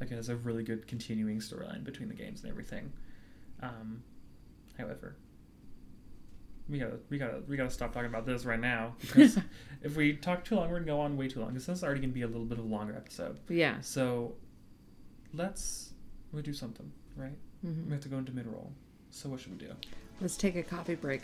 Like 0.00 0.10
it 0.10 0.14
has 0.16 0.28
a 0.28 0.36
really 0.36 0.62
good 0.62 0.86
continuing 0.86 1.38
storyline 1.40 1.84
between 1.84 2.08
the 2.08 2.14
games 2.14 2.42
and 2.42 2.50
everything. 2.50 2.92
Um, 3.62 4.02
however, 4.78 5.16
we 6.68 6.78
gotta 6.78 6.98
we 7.08 7.18
gotta 7.18 7.42
we 7.48 7.56
gotta 7.56 7.70
stop 7.70 7.92
talking 7.92 8.08
about 8.08 8.26
this 8.26 8.44
right 8.44 8.60
now 8.60 8.94
because 9.00 9.38
if 9.82 9.96
we 9.96 10.14
talk 10.14 10.44
too 10.44 10.56
long, 10.56 10.68
we're 10.70 10.76
gonna 10.80 10.86
go 10.86 11.00
on 11.00 11.16
way 11.16 11.28
too 11.28 11.40
long. 11.40 11.54
This 11.54 11.68
is 11.68 11.82
already 11.82 12.00
gonna 12.00 12.12
be 12.12 12.22
a 12.22 12.26
little 12.26 12.44
bit 12.44 12.58
of 12.58 12.64
a 12.64 12.68
longer 12.68 12.94
episode. 12.94 13.38
Yeah. 13.48 13.80
So 13.80 14.34
let's 15.34 15.92
we 16.32 16.42
do 16.42 16.52
something 16.52 16.90
right. 17.16 17.36
We 17.62 17.70
hmm 17.70 17.90
have 17.92 18.00
to 18.02 18.08
go 18.08 18.18
into 18.18 18.32
mid 18.32 18.46
roll. 18.46 18.72
So 19.10 19.28
what 19.28 19.40
should 19.40 19.52
we 19.52 19.66
do? 19.66 19.72
Let's 20.20 20.36
take 20.36 20.56
a 20.56 20.62
coffee 20.62 20.94
break. 20.94 21.22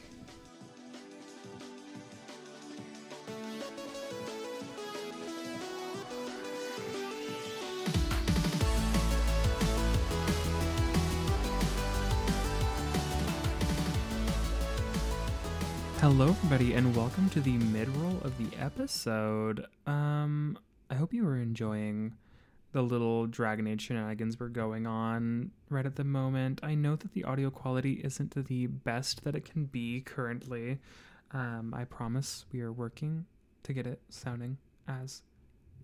Hello, 16.17 16.29
everybody, 16.29 16.75
and 16.75 16.95
welcome 16.95 17.29
to 17.31 17.41
the 17.41 17.59
mid 17.59 17.89
roll 17.97 18.21
of 18.23 18.39
the 18.39 18.57
episode. 18.57 19.67
Um, 19.85 20.57
I 20.89 20.95
hope 20.95 21.13
you 21.13 21.25
were 21.25 21.39
enjoying 21.39 22.15
the 22.71 22.83
little 22.83 23.27
Dragon 23.27 23.67
Age 23.67 23.81
shenanigans 23.81 24.39
we're 24.39 24.47
going 24.47 24.87
on 24.87 25.51
right 25.71 25.85
at 25.85 25.97
the 25.97 26.05
moment. 26.05 26.61
I 26.63 26.77
know 26.77 26.95
that 26.95 27.15
the 27.15 27.25
audio 27.25 27.51
quality 27.51 27.95
isn't 28.05 28.47
the 28.47 28.69
best 28.69 29.25
that 29.25 29.35
it 29.35 29.45
can 29.45 29.65
be 29.65 30.03
currently. 30.03 30.79
Um, 31.33 31.75
I 31.77 31.83
promise 31.83 32.45
we 32.53 32.61
are 32.61 32.73
working 32.73 33.27
to 33.65 33.73
get 33.73 33.89
it 33.89 34.01
sounding 34.09 34.59
as 34.87 35.23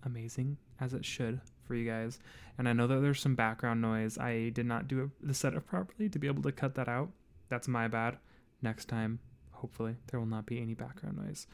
amazing 0.03 0.55
as 0.79 0.93
it 0.93 1.03
should 1.03 1.41
for 1.67 1.75
you 1.75 1.85
guys. 1.85 2.19
And 2.57 2.69
I 2.69 2.73
know 2.73 2.87
that 2.87 3.01
there's 3.01 3.19
some 3.19 3.35
background 3.35 3.81
noise. 3.81 4.17
I 4.17 4.47
did 4.51 4.65
not 4.65 4.87
do 4.87 5.11
the 5.21 5.33
setup 5.33 5.67
properly 5.67 6.07
to 6.07 6.19
be 6.19 6.27
able 6.27 6.43
to 6.43 6.53
cut 6.53 6.75
that 6.75 6.87
out. 6.87 7.09
That's 7.49 7.67
my 7.67 7.89
bad. 7.89 8.17
Next 8.61 8.85
time, 8.85 9.19
hopefully, 9.61 9.95
there 10.07 10.19
will 10.19 10.27
not 10.27 10.45
be 10.45 10.59
any 10.61 10.73
background 10.73 11.17
noise. 11.17 11.47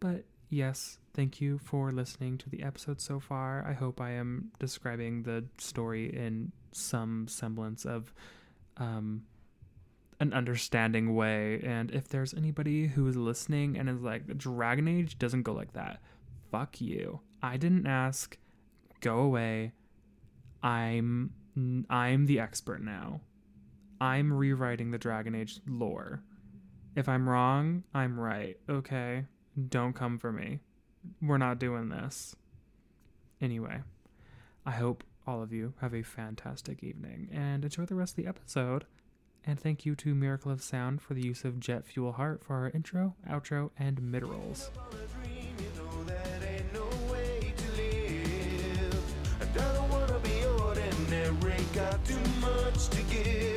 But 0.00 0.24
yes, 0.48 0.98
thank 1.14 1.40
you 1.40 1.58
for 1.58 1.90
listening 1.90 2.38
to 2.38 2.50
the 2.50 2.62
episode 2.62 3.00
so 3.00 3.20
far. 3.20 3.64
I 3.66 3.72
hope 3.72 4.00
I 4.00 4.12
am 4.12 4.52
describing 4.58 5.24
the 5.24 5.44
story 5.58 6.06
in 6.06 6.52
some 6.72 7.26
semblance 7.28 7.84
of 7.84 8.14
um, 8.76 9.24
an 10.20 10.32
understanding 10.32 11.14
way. 11.14 11.60
And 11.64 11.90
if 11.90 12.08
there's 12.08 12.34
anybody 12.34 12.86
who 12.86 13.06
is 13.08 13.16
listening 13.16 13.76
and 13.76 13.88
is 13.88 14.02
like, 14.02 14.38
Dragon 14.38 14.88
Age 14.88 15.18
doesn't 15.18 15.42
go 15.42 15.52
like 15.52 15.72
that, 15.72 16.00
fuck 16.50 16.80
you. 16.80 17.20
I 17.42 17.56
didn't 17.56 17.86
ask. 17.86 18.36
Go 19.00 19.18
away. 19.18 19.72
I'm 20.62 21.32
I'm 21.88 22.26
the 22.26 22.40
expert 22.40 22.82
now. 22.82 23.20
I'm 24.00 24.32
rewriting 24.32 24.90
the 24.90 24.98
Dragon 24.98 25.34
Age 25.34 25.60
lore. 25.66 26.22
If 26.98 27.08
I'm 27.08 27.28
wrong, 27.28 27.84
I'm 27.94 28.18
right. 28.18 28.56
Okay? 28.68 29.24
Don't 29.68 29.92
come 29.92 30.18
for 30.18 30.32
me. 30.32 30.58
We're 31.22 31.38
not 31.38 31.60
doing 31.60 31.90
this. 31.90 32.34
Anyway, 33.40 33.82
I 34.66 34.72
hope 34.72 35.04
all 35.24 35.40
of 35.40 35.52
you 35.52 35.74
have 35.80 35.94
a 35.94 36.02
fantastic 36.02 36.82
evening 36.82 37.28
and 37.32 37.62
enjoy 37.62 37.84
the 37.84 37.94
rest 37.94 38.18
of 38.18 38.24
the 38.24 38.28
episode. 38.28 38.84
And 39.46 39.60
thank 39.60 39.86
you 39.86 39.94
to 39.94 40.12
Miracle 40.12 40.50
of 40.50 40.60
Sound 40.60 41.00
for 41.00 41.14
the 41.14 41.24
use 41.24 41.44
of 41.44 41.60
Jet 41.60 41.86
Fuel 41.86 42.10
Heart 42.10 42.42
for 42.42 42.56
our 42.56 42.70
intro, 42.70 43.14
outro, 43.30 43.70
and 43.78 44.02
mid 44.02 44.26
rolls. 44.26 44.72
Got 51.74 52.04
too 52.04 52.18
much 52.40 52.88
to 52.88 53.02
give. 53.02 53.47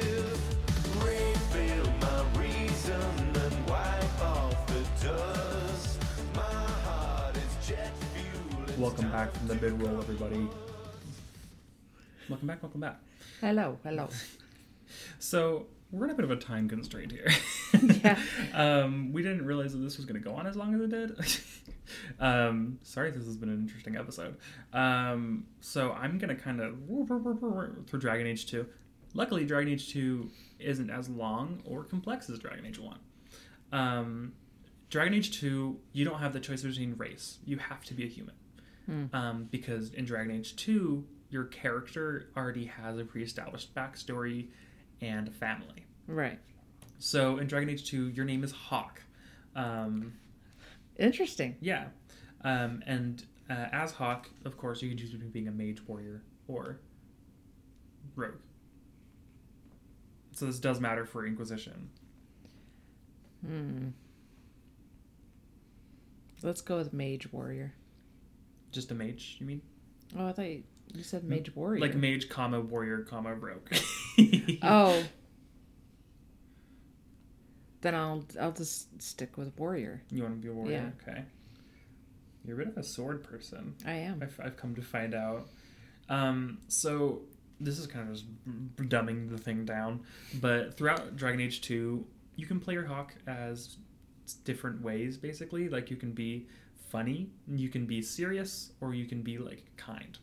Welcome 8.82 9.11
back 9.11 9.32
from 9.32 9.47
the 9.47 9.73
roll, 9.73 10.01
everybody. 10.01 10.47
Welcome 12.27 12.47
back, 12.47 12.63
welcome 12.63 12.82
back. 12.82 12.99
Hello, 13.39 13.77
hello. 13.84 14.09
So 15.19 15.67
we're 15.91 16.05
in 16.05 16.11
a 16.11 16.15
bit 16.15 16.25
of 16.25 16.32
a 16.32 16.36
time 16.36 16.67
constraint 16.67 17.11
here. 17.11 17.29
Yeah. 18.03 18.19
um, 18.55 19.13
we 19.13 19.21
didn't 19.21 19.45
realize 19.45 19.73
that 19.73 19.77
this 19.77 19.97
was 19.97 20.07
going 20.07 20.21
to 20.21 20.27
go 20.27 20.36
on 20.36 20.47
as 20.47 20.55
long 20.55 20.73
as 20.73 20.82
it 20.82 20.89
did. 20.89 21.11
um, 22.19 22.79
sorry, 22.82 23.11
this 23.11 23.23
has 23.25 23.38
been 23.38 23.49
an 23.49 23.59
interesting 23.59 23.97
episode. 23.97 24.38
Um, 24.73 25.45
so 25.59 25.91
I'm 25.91 26.17
going 26.17 26.36
to 26.36 26.41
kind 26.41 26.59
of 26.59 26.75
through 27.88 27.99
Dragon 27.99 28.25
Age 28.25 28.47
2. 28.47 28.65
Luckily, 29.13 29.45
Dragon 29.45 29.71
Age 29.71 29.93
2 29.93 30.27
isn't 30.57 30.89
as 30.89 31.07
long 31.07 31.61
or 31.65 31.84
complex 31.84 32.32
as 32.32 32.39
Dragon 32.39 32.65
Age 32.65 32.79
1. 32.79 32.97
Um, 33.73 34.34
Dragon 34.89 35.13
Age 35.13 35.39
2, 35.39 35.79
you 35.93 36.03
don't 36.03 36.19
have 36.19 36.34
the 36.34 36.39
choice 36.39 36.63
between 36.63 36.97
race. 36.97 37.38
You 37.45 37.57
have 37.59 37.86
to 37.86 37.93
be 37.93 38.05
a 38.05 38.07
human. 38.07 38.34
Um, 39.13 39.47
because 39.51 39.93
in 39.93 40.05
Dragon 40.05 40.36
Age 40.36 40.55
2, 40.57 41.05
your 41.29 41.45
character 41.45 42.29
already 42.36 42.65
has 42.65 42.97
a 42.97 43.05
pre 43.05 43.23
established 43.23 43.73
backstory 43.73 44.47
and 45.01 45.29
a 45.29 45.32
family. 45.32 45.86
Right. 46.07 46.39
So 46.99 47.38
in 47.38 47.47
Dragon 47.47 47.69
Age 47.69 47.89
2, 47.89 48.09
your 48.09 48.25
name 48.25 48.43
is 48.43 48.51
Hawke. 48.51 49.01
Um, 49.55 50.13
Interesting. 50.97 51.55
yeah. 51.61 51.86
Um, 52.43 52.84
and 52.86 53.23
uh, 53.49 53.67
as 53.71 53.91
Hawke, 53.91 54.29
of 54.45 54.57
course, 54.57 54.82
you 54.82 54.89
can 54.89 54.97
choose 54.97 55.11
between 55.11 55.32
being 55.32 55.47
a 55.47 55.51
mage 55.51 55.82
warrior 55.88 56.21
or 56.47 56.79
rogue. 58.15 58.36
So 60.34 60.45
this 60.45 60.59
does 60.59 60.79
matter 60.79 61.05
for 61.05 61.25
Inquisition. 61.25 61.89
Hmm. 63.45 63.89
Let's 66.43 66.61
go 66.61 66.77
with 66.77 66.93
Mage 66.93 67.32
Warrior. 67.32 67.73
Just 68.72 68.91
a 68.91 68.95
mage, 68.95 69.38
you 69.39 69.45
mean? 69.45 69.61
Oh, 70.17 70.28
I 70.28 70.32
thought 70.34 70.45
you, 70.45 70.63
you 70.93 71.03
said 71.03 71.24
Mage 71.24 71.55
Warrior. 71.55 71.82
Like 71.82 71.95
mage, 71.95 72.30
comma, 72.30 72.59
warrior, 72.59 72.99
comma, 72.99 73.34
rogue. 73.34 73.69
Oh. 74.63 75.03
Then 77.82 77.95
I'll 77.95 78.24
I'll 78.39 78.51
just 78.51 79.01
stick 79.01 79.38
with 79.38 79.57
Warrior. 79.57 80.03
You 80.11 80.22
want 80.22 80.36
to 80.36 80.41
be 80.41 80.49
a 80.49 80.53
warrior? 80.53 80.93
Yeah. 81.03 81.11
Okay. 81.11 81.24
You're 82.45 82.61
a 82.61 82.65
bit 82.65 82.74
of 82.74 82.78
a 82.78 82.84
sword 82.84 83.24
person. 83.24 83.76
I 83.86 83.93
am. 83.93 84.22
I've, 84.22 84.39
I've 84.43 84.57
come 84.57 84.76
to 84.76 84.82
find 84.82 85.15
out. 85.15 85.47
Um, 86.09 86.59
so 86.67 87.22
this 87.59 87.80
is 87.80 87.88
kind 87.88 88.07
of 88.07 88.15
just 88.15 88.26
dumbing 88.78 89.30
the 89.30 89.38
thing 89.38 89.65
down, 89.65 90.01
but 90.41 90.76
throughout 90.78 91.15
Dragon 91.15 91.39
Age 91.39 91.61
2, 91.61 92.05
you 92.36 92.45
can 92.45 92.59
play 92.59 92.74
your 92.74 92.86
Hawke 92.86 93.13
as 93.28 93.78
different 94.43 94.82
ways 94.82 95.17
basically. 95.17 95.69
Like 95.69 95.89
you 95.89 95.95
can 95.95 96.11
be 96.11 96.47
funny, 96.91 97.29
you 97.47 97.69
can 97.69 97.85
be 97.85 98.01
serious, 98.01 98.71
or 98.81 98.93
you 98.93 99.05
can 99.05 99.21
be 99.21 99.37
like 99.37 99.63
kind. 99.77 100.17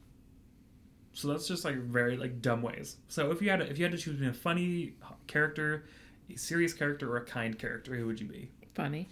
So 1.15 1.29
that's 1.29 1.49
just 1.49 1.65
like 1.65 1.77
very 1.77 2.17
like 2.17 2.41
dumb 2.41 2.63
ways. 2.63 2.99
So 3.09 3.31
if 3.33 3.43
you 3.43 3.51
had 3.51 3.61
to, 3.61 3.69
if 3.69 3.79
you 3.79 3.85
had 3.85 3.93
to 3.93 3.99
choose 3.99 4.15
between 4.15 4.31
a 4.31 4.35
funny 4.35 4.93
character, 5.27 5.87
a 6.33 6.37
serious 6.37 6.73
character, 6.73 7.11
or 7.13 7.17
a 7.17 7.25
kind 7.25 7.59
character, 7.59 7.97
who 7.97 8.07
would 8.07 8.21
you 8.21 8.27
be? 8.27 8.51
Funny. 8.75 9.09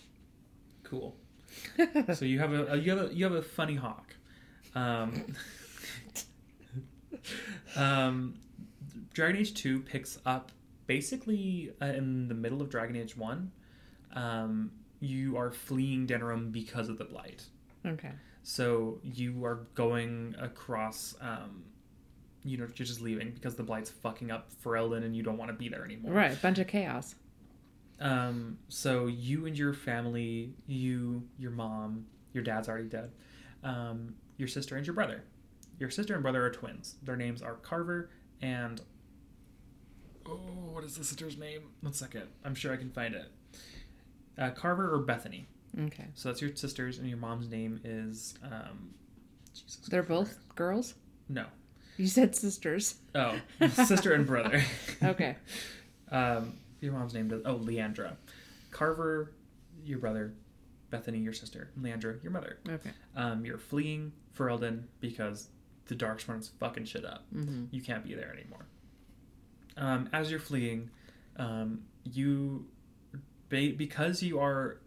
Cool. 0.84 1.16
so 2.14 2.24
you 2.24 2.38
have 2.38 2.52
a, 2.52 2.78
you 2.78 2.96
have 2.96 3.10
a 3.10 3.14
you 3.14 3.24
have 3.24 3.34
a 3.34 3.42
funny 3.42 3.74
Hawke. 3.74 4.14
Um, 4.74 5.26
um, 7.76 8.34
Dragon 9.14 9.40
Age 9.40 9.54
Two 9.54 9.80
picks 9.80 10.18
up 10.26 10.52
basically 10.86 11.72
uh, 11.82 11.86
in 11.86 12.28
the 12.28 12.34
middle 12.34 12.62
of 12.62 12.70
Dragon 12.70 12.96
Age 12.96 13.16
One. 13.16 13.50
Um, 14.12 14.70
you 15.06 15.36
are 15.36 15.50
fleeing 15.50 16.06
Denerim 16.06 16.52
because 16.52 16.88
of 16.88 16.98
the 16.98 17.04
blight. 17.04 17.44
Okay. 17.84 18.12
So 18.42 19.00
you 19.02 19.44
are 19.44 19.66
going 19.74 20.34
across. 20.40 21.14
Um, 21.20 21.64
you 22.44 22.56
know, 22.56 22.66
you're 22.76 22.86
just 22.86 23.00
leaving 23.00 23.32
because 23.32 23.56
the 23.56 23.64
blight's 23.64 23.90
fucking 23.90 24.30
up 24.30 24.50
Ferelden, 24.64 25.04
and 25.04 25.16
you 25.16 25.22
don't 25.22 25.36
want 25.36 25.50
to 25.50 25.56
be 25.56 25.68
there 25.68 25.84
anymore. 25.84 26.12
Right. 26.12 26.40
Bunch 26.40 26.58
of 26.58 26.68
chaos. 26.68 27.16
Um, 28.00 28.58
so 28.68 29.06
you 29.06 29.46
and 29.46 29.56
your 29.56 29.72
family, 29.72 30.54
you, 30.66 31.26
your 31.38 31.50
mom, 31.50 32.06
your 32.32 32.44
dad's 32.44 32.68
already 32.68 32.88
dead, 32.88 33.10
um, 33.64 34.14
your 34.36 34.48
sister 34.48 34.76
and 34.76 34.86
your 34.86 34.94
brother. 34.94 35.24
Your 35.78 35.90
sister 35.90 36.14
and 36.14 36.22
brother 36.22 36.44
are 36.44 36.50
twins. 36.50 36.96
Their 37.02 37.16
names 37.16 37.42
are 37.42 37.54
Carver 37.54 38.10
and 38.42 38.80
oh, 40.26 40.38
what 40.72 40.84
is 40.84 40.96
the 40.96 41.04
sister's 41.04 41.36
name? 41.38 41.62
One 41.80 41.92
second. 41.92 42.24
I'm 42.44 42.54
sure 42.54 42.72
I 42.72 42.76
can 42.76 42.90
find 42.90 43.14
it. 43.14 43.30
Uh, 44.38 44.50
Carver 44.50 44.92
or 44.92 44.98
Bethany. 44.98 45.46
Okay. 45.78 46.06
So 46.14 46.28
that's 46.28 46.40
your 46.40 46.54
sister's, 46.56 46.98
and 46.98 47.08
your 47.08 47.18
mom's 47.18 47.48
name 47.48 47.80
is 47.84 48.34
um, 48.42 48.94
Jesus. 49.54 49.76
They're 49.88 50.02
Christ. 50.02 50.30
both 50.30 50.54
girls. 50.56 50.94
no. 51.28 51.46
You 51.98 52.08
said 52.08 52.36
sisters. 52.36 52.96
Oh, 53.14 53.38
sister 53.70 54.12
and 54.12 54.26
brother. 54.26 54.62
Okay. 55.02 55.36
Um, 56.12 56.58
your 56.80 56.92
mom's 56.92 57.14
name 57.14 57.32
is 57.32 57.40
oh 57.46 57.54
Leandra, 57.56 58.16
Carver, 58.70 59.32
your 59.82 59.98
brother, 59.98 60.34
Bethany, 60.90 61.18
your 61.20 61.32
sister, 61.32 61.70
and 61.74 61.82
Leandra, 61.82 62.22
your 62.22 62.32
mother. 62.32 62.58
Okay. 62.68 62.90
Um, 63.16 63.46
you're 63.46 63.56
fleeing 63.56 64.12
Ferelden 64.36 64.82
because 65.00 65.48
the 65.86 65.94
darkspawn's 65.94 66.48
fucking 66.60 66.84
shit 66.84 67.06
up. 67.06 67.24
Mm-hmm. 67.34 67.64
You 67.70 67.80
can't 67.80 68.04
be 68.04 68.12
there 68.14 68.30
anymore. 68.30 68.66
Um, 69.78 70.10
as 70.12 70.30
you're 70.30 70.38
fleeing, 70.40 70.90
um, 71.36 71.80
you 72.04 72.66
ba- 73.48 73.74
because 73.76 74.22
you 74.22 74.38
are 74.40 74.78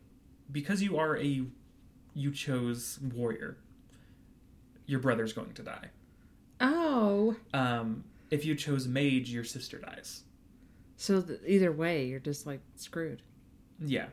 because 0.52 0.82
you 0.82 0.98
are 0.98 1.18
a 1.18 1.46
you 2.14 2.32
chose 2.32 3.00
warrior. 3.14 3.58
Your 4.86 5.00
brother's 5.00 5.34
going 5.34 5.54
to 5.54 5.62
die. 5.64 5.90
Oh. 6.60 7.36
Um, 7.54 8.04
if 8.32 8.46
you 8.46 8.56
chose 8.56 8.88
mage, 8.88 9.30
your 9.30 9.44
sister 9.44 9.78
dies. 9.78 10.24
So 10.98 11.22
th- 11.22 11.40
either 11.48 11.72
way, 11.72 12.06
you're 12.06 12.20
just 12.20 12.46
like 12.46 12.62
screwed. 12.76 13.22
Yeah. 13.80 14.08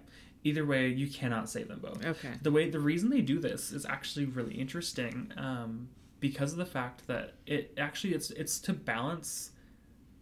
Either 0.45 0.65
way, 0.65 0.89
you 0.89 1.09
cannot 1.09 1.49
save 1.51 1.69
them 1.69 1.81
both. 1.83 2.05
Okay. 2.05 2.31
The 2.43 2.53
way 2.53 2.71
the 2.71 2.79
reason 2.79 3.11
they 3.11 3.21
do 3.23 3.41
this 3.41 3.73
is 3.73 3.85
actually 3.85 4.27
really 4.27 4.55
interesting, 4.55 5.33
um, 5.37 5.89
because 6.21 6.53
of 6.53 6.59
the 6.59 6.67
fact 6.67 7.07
that 7.09 7.35
it 7.47 7.75
actually 7.79 8.15
it's 8.15 8.31
it's 8.31 8.59
to 8.61 8.73
balance 8.73 9.51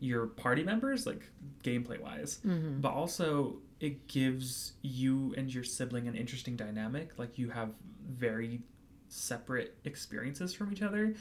your 0.00 0.26
party 0.26 0.62
members 0.62 1.06
like 1.06 1.28
gameplay 1.62 2.00
wise, 2.00 2.38
Mm-hmm. 2.46 2.80
but 2.80 2.92
also 2.92 3.56
it 3.84 4.08
gives 4.08 4.72
you 4.80 5.34
and 5.36 5.52
your 5.52 5.62
sibling 5.62 6.08
an 6.08 6.14
interesting 6.14 6.56
dynamic. 6.56 7.10
Like 7.18 7.36
you 7.36 7.50
have 7.50 7.74
very 8.08 8.62
separate 9.08 9.76
experiences 9.84 10.54
from 10.54 10.72
each 10.72 10.80
other, 10.80 11.14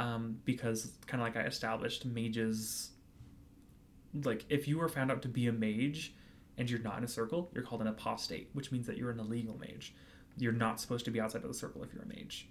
um, 0.00 0.40
because 0.44 0.90
kind 1.06 1.22
of 1.22 1.28
like 1.28 1.36
I 1.36 1.46
established, 1.46 2.04
mages. 2.04 2.90
Like 4.24 4.44
if 4.48 4.66
you 4.66 4.78
were 4.78 4.88
found 4.88 5.12
out 5.12 5.22
to 5.22 5.28
be 5.28 5.46
a 5.46 5.52
mage, 5.52 6.12
and 6.58 6.68
you're 6.68 6.80
not 6.80 6.98
in 6.98 7.04
a 7.04 7.08
circle, 7.08 7.48
you're 7.54 7.62
called 7.62 7.80
an 7.80 7.86
apostate, 7.86 8.50
which 8.54 8.72
means 8.72 8.88
that 8.88 8.96
you're 8.96 9.12
an 9.12 9.20
illegal 9.20 9.56
mage. 9.56 9.94
You're 10.36 10.52
not 10.52 10.80
supposed 10.80 11.04
to 11.04 11.12
be 11.12 11.20
outside 11.20 11.42
of 11.42 11.48
the 11.48 11.54
circle 11.54 11.84
if 11.84 11.92
you're 11.94 12.02
a 12.02 12.08
mage, 12.08 12.48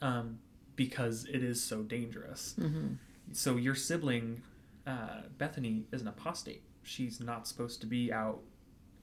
um, 0.00 0.38
because 0.74 1.26
it 1.26 1.44
is 1.44 1.62
so 1.62 1.82
dangerous. 1.82 2.54
Mm-hmm. 2.58 2.94
So 3.32 3.56
your 3.56 3.74
sibling, 3.74 4.40
uh, 4.86 5.24
Bethany, 5.36 5.84
is 5.92 6.00
an 6.00 6.08
apostate. 6.08 6.62
She's 6.82 7.20
not 7.20 7.46
supposed 7.46 7.82
to 7.82 7.86
be 7.86 8.10
out 8.10 8.40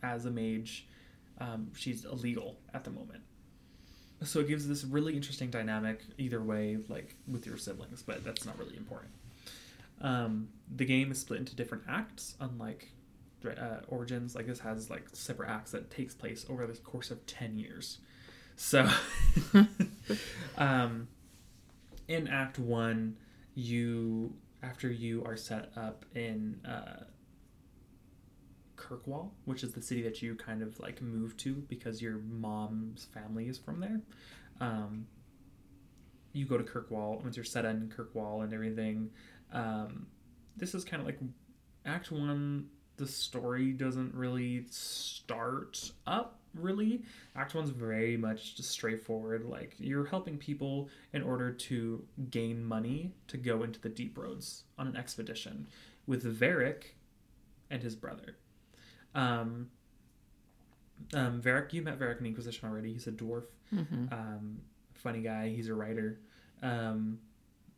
as 0.03 0.25
a 0.25 0.31
mage. 0.31 0.87
Um, 1.39 1.71
she's 1.75 2.05
illegal 2.05 2.57
at 2.73 2.83
the 2.83 2.91
moment. 2.91 3.21
So 4.23 4.39
it 4.39 4.47
gives 4.47 4.67
this 4.67 4.83
really 4.83 5.15
interesting 5.15 5.49
dynamic 5.49 6.03
either 6.17 6.41
way, 6.41 6.77
like 6.87 7.15
with 7.27 7.47
your 7.47 7.57
siblings, 7.57 8.03
but 8.03 8.23
that's 8.23 8.45
not 8.45 8.57
really 8.59 8.77
important. 8.77 9.11
Um, 10.01 10.49
the 10.75 10.85
game 10.85 11.11
is 11.11 11.19
split 11.19 11.39
into 11.39 11.55
different 11.55 11.83
acts, 11.87 12.35
unlike 12.39 12.91
uh, 13.45 13.79
Origins. 13.87 14.35
Like 14.35 14.45
this 14.45 14.59
has 14.59 14.89
like 14.89 15.07
separate 15.13 15.49
acts 15.49 15.71
that 15.71 15.89
takes 15.89 16.13
place 16.13 16.45
over 16.49 16.67
the 16.67 16.77
course 16.77 17.09
of 17.11 17.25
ten 17.25 17.57
years. 17.57 17.99
So, 18.55 18.87
um, 20.57 21.07
in 22.07 22.27
Act 22.27 22.59
One, 22.59 23.17
you 23.55 24.33
after 24.61 24.91
you 24.91 25.23
are 25.25 25.37
set 25.37 25.71
up 25.75 26.05
in 26.13 26.59
uh, 26.65 27.05
Kirkwall, 28.91 29.31
which 29.45 29.63
is 29.63 29.73
the 29.73 29.81
city 29.81 30.01
that 30.03 30.21
you 30.21 30.35
kind 30.35 30.61
of 30.61 30.79
like 30.79 31.01
moved 31.01 31.39
to 31.41 31.53
because 31.67 32.01
your 32.01 32.17
mom's 32.17 33.05
family 33.05 33.47
is 33.47 33.57
from 33.57 33.79
there. 33.79 34.01
Um, 34.59 35.07
you 36.33 36.45
go 36.45 36.57
to 36.57 36.63
Kirkwall 36.63 37.21
once 37.23 37.35
you're 37.35 37.43
set 37.43 37.65
in 37.65 37.91
Kirkwall 37.95 38.43
and 38.43 38.53
everything. 38.53 39.09
Um, 39.53 40.07
this 40.57 40.75
is 40.75 40.83
kind 40.83 41.01
of 41.01 41.05
like 41.05 41.19
Act 41.85 42.11
One. 42.11 42.67
The 42.97 43.07
story 43.07 43.71
doesn't 43.71 44.13
really 44.13 44.65
start 44.69 45.91
up 46.05 46.39
really. 46.53 47.03
Act 47.35 47.55
One's 47.55 47.69
very 47.69 48.17
much 48.17 48.55
just 48.55 48.69
straightforward. 48.69 49.45
Like 49.45 49.75
you're 49.79 50.05
helping 50.05 50.37
people 50.37 50.89
in 51.13 51.23
order 51.23 51.51
to 51.51 52.03
gain 52.29 52.63
money 52.63 53.13
to 53.27 53.37
go 53.37 53.63
into 53.63 53.79
the 53.79 53.89
deep 53.89 54.17
roads 54.17 54.63
on 54.77 54.87
an 54.87 54.95
expedition 54.95 55.67
with 56.05 56.23
Varric 56.39 56.95
and 57.69 57.81
his 57.81 57.95
brother. 57.95 58.35
Um, 59.15 59.69
um, 61.13 61.41
Varric, 61.41 61.73
you 61.73 61.81
met 61.81 61.99
Varric 61.99 62.19
in 62.19 62.25
Inquisition 62.25 62.67
already. 62.69 62.93
He's 62.93 63.07
a 63.07 63.11
dwarf, 63.11 63.43
Mm-hmm. 63.73 64.13
um, 64.13 64.57
funny 64.93 65.21
guy. 65.21 65.49
He's 65.49 65.67
a 65.69 65.73
writer, 65.73 66.19
um, 66.61 67.19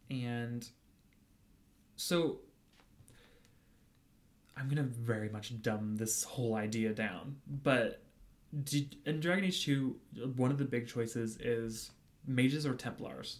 and 0.09 0.67
so 1.95 2.39
I'm 4.57 4.67
gonna 4.69 4.83
very 4.83 5.29
much 5.29 5.61
dumb 5.61 5.95
this 5.95 6.23
whole 6.23 6.55
idea 6.55 6.93
down. 6.93 7.37
But 7.63 8.01
did, 8.63 8.97
in 9.05 9.19
Dragon 9.19 9.45
Age 9.45 9.63
Two, 9.65 9.95
one 10.35 10.51
of 10.51 10.57
the 10.57 10.65
big 10.65 10.87
choices 10.87 11.37
is 11.37 11.91
mages 12.27 12.65
or 12.65 12.73
Templars. 12.75 13.39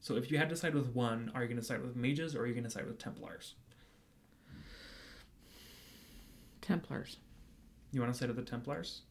So 0.00 0.16
if 0.16 0.30
you 0.30 0.38
had 0.38 0.48
to 0.50 0.56
side 0.56 0.74
with 0.74 0.88
one, 0.94 1.32
are 1.34 1.42
you 1.42 1.48
gonna 1.48 1.62
side 1.62 1.80
with 1.82 1.96
mages 1.96 2.34
or 2.36 2.42
are 2.42 2.46
you 2.46 2.54
gonna 2.54 2.70
side 2.70 2.86
with 2.86 2.98
Templars? 2.98 3.54
Templars. 6.64 7.18
You 7.92 8.00
want 8.00 8.12
to 8.12 8.18
say 8.18 8.26
to 8.26 8.32
the 8.32 8.42
Templars? 8.42 9.02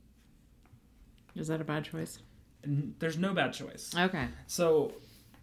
Is 1.36 1.48
that 1.48 1.62
a 1.62 1.64
bad 1.64 1.86
choice? 1.86 2.20
There's 2.66 3.18
no 3.18 3.34
bad 3.34 3.54
choice. 3.54 3.94
Okay. 3.96 4.28
So, 4.48 4.94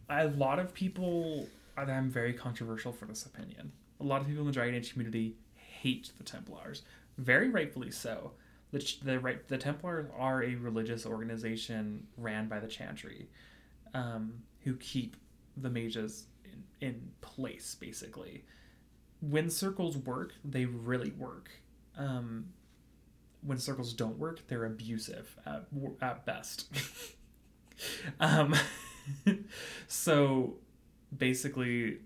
a 0.08 0.26
lot 0.28 0.58
of 0.58 0.74
people, 0.74 1.48
I'm 1.76 2.10
very 2.10 2.32
controversial 2.32 2.92
for 2.92 3.04
this 3.06 3.26
opinion. 3.26 3.72
A 4.00 4.04
lot 4.04 4.20
of 4.20 4.26
people 4.26 4.40
in 4.40 4.46
the 4.46 4.52
Dragon 4.52 4.74
Age 4.74 4.92
community 4.92 5.36
hate 5.54 6.10
the 6.18 6.24
Templars, 6.24 6.82
very 7.18 7.48
rightfully 7.48 7.90
so. 7.90 8.32
The 8.72 8.94
the 9.02 9.18
right 9.18 9.46
the 9.48 9.58
Templars 9.58 10.06
are 10.16 10.42
a 10.42 10.54
religious 10.54 11.04
organization 11.04 12.06
ran 12.16 12.48
by 12.48 12.60
the 12.60 12.68
Chantry, 12.68 13.28
um, 13.94 14.34
who 14.60 14.76
keep 14.76 15.16
the 15.56 15.70
mages 15.70 16.26
in, 16.44 16.62
in 16.80 17.10
place 17.20 17.74
basically. 17.74 18.44
When 19.20 19.50
circles 19.50 19.96
work, 19.96 20.32
they 20.44 20.64
really 20.64 21.10
work. 21.10 21.50
Um, 22.00 22.46
when 23.42 23.58
circles 23.58 23.92
don't 23.92 24.18
work, 24.18 24.46
they're 24.48 24.64
abusive 24.64 25.36
at, 25.46 25.66
at 26.00 26.24
best. 26.24 26.68
um, 28.20 28.54
so 29.88 30.54
basically, 31.16 31.98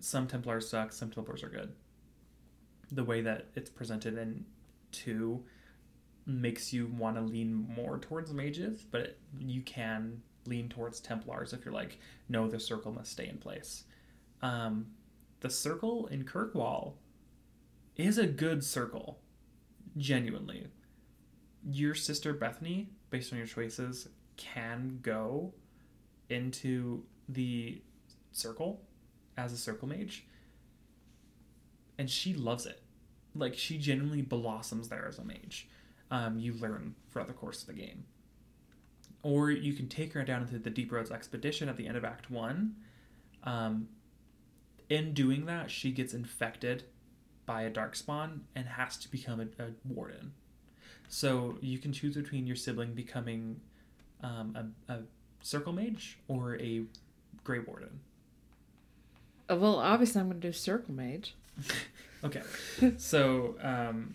some 0.00 0.26
Templars 0.26 0.68
suck, 0.68 0.92
some 0.92 1.10
Templars 1.10 1.42
are 1.42 1.48
good. 1.48 1.72
The 2.90 3.04
way 3.04 3.20
that 3.20 3.48
it's 3.54 3.70
presented 3.70 4.16
in 4.16 4.44
two 4.90 5.44
makes 6.26 6.72
you 6.72 6.86
want 6.86 7.16
to 7.16 7.22
lean 7.22 7.54
more 7.54 7.98
towards 7.98 8.32
mages, 8.32 8.82
but 8.90 9.00
it, 9.02 9.18
you 9.38 9.60
can 9.62 10.22
lean 10.46 10.68
towards 10.68 11.00
Templars 11.00 11.52
if 11.52 11.64
you're 11.64 11.74
like, 11.74 11.98
no, 12.28 12.48
the 12.48 12.58
circle 12.58 12.92
must 12.92 13.12
stay 13.12 13.28
in 13.28 13.36
place. 13.36 13.84
Um, 14.42 14.86
the 15.40 15.50
circle 15.50 16.06
in 16.06 16.24
Kirkwall 16.24 16.94
is 18.06 18.18
a 18.18 18.26
good 18.26 18.64
circle, 18.64 19.18
genuinely. 19.96 20.66
Your 21.68 21.94
sister 21.94 22.32
Bethany, 22.32 22.90
based 23.10 23.32
on 23.32 23.38
your 23.38 23.46
choices, 23.46 24.08
can 24.36 24.98
go 25.02 25.52
into 26.28 27.04
the 27.28 27.82
circle 28.32 28.82
as 29.36 29.52
a 29.52 29.56
circle 29.56 29.88
mage, 29.88 30.26
and 31.98 32.08
she 32.08 32.34
loves 32.34 32.66
it. 32.66 32.82
Like 33.34 33.56
she 33.56 33.78
genuinely 33.78 34.22
blossoms 34.22 34.88
there 34.88 35.06
as 35.06 35.18
a 35.18 35.24
mage. 35.24 35.68
Um, 36.10 36.38
you 36.38 36.54
learn 36.54 36.94
throughout 37.10 37.28
the 37.28 37.34
course 37.34 37.60
of 37.60 37.68
the 37.68 37.74
game, 37.74 38.04
or 39.22 39.50
you 39.50 39.72
can 39.74 39.88
take 39.88 40.12
her 40.14 40.24
down 40.24 40.42
into 40.42 40.58
the 40.58 40.70
Deep 40.70 40.90
Roads 40.90 41.10
expedition 41.10 41.68
at 41.68 41.76
the 41.76 41.86
end 41.86 41.96
of 41.96 42.04
Act 42.04 42.30
One. 42.30 42.76
Um, 43.44 43.88
in 44.88 45.14
doing 45.14 45.46
that, 45.46 45.70
she 45.70 45.92
gets 45.92 46.12
infected 46.14 46.84
by 47.50 47.62
a 47.62 47.70
darkspawn 47.70 48.38
and 48.54 48.64
has 48.64 48.96
to 48.96 49.10
become 49.10 49.40
a, 49.40 49.62
a 49.64 49.66
warden. 49.88 50.30
So 51.08 51.58
you 51.60 51.78
can 51.78 51.92
choose 51.92 52.14
between 52.14 52.46
your 52.46 52.54
sibling 52.54 52.94
becoming 52.94 53.60
um, 54.22 54.72
a, 54.88 54.92
a 54.92 54.98
circle 55.42 55.72
mage 55.72 56.16
or 56.28 56.56
a 56.60 56.84
gray 57.42 57.58
warden. 57.58 57.98
Uh, 59.50 59.56
Well, 59.56 59.80
obviously, 59.80 60.20
I'm 60.20 60.28
going 60.28 60.40
to 60.40 60.46
do 60.48 60.52
Circle 60.52 60.94
Mage. 60.94 61.34
Okay, 62.22 62.42
so 62.98 63.56
um, 63.62 64.14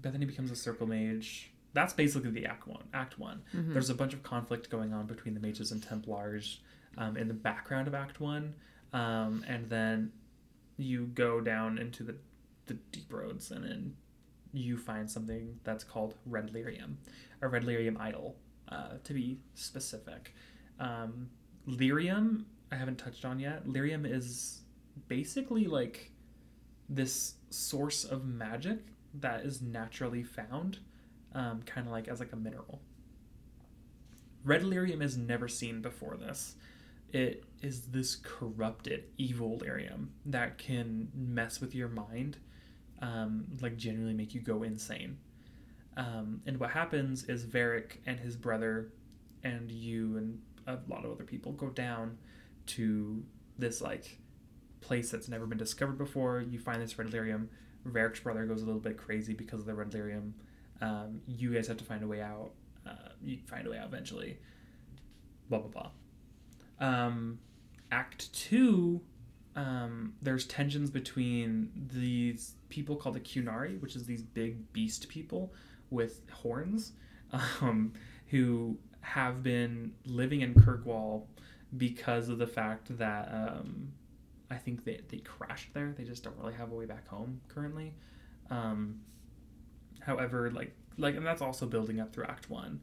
Bethany 0.00 0.24
becomes 0.24 0.52
a 0.52 0.56
circle 0.56 0.86
mage. 0.86 1.50
That's 1.74 1.92
basically 1.92 2.30
the 2.30 2.46
act 2.46 2.68
one. 2.68 2.84
Act 2.94 3.18
one. 3.18 3.42
There's 3.52 3.90
a 3.90 3.94
bunch 3.94 4.14
of 4.14 4.22
conflict 4.22 4.70
going 4.70 4.92
on 4.94 5.06
between 5.06 5.34
the 5.34 5.40
mages 5.40 5.72
and 5.72 5.82
Templars 5.82 6.60
um, 6.96 7.16
in 7.16 7.26
the 7.26 7.34
background 7.34 7.88
of 7.88 7.94
Act 7.94 8.20
one, 8.20 8.54
um, 8.92 9.44
and 9.48 9.68
then 9.68 10.12
you 10.76 11.06
go 11.06 11.40
down 11.40 11.78
into 11.78 12.02
the 12.02 12.16
the 12.66 12.74
deep 12.92 13.12
roads, 13.12 13.50
and 13.50 13.64
then 13.64 13.94
you 14.52 14.76
find 14.76 15.10
something 15.10 15.58
that's 15.64 15.84
called 15.84 16.14
red 16.24 16.52
lyrium, 16.52 16.96
a 17.42 17.48
red 17.48 17.64
lyrium 17.64 18.00
idol, 18.00 18.36
uh, 18.68 18.94
to 19.02 19.12
be 19.12 19.38
specific. 19.54 20.34
Um, 20.80 21.28
lyrium, 21.68 22.44
I 22.72 22.76
haven't 22.76 22.96
touched 22.96 23.24
on 23.24 23.38
yet. 23.38 23.66
Lyrium 23.66 24.10
is 24.10 24.62
basically 25.08 25.66
like 25.66 26.12
this 26.88 27.34
source 27.50 28.04
of 28.04 28.24
magic 28.24 28.78
that 29.14 29.44
is 29.44 29.60
naturally 29.60 30.22
found, 30.22 30.78
um, 31.34 31.62
kind 31.62 31.86
of 31.86 31.92
like 31.92 32.08
as 32.08 32.20
like 32.20 32.32
a 32.32 32.36
mineral. 32.36 32.80
Red 34.44 34.62
lyrium 34.62 35.02
is 35.02 35.16
never 35.16 35.48
seen 35.48 35.80
before 35.80 36.16
this. 36.16 36.56
It 37.14 37.44
is 37.62 37.82
this 37.82 38.16
corrupted, 38.16 39.04
evil 39.18 39.60
lyrium 39.60 40.08
that 40.26 40.58
can 40.58 41.08
mess 41.14 41.60
with 41.60 41.72
your 41.72 41.88
mind, 41.88 42.38
um, 43.00 43.46
like 43.60 43.76
genuinely 43.76 44.14
make 44.14 44.34
you 44.34 44.40
go 44.40 44.64
insane. 44.64 45.18
Um, 45.96 46.40
and 46.44 46.58
what 46.58 46.70
happens 46.70 47.22
is 47.28 47.44
Varric 47.46 47.98
and 48.04 48.18
his 48.18 48.34
brother, 48.36 48.92
and 49.44 49.70
you 49.70 50.16
and 50.16 50.40
a 50.66 50.78
lot 50.88 51.04
of 51.04 51.12
other 51.12 51.22
people 51.22 51.52
go 51.52 51.68
down 51.68 52.18
to 52.66 53.22
this 53.58 53.80
like 53.80 54.18
place 54.80 55.12
that's 55.12 55.28
never 55.28 55.46
been 55.46 55.56
discovered 55.56 55.98
before. 55.98 56.40
You 56.40 56.58
find 56.58 56.82
this 56.82 56.98
red 56.98 57.12
lyrium. 57.12 57.46
Varric's 57.86 58.18
brother 58.18 58.44
goes 58.44 58.62
a 58.62 58.66
little 58.66 58.80
bit 58.80 58.98
crazy 58.98 59.34
because 59.34 59.60
of 59.60 59.66
the 59.66 59.74
red 59.74 59.92
lyrium. 59.92 60.32
Um, 60.80 61.20
you 61.28 61.54
guys 61.54 61.68
have 61.68 61.76
to 61.76 61.84
find 61.84 62.02
a 62.02 62.08
way 62.08 62.20
out. 62.22 62.50
Uh, 62.84 63.10
you 63.22 63.38
find 63.46 63.68
a 63.68 63.70
way 63.70 63.78
out 63.78 63.86
eventually. 63.86 64.38
Blah 65.48 65.60
blah 65.60 65.70
blah. 65.70 65.90
Um, 66.84 67.38
act 67.90 68.32
two 68.32 69.00
um, 69.56 70.14
there's 70.20 70.46
tensions 70.46 70.90
between 70.90 71.70
these 71.92 72.54
people 72.68 72.96
called 72.96 73.14
the 73.14 73.20
Qunari, 73.20 73.80
which 73.80 73.94
is 73.94 74.04
these 74.04 74.22
big 74.22 74.72
beast 74.72 75.08
people 75.08 75.52
with 75.90 76.28
horns, 76.30 76.92
um, 77.60 77.92
who 78.28 78.76
have 79.00 79.42
been 79.42 79.92
living 80.06 80.40
in 80.40 80.54
Kirkwall 80.54 81.26
because 81.76 82.28
of 82.28 82.38
the 82.38 82.46
fact 82.46 82.96
that 82.98 83.28
um, 83.32 83.92
I 84.50 84.56
think 84.56 84.84
they, 84.84 85.00
they 85.08 85.18
crashed 85.18 85.72
there. 85.72 85.94
They 85.96 86.04
just 86.04 86.24
don't 86.24 86.36
really 86.38 86.54
have 86.54 86.72
a 86.72 86.74
way 86.74 86.86
back 86.86 87.06
home 87.06 87.40
currently. 87.48 87.94
Um, 88.50 89.00
however, 90.00 90.50
like 90.50 90.74
like, 90.96 91.16
and 91.16 91.26
that's 91.26 91.42
also 91.42 91.66
building 91.66 92.00
up 92.00 92.12
through 92.12 92.24
Act 92.24 92.50
One. 92.50 92.80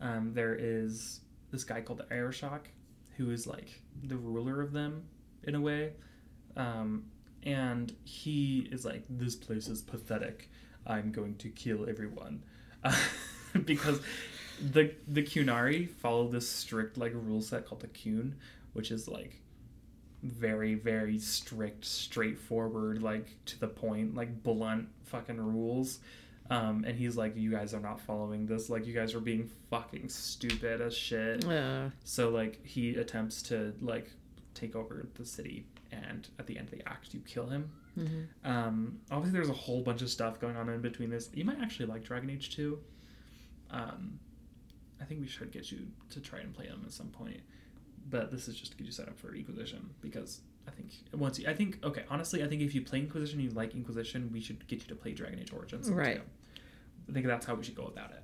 Um, 0.00 0.32
there 0.32 0.56
is 0.58 1.20
this 1.50 1.62
guy 1.64 1.82
called 1.82 1.98
the 1.98 2.14
Arishok, 2.14 2.62
who 3.20 3.30
is 3.30 3.46
like 3.46 3.82
the 4.02 4.16
ruler 4.16 4.62
of 4.62 4.72
them 4.72 5.02
in 5.44 5.54
a 5.54 5.60
way, 5.60 5.92
um, 6.56 7.04
and 7.42 7.94
he 8.04 8.66
is 8.72 8.84
like, 8.86 9.04
"This 9.10 9.36
place 9.36 9.68
is 9.68 9.82
pathetic. 9.82 10.50
I'm 10.86 11.12
going 11.12 11.36
to 11.36 11.50
kill 11.50 11.86
everyone," 11.86 12.42
because 13.66 14.00
the 14.72 14.94
the 15.06 15.22
Qunari 15.22 15.90
follow 15.90 16.28
this 16.28 16.48
strict 16.48 16.96
like 16.96 17.12
rule 17.14 17.42
set 17.42 17.66
called 17.66 17.82
the 17.82 17.88
Qun, 17.88 18.32
which 18.72 18.90
is 18.90 19.06
like 19.06 19.42
very 20.22 20.74
very 20.74 21.18
strict, 21.18 21.84
straightforward, 21.84 23.02
like 23.02 23.26
to 23.46 23.60
the 23.60 23.68
point, 23.68 24.14
like 24.14 24.42
blunt 24.42 24.88
fucking 25.04 25.40
rules. 25.40 25.98
Um, 26.50 26.84
and 26.84 26.98
he's 26.98 27.16
like, 27.16 27.36
you 27.36 27.50
guys 27.52 27.72
are 27.74 27.80
not 27.80 28.00
following 28.00 28.44
this. 28.44 28.68
Like, 28.68 28.84
you 28.86 28.92
guys 28.92 29.14
are 29.14 29.20
being 29.20 29.48
fucking 29.70 30.08
stupid 30.08 30.80
as 30.80 30.96
shit. 30.96 31.44
Uh, 31.44 31.90
So 32.04 32.28
like 32.30 32.64
he 32.66 32.96
attempts 32.96 33.40
to 33.44 33.72
like 33.80 34.10
take 34.54 34.74
over 34.74 35.06
the 35.14 35.24
city, 35.24 35.66
and 35.92 36.26
at 36.40 36.46
the 36.48 36.58
end 36.58 36.68
of 36.68 36.72
the 36.76 36.86
act, 36.88 37.14
you 37.14 37.20
kill 37.20 37.46
him. 37.46 37.70
mhm. 37.96 38.26
Um, 38.44 38.98
obviously, 39.10 39.38
there's 39.38 39.48
a 39.48 39.52
whole 39.52 39.82
bunch 39.82 40.02
of 40.02 40.10
stuff 40.10 40.40
going 40.40 40.56
on 40.56 40.68
in 40.68 40.80
between 40.80 41.08
this. 41.10 41.30
You 41.34 41.44
might 41.44 41.60
actually 41.60 41.86
like 41.86 42.02
Dragon 42.04 42.28
Age 42.30 42.54
2. 42.56 42.78
Um, 43.70 44.18
I 45.00 45.04
think 45.04 45.20
we 45.20 45.26
should 45.28 45.50
get 45.52 45.70
you 45.70 45.86
to 46.10 46.20
try 46.20 46.40
and 46.40 46.52
play 46.52 46.66
them 46.66 46.82
at 46.84 46.92
some 46.92 47.08
point. 47.08 47.40
But 48.08 48.30
this 48.32 48.48
is 48.48 48.56
just 48.56 48.72
to 48.72 48.76
get 48.78 48.86
you 48.86 48.92
set 48.92 49.08
up 49.08 49.18
for 49.18 49.34
Inquisition 49.34 49.90
because 50.00 50.40
I 50.66 50.72
think 50.72 50.90
once 51.14 51.38
you, 51.38 51.48
I 51.48 51.54
think 51.54 51.78
okay, 51.84 52.04
honestly, 52.10 52.42
I 52.42 52.48
think 52.48 52.60
if 52.62 52.74
you 52.74 52.82
play 52.82 52.98
Inquisition, 52.98 53.38
you 53.40 53.50
like 53.50 53.74
Inquisition, 53.74 54.30
we 54.32 54.40
should 54.40 54.66
get 54.66 54.80
you 54.82 54.88
to 54.88 54.94
play 54.96 55.12
Dragon 55.12 55.38
Age 55.38 55.52
Origins. 55.52 55.88
Right. 55.90 56.16
too. 56.16 56.22
I 57.10 57.12
think 57.12 57.26
that's 57.26 57.46
how 57.46 57.54
we 57.54 57.64
should 57.64 57.74
go 57.74 57.86
about 57.86 58.12
it. 58.12 58.22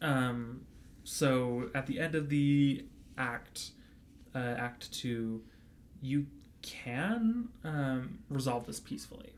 Um, 0.00 0.62
so 1.04 1.70
at 1.74 1.86
the 1.86 2.00
end 2.00 2.14
of 2.14 2.28
the 2.28 2.86
act, 3.16 3.70
uh, 4.34 4.38
Act 4.38 4.92
Two, 4.92 5.42
you 6.00 6.26
can 6.62 7.48
um, 7.64 8.20
resolve 8.30 8.66
this 8.66 8.80
peacefully. 8.80 9.32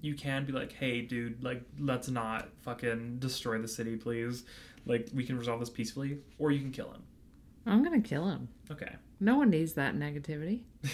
You 0.00 0.14
can 0.14 0.44
be 0.44 0.52
like, 0.52 0.72
"Hey, 0.72 1.02
dude, 1.02 1.42
like, 1.42 1.62
let's 1.78 2.08
not 2.08 2.48
fucking 2.62 3.18
destroy 3.18 3.58
the 3.58 3.68
city, 3.68 3.96
please. 3.96 4.44
Like, 4.84 5.08
we 5.14 5.24
can 5.24 5.38
resolve 5.38 5.60
this 5.60 5.70
peacefully, 5.70 6.18
or 6.38 6.50
you 6.50 6.60
can 6.60 6.72
kill 6.72 6.90
him." 6.90 7.02
I'm 7.66 7.82
gonna 7.82 8.00
kill 8.00 8.28
him. 8.28 8.48
Okay. 8.70 8.94
No 9.18 9.36
one 9.36 9.50
needs 9.50 9.72
that 9.74 9.94
negativity. 9.94 10.62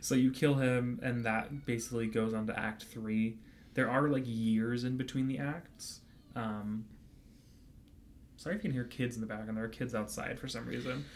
So 0.00 0.14
you 0.14 0.30
kill 0.30 0.54
him, 0.54 1.00
and 1.02 1.24
that 1.24 1.64
basically 1.66 2.06
goes 2.06 2.34
on 2.34 2.46
to 2.46 2.58
Act 2.58 2.84
Three. 2.84 3.38
There 3.74 3.90
are 3.90 4.08
like 4.08 4.24
years 4.26 4.84
in 4.84 4.96
between 4.96 5.28
the 5.28 5.38
acts. 5.38 6.00
Um, 6.36 6.84
sorry 8.36 8.56
if 8.56 8.62
you 8.64 8.68
can 8.68 8.72
hear 8.72 8.84
kids 8.84 9.14
in 9.16 9.20
the 9.20 9.26
background. 9.26 9.56
There 9.56 9.64
are 9.64 9.68
kids 9.68 9.94
outside 9.94 10.38
for 10.38 10.48
some 10.48 10.66
reason. 10.66 11.04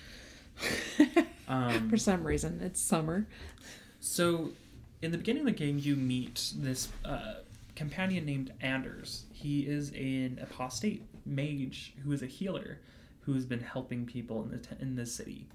Um, 1.49 1.89
For 1.89 1.97
some 1.97 2.25
reason, 2.27 2.61
it's 2.61 2.81
summer. 2.81 3.27
So, 4.01 4.51
in 5.01 5.13
the 5.13 5.19
beginning 5.19 5.43
of 5.43 5.47
the 5.47 5.53
game, 5.53 5.79
you 5.79 5.95
meet 5.95 6.53
this 6.57 6.89
uh, 7.05 7.35
companion 7.77 8.25
named 8.25 8.53
Anders. 8.61 9.27
He 9.33 9.61
is 9.61 9.91
an 9.93 10.41
apostate 10.43 11.05
mage 11.25 11.95
who 12.03 12.11
is 12.13 12.23
a 12.23 12.27
healer 12.27 12.81
who 13.21 13.35
has 13.35 13.45
been 13.45 13.61
helping 13.61 14.07
people 14.07 14.43
in 14.43 14.51
the 14.51 14.59
t- 14.59 14.77
in 14.81 14.97
the 14.97 15.07
city. 15.07 15.47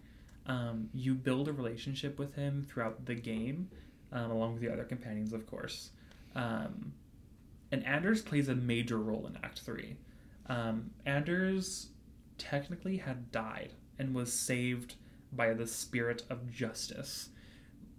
Um, 0.46 0.90
you 0.94 1.14
build 1.14 1.48
a 1.48 1.54
relationship 1.54 2.18
with 2.18 2.36
him 2.36 2.66
throughout 2.70 3.06
the 3.06 3.16
game, 3.16 3.70
um, 4.14 4.32
along 4.32 4.54
with 4.54 4.62
the 4.62 4.72
other 4.72 4.84
companions, 4.84 5.34
of 5.34 5.46
course. 5.46 5.92
Um, 6.36 6.94
and 7.72 7.86
Anders 7.86 8.22
plays 8.22 8.50
a 8.50 8.56
major 8.56 8.98
role 8.98 9.28
in 9.28 9.38
Act 9.44 9.60
Three. 9.60 9.98
Um, 10.48 10.92
Anders 11.06 11.90
technically 12.38 12.98
had 12.98 13.32
died 13.32 13.74
and 14.00 14.14
was 14.14 14.34
saved 14.34 14.96
by 15.32 15.54
the 15.54 15.68
spirit 15.68 16.24
of 16.30 16.52
justice 16.52 17.30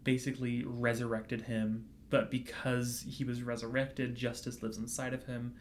basically 0.05 0.64
resurrected 0.64 1.43
him, 1.43 1.87
but 2.11 2.30
because 2.30 3.05
he 3.09 3.24
was 3.24 3.43
resurrected, 3.43 4.14
justice 4.14 4.62
lives 4.62 4.78
inside 4.78 5.14
of 5.14 5.24
him. 5.24 5.55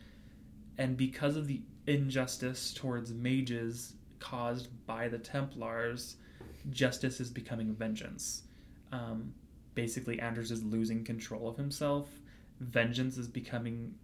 And 0.78 0.98
because 0.98 1.36
of 1.36 1.48
the 1.48 1.62
injustice 1.88 2.74
towards 2.74 3.14
mages 3.14 3.94
caused 4.20 4.70
by 4.86 5.08
the 5.08 5.18
Templars, 5.18 6.18
justice 6.70 7.20
is 7.20 7.30
becoming 7.30 7.74
vengeance. 7.74 8.44
Um, 8.92 9.34
basically, 9.76 10.20
Anders 10.20 10.52
is 10.52 10.64
losing 10.64 11.04
control 11.04 11.48
of 11.48 11.58
himself. 11.58 12.10
Vengeance 12.62 13.18
is 13.18 13.28
becoming. 13.28 13.96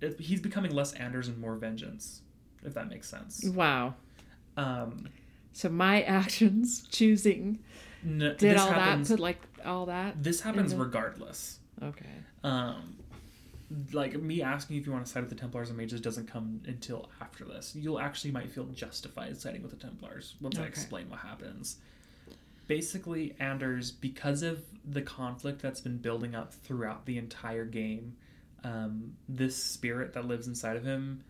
it- 0.00 0.18
He's 0.20 0.40
becoming 0.40 0.72
less 0.74 0.92
Anders 0.94 1.28
and 1.28 1.38
more 1.38 1.54
vengeance, 1.56 2.22
if 2.64 2.74
that 2.74 2.88
makes 2.88 3.08
sense. 3.08 3.44
Wow. 3.44 3.94
Um, 4.56 5.08
So 5.52 5.68
my 5.68 6.02
actions, 6.20 6.86
choosing, 6.90 7.58
did 8.04 8.56
all 8.56 8.70
happens, 8.72 9.08
that, 9.08 9.14
put 9.16 9.20
like 9.20 9.40
all 9.64 9.86
that. 9.86 10.22
This 10.22 10.40
happens 10.40 10.72
the- 10.72 10.78
regardless. 10.78 11.58
Okay. 11.82 12.06
um 12.44 12.96
like 13.92 14.14
me 14.20 14.40
asking 14.42 14.78
if 14.78 14.86
you 14.86 14.92
want 14.92 15.04
to 15.04 15.12
side 15.12 15.20
with 15.20 15.28
the 15.28 15.36
templars 15.36 15.68
and 15.68 15.76
mages 15.76 16.00
doesn't 16.00 16.26
come 16.26 16.60
until 16.66 17.10
after 17.20 17.44
this 17.44 17.74
you'll 17.76 18.00
actually 18.00 18.30
might 18.30 18.50
feel 18.50 18.64
justified 18.68 19.38
siding 19.38 19.60
with 19.60 19.70
the 19.70 19.76
templars 19.76 20.36
once 20.40 20.58
i 20.58 20.62
explain 20.64 21.06
what 21.10 21.18
happens 21.20 21.76
basically 22.68 23.34
anders 23.40 23.90
because 23.90 24.42
of 24.42 24.62
the 24.84 25.02
conflict 25.02 25.60
that's 25.60 25.80
been 25.80 25.98
building 25.98 26.34
up 26.36 26.54
throughout 26.54 27.04
the 27.06 27.18
entire 27.18 27.64
game 27.64 28.14
um, 28.64 29.14
this 29.28 29.56
spirit 29.56 30.12
that 30.12 30.26
lives 30.26 30.46
inside 30.46 30.76
of 30.76 30.84
him 30.84 31.24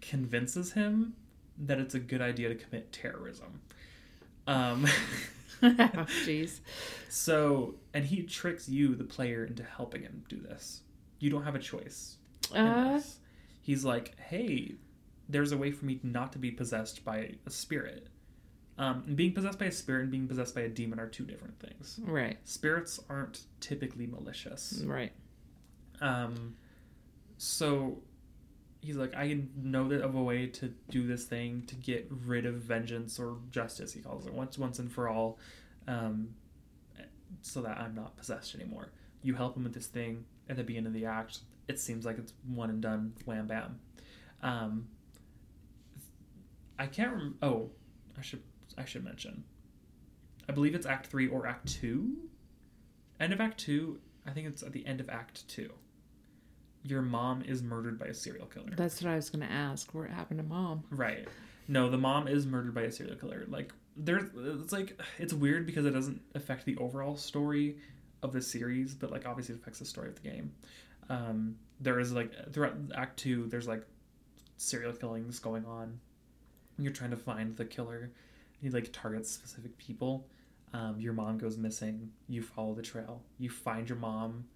convinces 0.00 0.72
him 0.72 1.14
that 1.58 1.78
it's 1.78 1.94
a 1.94 2.00
good 2.00 2.22
idea 2.22 2.48
to 2.48 2.54
commit 2.54 2.90
terrorism 2.92 3.60
um 4.46 4.86
Jeez. 5.62 6.60
So, 7.08 7.76
and 7.92 8.04
he 8.04 8.24
tricks 8.24 8.68
you, 8.68 8.96
the 8.96 9.04
player, 9.04 9.44
into 9.44 9.62
helping 9.62 10.02
him 10.02 10.24
do 10.28 10.36
this. 10.36 10.80
You 11.20 11.30
don't 11.30 11.44
have 11.44 11.54
a 11.54 11.60
choice. 11.60 12.16
Uh. 12.52 13.00
He's 13.62 13.84
like, 13.84 14.18
hey, 14.18 14.74
there's 15.28 15.52
a 15.52 15.56
way 15.56 15.70
for 15.70 15.84
me 15.84 16.00
not 16.02 16.32
to 16.32 16.38
be 16.38 16.50
possessed 16.50 17.04
by 17.04 17.34
a 17.46 17.50
spirit. 17.50 18.08
Um, 18.76 19.04
and 19.06 19.16
being 19.16 19.32
possessed 19.32 19.58
by 19.58 19.66
a 19.66 19.72
spirit 19.72 20.02
and 20.02 20.10
being 20.10 20.26
possessed 20.26 20.54
by 20.54 20.62
a 20.62 20.68
demon 20.68 20.98
are 20.98 21.06
two 21.06 21.24
different 21.24 21.58
things. 21.60 22.00
right. 22.02 22.38
Spirits 22.44 22.98
aren't 23.08 23.42
typically 23.60 24.06
malicious. 24.06 24.82
Right. 24.84 25.12
Um, 26.00 26.56
so 27.38 28.02
he's 28.80 28.96
like, 28.96 29.14
I 29.14 29.42
know 29.56 29.88
that 29.88 30.02
of 30.02 30.14
a 30.16 30.22
way 30.22 30.46
to 30.48 30.72
do 30.90 31.06
this 31.06 31.24
thing 31.24 31.62
to 31.68 31.74
get 31.76 32.06
rid 32.10 32.46
of 32.46 32.54
vengeance 32.56 33.18
or 33.18 33.36
justice. 33.50 33.92
He 33.92 34.00
calls 34.00 34.26
it 34.26 34.34
once, 34.34 34.58
once 34.58 34.78
and 34.80 34.90
for 34.90 35.08
all, 35.08 35.38
um, 35.86 36.34
so 37.42 37.62
that 37.62 37.78
I'm 37.78 37.94
not 37.94 38.16
possessed 38.16 38.54
anymore. 38.54 38.90
You 39.22 39.34
help 39.34 39.56
him 39.56 39.64
with 39.64 39.74
this 39.74 39.86
thing 39.86 40.24
at 40.48 40.56
the 40.56 40.64
beginning 40.64 40.88
of 40.88 40.92
the 40.94 41.06
act. 41.06 41.40
It 41.68 41.78
seems 41.78 42.04
like 42.04 42.18
it's 42.18 42.32
one 42.46 42.70
and 42.70 42.82
done. 42.82 43.14
Wham 43.24 43.46
bam. 43.46 43.78
Um, 44.42 44.88
I 46.78 46.86
can't. 46.86 47.12
Rem- 47.12 47.38
oh, 47.40 47.70
I 48.18 48.22
should. 48.22 48.42
I 48.76 48.84
should 48.84 49.04
mention. 49.04 49.44
I 50.48 50.52
believe 50.52 50.74
it's 50.74 50.86
Act 50.86 51.06
Three 51.06 51.28
or 51.28 51.46
Act 51.46 51.66
Two. 51.66 52.16
End 53.20 53.32
of 53.32 53.40
Act 53.40 53.58
Two. 53.58 54.00
I 54.26 54.30
think 54.30 54.46
it's 54.46 54.62
at 54.62 54.72
the 54.72 54.86
end 54.86 55.00
of 55.00 55.08
Act 55.08 55.46
Two. 55.48 55.70
Your 56.82 57.02
mom 57.02 57.42
is 57.42 57.62
murdered 57.62 57.98
by 57.98 58.06
a 58.06 58.14
serial 58.14 58.46
killer. 58.46 58.72
That's 58.76 59.02
what 59.02 59.10
I 59.10 59.16
was 59.16 59.30
gonna 59.30 59.46
ask. 59.46 59.94
What 59.94 60.10
happened 60.10 60.40
to 60.40 60.44
mom? 60.44 60.84
Right. 60.90 61.26
No, 61.66 61.88
the 61.88 61.98
mom 61.98 62.28
is 62.28 62.46
murdered 62.46 62.74
by 62.74 62.82
a 62.82 62.92
serial 62.92 63.16
killer. 63.16 63.44
Like 63.48 63.72
there's 63.96 64.24
it's 64.36 64.72
like 64.72 65.00
it's 65.18 65.32
weird 65.32 65.66
because 65.66 65.86
it 65.86 65.92
doesn't 65.92 66.20
affect 66.34 66.66
the 66.66 66.76
overall 66.76 67.16
story 67.16 67.78
of 68.22 68.32
the 68.32 68.42
series, 68.42 68.94
but 68.94 69.10
like 69.10 69.26
obviously 69.26 69.54
it 69.54 69.60
affects 69.60 69.78
the 69.78 69.84
story 69.84 70.08
of 70.08 70.16
the 70.16 70.28
game. 70.28 70.52
Um, 71.08 71.56
there 71.80 72.00
is 72.00 72.12
like 72.12 72.52
throughout 72.52 72.76
Act 72.94 73.18
Two, 73.18 73.46
there's 73.46 73.68
like 73.68 73.84
serial 74.56 74.92
killings 74.92 75.38
going 75.38 75.64
on. 75.64 76.00
You're 76.78 76.92
trying 76.92 77.10
to 77.10 77.16
find 77.16 77.56
the 77.56 77.64
killer. 77.64 78.10
He 78.64 78.70
like 78.70 78.90
targets 78.92 79.30
specific 79.30 79.76
people. 79.76 80.26
Um, 80.72 80.96
your 80.98 81.12
mom 81.12 81.36
goes 81.38 81.58
missing. 81.58 82.10
You 82.28 82.40
follow 82.42 82.72
the 82.74 82.82
trail. 82.82 83.20
You 83.38 83.50
find 83.50 83.86
your 83.88 83.98
mom 83.98 84.46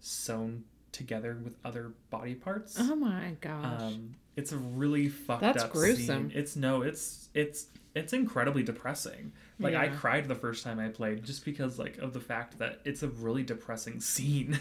sewn 0.00 0.64
together 0.90 1.38
with 1.44 1.54
other 1.66 1.92
body 2.08 2.34
parts. 2.34 2.76
Oh 2.80 2.96
my 2.96 3.36
gosh. 3.42 3.82
Um, 3.82 4.14
It's 4.36 4.52
a 4.52 4.56
really 4.56 5.08
fucked 5.10 5.42
That's 5.42 5.64
up 5.64 5.72
gruesome. 5.72 6.30
scene. 6.30 6.32
It's 6.34 6.56
no, 6.56 6.80
it's 6.80 7.28
it's 7.34 7.66
it's 7.94 8.14
incredibly 8.14 8.62
depressing. 8.62 9.32
Like 9.60 9.74
I 9.74 9.88
cried 9.88 10.28
the 10.28 10.34
first 10.34 10.64
time 10.64 10.78
I 10.80 10.88
played 10.88 11.22
just 11.24 11.44
because 11.44 11.78
like 11.78 11.98
of 11.98 12.14
the 12.14 12.20
fact 12.20 12.58
that 12.58 12.80
it's 12.86 13.02
a 13.02 13.08
really 13.08 13.42
depressing 13.42 14.00
scene. 14.12 14.58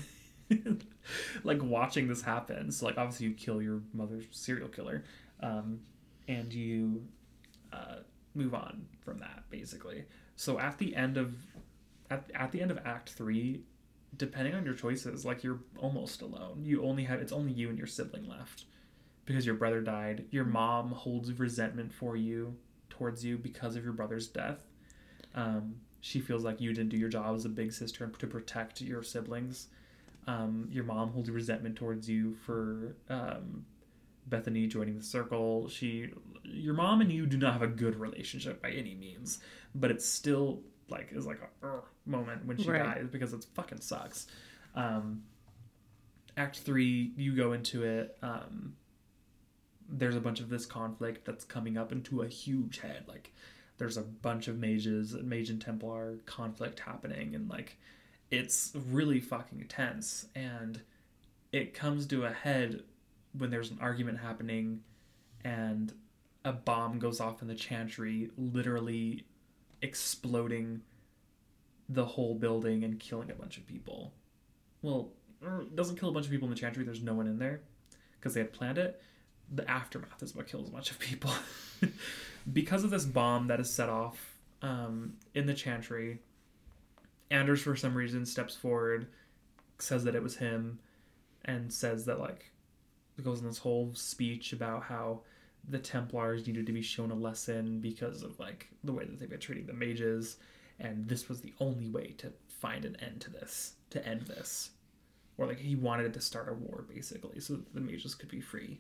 like 1.44 1.64
watching 1.64 2.08
this 2.10 2.22
happen. 2.22 2.72
So 2.72 2.86
like 2.86 2.98
obviously 2.98 3.28
you 3.28 3.34
kill 3.34 3.62
your 3.62 3.82
mother's 3.94 4.26
serial 4.32 4.68
killer, 4.70 5.04
um, 5.40 5.80
and 6.28 6.54
you 6.54 7.04
uh, 7.72 7.98
move 8.38 8.54
on 8.54 8.86
from 9.04 9.20
that 9.20 9.44
basically. 9.50 10.06
So 10.36 10.60
at 10.60 10.78
the 10.78 10.96
end 10.96 11.18
of 11.18 11.36
at, 12.10 12.30
at 12.34 12.52
the 12.52 12.62
end 12.62 12.72
of 12.72 12.80
Act 12.86 13.10
Three, 13.10 13.64
depending 14.16 14.56
on 14.56 14.66
your 14.66 14.74
choices, 14.74 15.26
like 15.26 15.44
you're 15.44 15.60
almost 15.78 16.22
alone. 16.22 16.62
You 16.64 16.84
only 16.84 17.04
have 17.04 17.20
it's 17.20 17.32
only 17.32 17.52
you 17.52 17.70
and 17.70 17.78
your 17.78 17.88
sibling 17.88 18.28
left 18.28 18.66
because 19.26 19.46
your 19.46 19.56
brother 19.56 19.82
died. 19.82 20.26
Your 20.32 20.46
mom 20.46 20.92
holds 20.92 21.32
resentment 21.34 21.94
for 21.94 22.16
you 22.16 22.56
towards 22.90 23.24
you 23.24 23.38
because 23.38 23.76
of 23.76 23.84
your 23.84 23.94
brother's 23.94 24.28
death. 24.28 24.60
Um, 25.36 25.76
she 26.02 26.20
feels 26.20 26.44
like 26.44 26.62
you 26.62 26.74
didn't 26.74 26.90
do 26.90 26.98
your 26.98 27.10
job 27.10 27.36
as 27.36 27.46
a 27.46 27.50
big 27.50 27.74
sister 27.74 28.08
to 28.20 28.28
protect 28.28 28.82
your 28.82 29.04
siblings. 29.04 29.68
Um, 30.26 30.68
your 30.72 30.84
mom 30.84 31.12
holds 31.12 31.30
resentment 31.30 31.76
towards 31.76 32.10
you 32.10 32.36
for 32.46 32.96
um, 33.10 33.66
Bethany 34.28 34.68
joining 34.68 34.98
the 34.98 35.04
circle. 35.04 35.68
She, 35.70 36.12
your 36.44 36.74
mom 36.74 37.02
and 37.02 37.12
you 37.12 37.26
do 37.26 37.38
not 37.38 37.54
have 37.54 37.62
a 37.62 37.68
good 37.68 37.96
relationship 37.96 38.62
by 38.62 38.72
any 38.72 38.94
means, 38.96 39.40
but 39.76 39.92
it's 39.92 40.06
still 40.06 40.62
like 40.90 41.10
is 41.12 41.26
like 41.26 41.40
a 41.42 41.68
"Ugh" 41.68 41.84
moment 42.06 42.46
when 42.46 42.58
she 42.58 42.70
Right. 42.70 42.84
dies 42.84 43.08
because 43.12 43.34
it 43.34 43.46
fucking 43.56 43.82
sucks. 43.82 44.28
Um, 44.76 45.24
act 46.38 46.60
three, 46.60 47.14
you 47.18 47.36
go 47.36 47.54
into 47.54 47.84
it. 47.84 48.18
Um, 48.22 48.76
there's 49.90 50.16
a 50.16 50.22
bunch 50.22 50.40
of 50.40 50.50
this 50.50 50.66
conflict 50.66 51.26
that's 51.26 51.46
coming 51.46 51.78
up 51.78 51.92
into 51.92 52.22
a 52.22 52.28
huge 52.28 52.80
head. 52.80 53.06
Like, 53.08 53.34
there's 53.78 53.98
a 53.98 54.02
bunch 54.02 54.48
of 54.48 54.58
mages, 54.58 55.14
mage 55.14 55.50
and 55.50 55.62
Templar 55.62 56.18
conflict 56.26 56.80
happening, 56.80 57.36
and 57.36 57.50
like, 57.50 57.78
it's 58.30 58.74
really 58.90 59.20
fucking 59.20 59.66
tense. 59.70 60.28
And 60.36 60.82
it 61.52 61.74
comes 61.74 62.06
to 62.08 62.26
a 62.26 62.32
head 62.32 62.84
when 63.38 63.50
there's 63.50 63.72
an 63.72 63.80
argument 63.82 64.20
happening, 64.20 64.82
and 65.44 65.94
a 66.46 66.54
bomb 66.54 67.00
goes 67.00 67.20
off 67.20 67.42
in 67.42 67.48
the 67.48 67.56
chantry, 67.56 68.30
literally 68.38 69.26
exploding 69.82 70.82
the 71.90 72.06
whole 72.06 72.36
building 72.36 72.84
and 72.84 73.00
killing 73.00 73.32
a 73.32 73.36
bunch 73.36 73.58
of 73.58 73.66
people. 73.66 74.14
Well, 74.82 75.12
er, 75.44 75.62
it 75.62 75.76
doesn't 75.76 76.00
kill 76.00 76.10
a 76.10 76.12
bunch 76.12 76.26
of 76.26 76.32
people 76.32 76.48
in 76.48 76.54
the 76.54 76.60
chantry. 76.60 76.84
There's 76.84 77.02
no 77.02 77.14
one 77.14 77.28
in 77.28 77.40
there 77.40 77.62
because 78.20 78.34
they 78.34 78.42
had 78.42 78.54
planned 78.54 78.78
it. 78.78 79.02
The 79.54 79.70
aftermath 79.70 80.22
is 80.22 80.36
what 80.36 80.48
kills 80.48 80.68
a 80.68 80.72
bunch 80.72 80.92
of 80.92 81.00
people. 81.00 81.32
because 82.54 82.84
of 82.84 82.90
this 82.90 83.06
bomb 83.06 83.48
that 83.48 83.60
is 83.60 83.74
set 83.74 83.90
off 83.90 84.38
um, 84.62 85.14
in 85.34 85.46
the 85.46 85.54
chantry, 85.54 86.20
Anders, 87.30 87.62
for 87.62 87.76
some 87.76 87.96
reason, 87.96 88.26
steps 88.26 88.56
forward, 88.56 89.08
says 89.80 90.04
that 90.06 90.16
it 90.16 90.24
was 90.24 90.38
him, 90.38 90.80
and 91.46 91.72
says 91.72 92.06
that, 92.06 92.20
like, 92.20 92.52
goes 93.24 93.42
in 93.42 93.48
this 93.48 93.58
whole 93.58 93.92
speech 93.94 94.54
about 94.54 94.84
how 94.84 95.22
the 95.70 95.80
Templars 95.80 96.48
needed 96.48 96.66
to 96.66 96.72
be 96.72 96.82
shown 96.82 97.12
a 97.12 97.16
lesson 97.16 97.80
because 97.80 98.24
of, 98.24 98.40
like, 98.40 98.68
the 98.84 98.94
way 98.94 99.06
that 99.06 99.20
they've 99.20 99.30
been 99.30 99.40
treating 99.40 99.66
the 99.66 99.74
mages, 99.74 100.38
and 100.80 101.08
this 101.08 101.28
was 101.28 101.42
the 101.42 101.54
only 101.60 101.90
way 101.90 102.14
to 102.20 102.32
find 102.48 102.86
an 102.86 102.96
end 103.02 103.22
to 103.22 103.32
this, 103.32 103.74
to 103.90 104.06
end 104.08 104.22
this. 104.22 104.72
Or, 105.38 105.46
like, 105.46 105.60
he 105.60 105.76
wanted 105.76 106.14
to 106.14 106.22
start 106.22 106.50
a 106.50 106.54
war, 106.54 106.86
basically, 106.88 107.40
so 107.40 107.56
that 107.56 107.74
the 107.74 107.82
mages 107.82 108.16
could 108.16 108.30
be 108.30 108.42
free. 108.42 108.80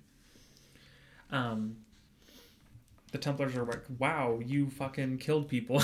Um, 1.31 1.77
the 3.11 3.17
Templars 3.17 3.55
are 3.55 3.63
like, 3.63 3.83
wow, 3.99 4.39
you 4.45 4.69
fucking 4.69 5.17
killed 5.17 5.47
people. 5.47 5.81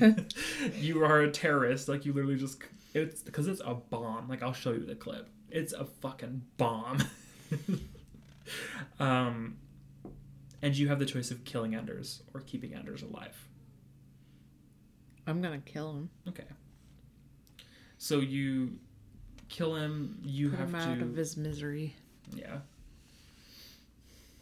you 0.78 1.04
are 1.04 1.20
a 1.20 1.30
terrorist. 1.30 1.88
Like, 1.88 2.04
you 2.04 2.12
literally 2.12 2.36
just. 2.36 2.62
It's 2.94 3.22
because 3.22 3.48
it's 3.48 3.60
a 3.64 3.74
bomb. 3.74 4.28
Like, 4.28 4.42
I'll 4.42 4.52
show 4.52 4.72
you 4.72 4.84
the 4.84 4.94
clip. 4.94 5.28
It's 5.50 5.72
a 5.72 5.84
fucking 5.84 6.42
bomb. 6.56 6.98
um, 9.00 9.56
and 10.62 10.76
you 10.76 10.88
have 10.88 10.98
the 10.98 11.06
choice 11.06 11.30
of 11.30 11.44
killing 11.44 11.74
Anders 11.74 12.22
or 12.32 12.40
keeping 12.40 12.74
Anders 12.74 13.02
alive. 13.02 13.48
I'm 15.26 15.40
gonna 15.40 15.58
kill 15.58 15.92
him. 15.92 16.10
Okay. 16.28 16.44
So 17.98 18.20
you 18.20 18.78
kill 19.48 19.74
him. 19.74 20.18
You 20.22 20.50
Put 20.50 20.58
have 20.58 20.68
him 20.68 20.74
to. 20.74 20.86
out 20.86 21.02
of 21.02 21.16
his 21.16 21.36
misery. 21.36 21.96
Yeah. 22.34 22.58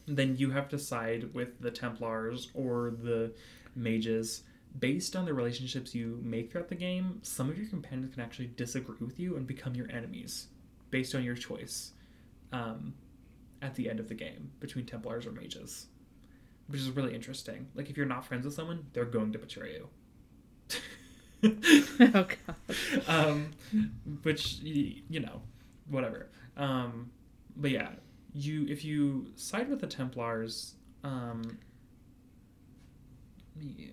Then 0.07 0.37
you 0.37 0.51
have 0.51 0.69
to 0.71 0.79
side 0.79 1.33
with 1.33 1.61
the 1.61 1.71
Templars 1.71 2.51
or 2.55 2.93
the 3.03 3.33
mages. 3.77 4.43
Based 4.79 5.15
on 5.15 5.27
the 5.27 5.35
relationships 5.35 5.95
you 5.95 6.19
make 6.23 6.51
throughout 6.51 6.69
the 6.69 6.75
game, 6.75 7.21
some 7.23 7.51
of 7.51 7.59
your 7.59 7.69
companions 7.69 8.15
can 8.15 8.23
actually 8.23 8.51
disagree 8.57 8.97
with 9.01 9.21
you 9.21 9.37
and 9.37 9.47
become 9.47 9.75
your 9.75 9.91
enemies 9.91 10.47
based 10.91 11.15
on 11.15 11.23
your 11.23 11.35
choice 11.35 11.93
um, 12.53 12.95
at 13.61 13.75
the 13.75 13.89
end 13.89 14.01
of 14.01 14.09
the 14.09 14.15
game 14.15 14.51
between 14.61 14.87
Templars 14.87 15.27
or 15.27 15.33
mages, 15.33 15.87
which 16.69 16.81
is 16.81 16.91
really 16.91 17.15
interesting. 17.15 17.69
Like, 17.75 17.91
if 17.91 17.97
you're 17.97 18.07
not 18.07 18.25
friends 18.25 18.45
with 18.45 18.55
someone, 18.55 18.87
they're 18.93 19.05
going 19.05 19.33
to 19.33 19.39
betray 19.39 19.75
you. 19.75 19.89
oh 22.01 22.27
god. 22.47 22.77
um, 23.09 23.51
which 24.23 24.59
you 24.61 25.21
know, 25.21 25.43
whatever. 25.89 26.29
Um, 26.57 27.11
but 27.57 27.71
yeah, 27.71 27.91
you 28.33 28.67
if 28.69 28.85
you 28.85 29.27
side 29.35 29.69
with 29.69 29.81
the 29.81 29.87
Templars, 29.87 30.75
um, 31.03 31.59
me- 33.57 33.93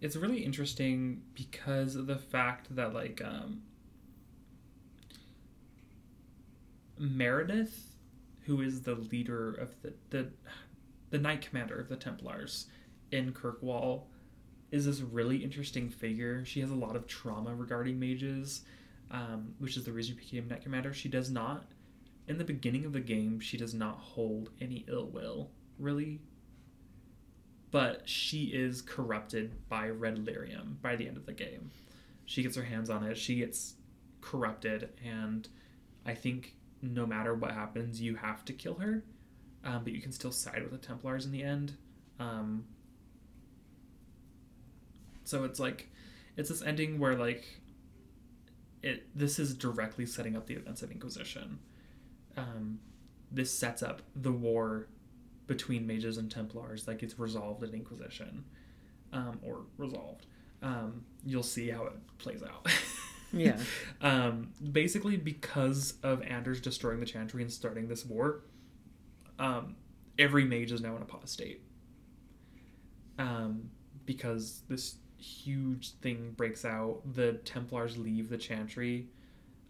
It's 0.00 0.16
really 0.16 0.44
interesting 0.44 1.22
because 1.34 1.96
of 1.96 2.06
the 2.06 2.18
fact 2.18 2.74
that 2.76 2.94
like 2.94 3.20
um, 3.24 3.62
Meredith, 6.98 7.94
who 8.42 8.60
is 8.60 8.82
the 8.82 8.94
leader 8.94 9.54
of 9.54 9.74
the 9.82 9.92
the 10.10 10.30
the 11.10 11.18
Knight 11.18 11.42
Commander 11.42 11.80
of 11.80 11.88
the 11.88 11.96
Templars 11.96 12.66
in 13.10 13.32
Kirkwall, 13.32 14.06
is 14.70 14.84
this 14.86 15.00
really 15.00 15.38
interesting 15.38 15.88
figure. 15.88 16.44
She 16.44 16.60
has 16.60 16.70
a 16.70 16.74
lot 16.74 16.96
of 16.96 17.06
trauma 17.06 17.54
regarding 17.54 17.98
mages, 17.98 18.62
um, 19.10 19.54
which 19.58 19.76
is 19.76 19.84
the 19.84 19.92
reason 19.92 20.16
she 20.16 20.20
became 20.20 20.48
Knight 20.48 20.62
Commander. 20.62 20.92
She 20.92 21.08
does 21.08 21.30
not, 21.30 21.64
in 22.28 22.38
the 22.38 22.44
beginning 22.44 22.84
of 22.84 22.92
the 22.92 23.00
game, 23.00 23.40
she 23.40 23.56
does 23.56 23.74
not 23.74 23.98
hold 23.98 24.50
any 24.60 24.84
ill 24.88 25.06
will, 25.06 25.50
really. 25.78 26.20
But 27.70 28.08
she 28.08 28.44
is 28.44 28.80
corrupted 28.80 29.68
by 29.68 29.88
Red 29.88 30.24
Lyrium 30.24 30.80
by 30.80 30.96
the 30.96 31.06
end 31.06 31.16
of 31.16 31.26
the 31.26 31.32
game. 31.32 31.70
She 32.24 32.42
gets 32.42 32.56
her 32.56 32.62
hands 32.62 32.88
on 32.88 33.04
it. 33.04 33.16
She 33.16 33.36
gets 33.36 33.74
corrupted, 34.20 34.90
and 35.04 35.48
I 36.06 36.14
think 36.14 36.54
no 36.80 37.06
matter 37.06 37.34
what 37.34 37.52
happens, 37.52 38.00
you 38.00 38.16
have 38.16 38.44
to 38.46 38.52
kill 38.52 38.74
her. 38.74 39.04
Um, 39.64 39.82
but 39.84 39.92
you 39.92 40.00
can 40.00 40.12
still 40.12 40.32
side 40.32 40.62
with 40.62 40.70
the 40.70 40.78
Templars 40.78 41.26
in 41.26 41.32
the 41.32 41.42
end. 41.42 41.72
Um, 42.18 42.64
so 45.24 45.44
it's 45.44 45.60
like, 45.60 45.90
it's 46.36 46.48
this 46.48 46.62
ending 46.62 46.98
where 46.98 47.16
like, 47.16 47.44
it 48.82 49.06
this 49.14 49.38
is 49.38 49.54
directly 49.54 50.06
setting 50.06 50.36
up 50.36 50.46
the 50.46 50.54
events 50.54 50.82
of 50.82 50.92
Inquisition. 50.92 51.58
Um, 52.36 52.78
this 53.30 53.52
sets 53.52 53.82
up 53.82 54.02
the 54.14 54.32
war 54.32 54.86
between 55.48 55.84
mages 55.86 56.18
and 56.18 56.30
Templars, 56.30 56.86
like 56.86 57.02
it's 57.02 57.18
resolved 57.18 57.64
in 57.64 57.74
Inquisition, 57.74 58.44
um, 59.12 59.40
or 59.42 59.62
resolved. 59.78 60.26
Um, 60.62 61.04
you'll 61.24 61.42
see 61.42 61.68
how 61.70 61.86
it 61.86 61.94
plays 62.18 62.42
out. 62.44 62.68
Yeah. 63.30 63.58
um, 64.00 64.52
basically, 64.72 65.18
because 65.18 65.96
of 66.02 66.22
Anders 66.22 66.62
destroying 66.62 66.98
the 66.98 67.04
Chantry 67.04 67.42
and 67.42 67.52
starting 67.52 67.86
this 67.86 68.06
war, 68.06 68.40
um, 69.38 69.76
every 70.18 70.44
mage 70.46 70.72
is 70.72 70.80
now 70.80 70.96
in 70.96 71.02
apostate. 71.02 71.60
Um, 73.18 73.68
because 74.06 74.62
this 74.70 74.96
huge 75.18 75.92
thing 75.96 76.32
breaks 76.38 76.64
out, 76.64 77.02
the 77.04 77.34
Templars 77.44 77.98
leave 77.98 78.30
the 78.30 78.38
Chantry. 78.38 79.08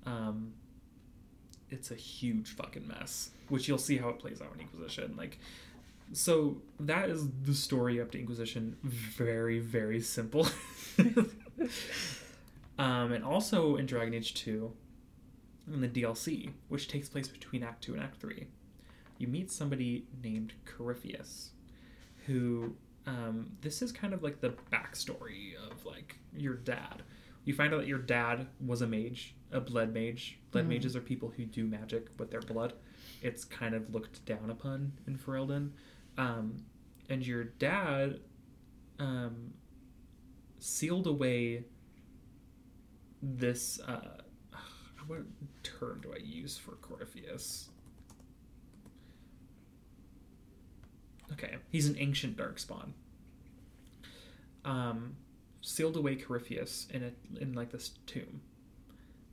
Um, 0.06 0.52
it's 1.70 1.90
a 1.90 1.96
huge 1.96 2.50
fucking 2.50 2.86
mess, 2.86 3.30
which 3.48 3.66
you'll 3.66 3.78
see 3.78 3.96
how 3.96 4.08
it 4.10 4.20
plays 4.20 4.40
out 4.40 4.54
in 4.54 4.60
Inquisition. 4.60 5.14
Like, 5.16 5.38
so 6.12 6.62
that 6.80 7.10
is 7.10 7.28
the 7.42 7.54
story 7.54 8.00
up 8.00 8.10
to 8.12 8.18
Inquisition. 8.18 8.76
Very, 8.82 9.58
very 9.58 10.00
simple. 10.00 10.46
um, 12.78 13.12
and 13.12 13.24
also 13.24 13.76
in 13.76 13.86
Dragon 13.86 14.14
Age 14.14 14.34
2, 14.34 14.72
in 15.72 15.80
the 15.80 15.88
DLC, 15.88 16.50
which 16.68 16.88
takes 16.88 17.08
place 17.08 17.28
between 17.28 17.62
Act 17.62 17.84
2 17.84 17.94
and 17.94 18.02
Act 18.02 18.20
3, 18.20 18.46
you 19.18 19.28
meet 19.28 19.50
somebody 19.50 20.06
named 20.22 20.54
Corypheus, 20.64 21.50
who 22.26 22.74
um, 23.06 23.50
this 23.62 23.82
is 23.82 23.90
kind 23.92 24.12
of 24.12 24.22
like 24.22 24.40
the 24.40 24.54
backstory 24.72 25.54
of 25.56 25.84
like 25.84 26.16
your 26.36 26.54
dad. 26.54 27.02
You 27.44 27.54
find 27.54 27.72
out 27.72 27.80
that 27.80 27.88
your 27.88 27.98
dad 27.98 28.46
was 28.64 28.82
a 28.82 28.86
mage, 28.86 29.34
a 29.52 29.60
blood 29.60 29.92
mage. 29.94 30.38
Blood 30.50 30.66
mages 30.66 30.94
are 30.94 31.00
people 31.00 31.32
who 31.34 31.46
do 31.46 31.64
magic 31.64 32.08
with 32.18 32.30
their 32.30 32.42
blood. 32.42 32.74
It's 33.22 33.44
kind 33.44 33.74
of 33.74 33.94
looked 33.94 34.24
down 34.26 34.50
upon 34.50 34.92
in 35.06 35.16
Ferelden. 35.16 35.70
Um, 36.18 36.64
and 37.08 37.26
your 37.26 37.44
dad 37.44 38.20
um, 38.98 39.54
sealed 40.58 41.06
away 41.06 41.64
this. 43.22 43.80
Uh, 43.80 44.00
what 45.06 45.20
term 45.62 46.00
do 46.02 46.12
I 46.12 46.18
use 46.18 46.58
for 46.58 46.72
Corypheus? 46.72 47.70
Okay, 51.32 51.56
he's 51.70 51.86
an 51.86 51.96
ancient 51.98 52.36
darkspawn. 52.36 52.90
Um, 54.64 55.16
sealed 55.60 55.96
away 55.96 56.16
Corypheus 56.16 56.88
in 56.92 57.04
a 57.04 57.40
in 57.40 57.52
like 57.52 57.70
this 57.70 57.92
tomb. 58.06 58.40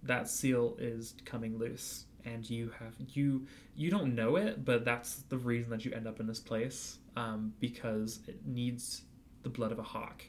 That 0.03 0.29
seal 0.29 0.75
is 0.77 1.15
coming 1.25 1.57
loose, 1.57 2.05
and 2.25 2.49
you 2.49 2.71
have 2.79 2.95
you 3.13 3.45
you 3.75 3.89
don't 3.89 4.15
know 4.15 4.35
it, 4.35 4.65
but 4.65 4.83
that's 4.83 5.23
the 5.29 5.37
reason 5.37 5.69
that 5.71 5.85
you 5.85 5.91
end 5.93 6.07
up 6.07 6.19
in 6.19 6.27
this 6.27 6.39
place. 6.39 6.97
Um, 7.15 7.53
because 7.61 8.19
it 8.27 8.45
needs 8.45 9.03
the 9.43 9.49
blood 9.49 9.71
of 9.71 9.79
a 9.79 9.83
Hawke 9.83 10.25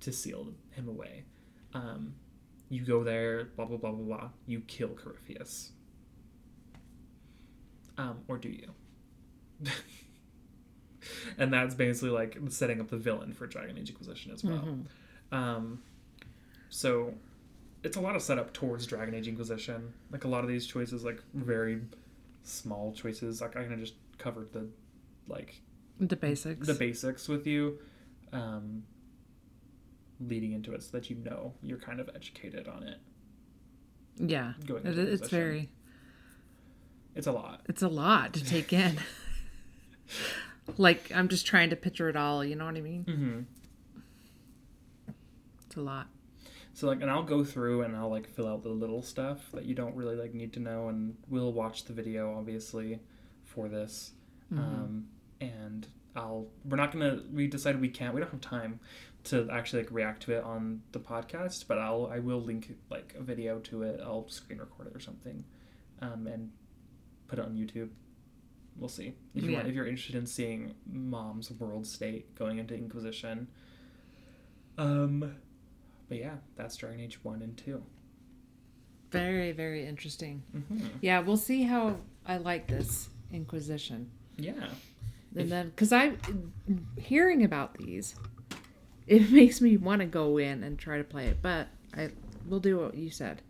to 0.00 0.12
seal 0.12 0.48
him 0.70 0.88
away. 0.88 1.24
Um, 1.72 2.14
you 2.68 2.82
go 2.84 3.02
there, 3.02 3.46
blah 3.56 3.64
blah 3.64 3.78
blah 3.78 3.90
blah 3.90 4.04
blah. 4.18 4.28
You 4.46 4.60
kill 4.60 4.90
Corypheus. 4.90 5.72
Um, 7.96 8.18
or 8.28 8.38
do 8.38 8.48
you? 8.48 8.70
and 11.38 11.52
that's 11.52 11.74
basically 11.74 12.10
like 12.10 12.36
setting 12.48 12.80
up 12.80 12.90
the 12.90 12.96
villain 12.96 13.32
for 13.32 13.46
Dragon 13.46 13.78
Age 13.78 13.90
Inquisition 13.90 14.32
as 14.32 14.44
well. 14.44 14.78
Um, 15.32 15.82
so 16.70 17.14
it's 17.84 17.96
a 17.96 18.00
lot 18.00 18.16
of 18.16 18.22
setup 18.22 18.52
towards 18.52 18.86
Dragon 18.86 19.14
Age 19.14 19.28
Inquisition. 19.28 19.92
Like 20.10 20.24
a 20.24 20.28
lot 20.28 20.42
of 20.42 20.48
these 20.48 20.66
choices, 20.66 21.04
like 21.04 21.22
very 21.34 21.80
small 22.42 22.92
choices. 22.92 23.40
Like 23.40 23.56
I 23.56 23.60
kind 23.60 23.74
of 23.74 23.80
just 23.80 23.94
covered 24.18 24.52
the 24.52 24.66
like 25.28 25.60
The 26.00 26.16
basics. 26.16 26.66
the 26.66 26.74
basics 26.74 27.28
with 27.28 27.46
you, 27.46 27.78
um, 28.32 28.82
leading 30.20 30.52
into 30.52 30.72
it, 30.72 30.82
so 30.82 30.90
that 30.92 31.10
you 31.10 31.16
know 31.16 31.52
you're 31.62 31.78
kind 31.78 32.00
of 32.00 32.10
educated 32.14 32.66
on 32.68 32.82
it. 32.82 32.98
yeah. 34.16 34.54
Going 34.66 34.86
It, 34.86 34.98
it's 34.98 35.28
very. 35.28 35.70
It's 37.14 37.28
a 37.28 37.32
lot. 37.32 37.60
It's 37.68 37.82
a 37.82 37.88
lot 37.88 38.32
to 38.32 38.44
take 38.44 38.72
in. 38.72 38.98
like 40.78 41.12
I'm 41.14 41.28
just 41.28 41.46
trying 41.46 41.70
to 41.70 41.76
picture 41.76 42.08
it 42.08 42.16
all. 42.16 42.44
You 42.44 42.56
know 42.56 42.64
what 42.64 42.76
I 42.76 42.80
mean? 42.80 43.04
Mm-hmm. 43.04 43.40
It's 45.66 45.76
a 45.76 45.80
lot. 45.80 46.08
So 46.74 46.88
like, 46.88 47.00
and 47.00 47.10
I'll 47.10 47.22
go 47.22 47.44
through 47.44 47.82
and 47.82 47.96
I'll 47.96 48.10
like 48.10 48.28
fill 48.28 48.48
out 48.48 48.62
the 48.64 48.68
little 48.68 49.00
stuff 49.00 49.50
that 49.52 49.64
you 49.64 49.74
don't 49.74 49.94
really 49.94 50.16
like 50.16 50.34
need 50.34 50.52
to 50.54 50.60
know, 50.60 50.88
and 50.88 51.16
we'll 51.28 51.52
watch 51.52 51.84
the 51.84 51.92
video 51.92 52.36
obviously 52.36 52.98
for 53.44 53.68
this. 53.68 54.12
Um, 54.58 55.06
and 55.40 55.86
I'll 56.16 56.48
we're 56.64 56.76
not 56.76 56.92
gonna 56.92 57.22
we 57.32 57.46
decided 57.46 57.80
we 57.80 57.88
can't 57.88 58.14
we 58.14 58.20
don't 58.20 58.30
have 58.30 58.40
time 58.40 58.80
to 59.24 59.48
actually 59.50 59.82
like 59.82 59.92
react 59.92 60.22
to 60.24 60.32
it 60.32 60.44
on 60.44 60.82
the 60.92 60.98
podcast, 60.98 61.66
but 61.68 61.78
I'll 61.78 62.10
I 62.12 62.18
will 62.18 62.40
link 62.40 62.76
like 62.90 63.14
a 63.18 63.22
video 63.22 63.60
to 63.60 63.82
it. 63.82 64.00
I'll 64.02 64.28
screen 64.28 64.58
record 64.58 64.88
it 64.88 64.96
or 64.96 65.00
something, 65.00 65.44
um, 66.02 66.26
and 66.26 66.50
put 67.28 67.38
it 67.38 67.44
on 67.44 67.54
YouTube. 67.54 67.90
We'll 68.76 68.88
see 68.88 69.14
if 69.34 69.44
you 69.44 69.52
want 69.52 69.68
if 69.68 69.74
you're 69.74 69.86
interested 69.86 70.16
in 70.16 70.26
seeing 70.26 70.74
Mom's 70.92 71.52
world 71.52 71.86
state 71.86 72.34
going 72.34 72.58
into 72.58 72.74
Inquisition. 72.74 73.46
Um, 74.76 75.36
but 76.08 76.18
yeah, 76.18 76.36
that's 76.56 76.76
Dragon 76.76 77.00
Age 77.00 77.22
one 77.22 77.42
and 77.42 77.56
two. 77.56 77.82
Very, 79.10 79.52
very 79.52 79.86
interesting. 79.86 80.42
Mm-hmm. 80.56 80.86
Yeah, 81.00 81.20
we'll 81.20 81.36
see 81.36 81.62
how 81.62 81.96
I 82.26 82.38
like 82.38 82.66
this 82.66 83.08
Inquisition. 83.32 84.10
Yeah. 84.36 84.68
And 85.36 85.50
then, 85.50 85.70
because 85.70 85.92
I'm 85.92 86.18
hearing 86.96 87.44
about 87.44 87.76
these, 87.78 88.14
it 89.06 89.30
makes 89.32 89.60
me 89.60 89.76
want 89.76 90.00
to 90.00 90.06
go 90.06 90.38
in 90.38 90.62
and 90.62 90.78
try 90.78 90.98
to 90.98 91.04
play 91.04 91.26
it. 91.26 91.38
But 91.42 91.68
I 91.96 92.10
will 92.48 92.60
do 92.60 92.78
what 92.78 92.94
you 92.94 93.10
said, 93.10 93.42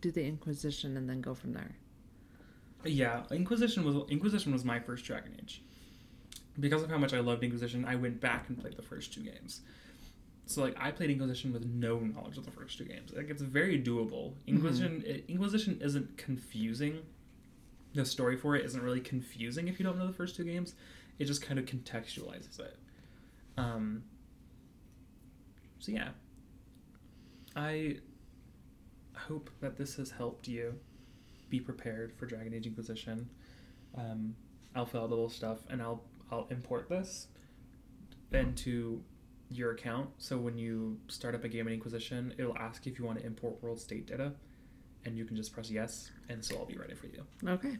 do 0.00 0.10
the 0.10 0.24
Inquisition 0.24 0.96
and 0.96 1.08
then 1.08 1.20
go 1.20 1.34
from 1.34 1.52
there. 1.52 1.76
Yeah, 2.84 3.22
Inquisition 3.30 3.84
was 3.84 4.08
Inquisition 4.10 4.52
was 4.52 4.64
my 4.64 4.80
first 4.80 5.04
Dragon 5.04 5.36
Age. 5.40 5.62
Because 6.58 6.82
of 6.82 6.90
how 6.90 6.98
much 6.98 7.14
I 7.14 7.20
loved 7.20 7.42
Inquisition, 7.42 7.84
I 7.84 7.94
went 7.94 8.20
back 8.20 8.48
and 8.48 8.60
played 8.60 8.76
the 8.76 8.82
first 8.82 9.14
two 9.14 9.22
games. 9.22 9.62
So 10.46 10.62
like 10.62 10.76
I 10.78 10.90
played 10.90 11.10
Inquisition 11.10 11.52
with 11.52 11.64
no 11.64 11.98
knowledge 11.98 12.36
of 12.36 12.44
the 12.44 12.50
first 12.50 12.76
two 12.78 12.84
games. 12.84 13.12
Like 13.14 13.30
it's 13.30 13.42
very 13.42 13.80
doable. 13.80 14.34
Inquisition 14.46 15.02
it- 15.06 15.24
Inquisition 15.28 15.78
isn't 15.80 16.16
confusing. 16.18 17.02
The 17.94 18.04
story 18.04 18.36
for 18.36 18.56
it 18.56 18.64
isn't 18.64 18.82
really 18.82 19.00
confusing 19.00 19.68
if 19.68 19.78
you 19.78 19.84
don't 19.84 19.98
know 19.98 20.06
the 20.06 20.12
first 20.12 20.36
two 20.36 20.44
games. 20.44 20.74
It 21.18 21.26
just 21.26 21.42
kind 21.42 21.58
of 21.58 21.66
contextualizes 21.66 22.58
it. 22.60 22.76
Um 23.56 24.02
so 25.78 25.92
yeah. 25.92 26.10
I 27.54 27.96
hope 29.14 29.50
that 29.60 29.76
this 29.76 29.96
has 29.96 30.10
helped 30.10 30.48
you 30.48 30.74
be 31.50 31.60
prepared 31.60 32.12
for 32.14 32.24
Dragon 32.26 32.54
Age 32.54 32.66
Inquisition. 32.66 33.28
Um, 33.94 34.34
I'll 34.74 34.86
fill 34.86 35.02
out 35.02 35.10
the 35.10 35.14
little 35.14 35.28
stuff 35.28 35.58
and 35.68 35.82
I'll 35.82 36.02
I'll 36.30 36.46
import 36.50 36.88
this 36.88 37.26
into 38.32 39.02
your 39.56 39.72
account. 39.72 40.10
So 40.18 40.36
when 40.38 40.56
you 40.58 40.98
start 41.08 41.34
up 41.34 41.44
a 41.44 41.48
game 41.48 41.66
in 41.66 41.74
Inquisition, 41.74 42.34
it'll 42.38 42.56
ask 42.56 42.86
if 42.86 42.98
you 42.98 43.04
want 43.04 43.18
to 43.18 43.26
import 43.26 43.62
world 43.62 43.80
state 43.80 44.06
data, 44.06 44.32
and 45.04 45.16
you 45.16 45.24
can 45.24 45.36
just 45.36 45.52
press 45.52 45.70
yes, 45.70 46.10
and 46.28 46.44
so 46.44 46.56
I'll 46.56 46.66
be 46.66 46.76
ready 46.76 46.94
for 46.94 47.06
you. 47.06 47.24
Okay. 47.46 47.78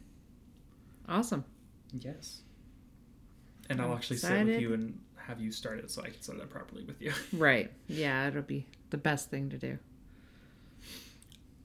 Awesome. 1.09 1.45
Yes. 1.93 2.43
And 3.69 3.81
I'll 3.81 3.91
I'm 3.91 3.97
actually 3.97 4.17
sit 4.17 4.47
with 4.47 4.61
you 4.61 4.75
and 4.75 4.99
have 5.17 5.41
you 5.41 5.53
start 5.53 5.79
it 5.79 5.91
so 5.91 6.03
I 6.03 6.07
can 6.07 6.21
set 6.21 6.37
it 6.37 6.43
up 6.43 6.51
properly 6.51 6.85
with 6.85 7.01
you. 7.01 7.13
Right. 7.33 7.71
Yeah, 7.89 8.29
it'll 8.29 8.43
be 8.43 8.67
the 8.91 8.99
best 8.99 9.31
thing 9.31 9.51
to 9.51 9.59
do. 9.59 9.79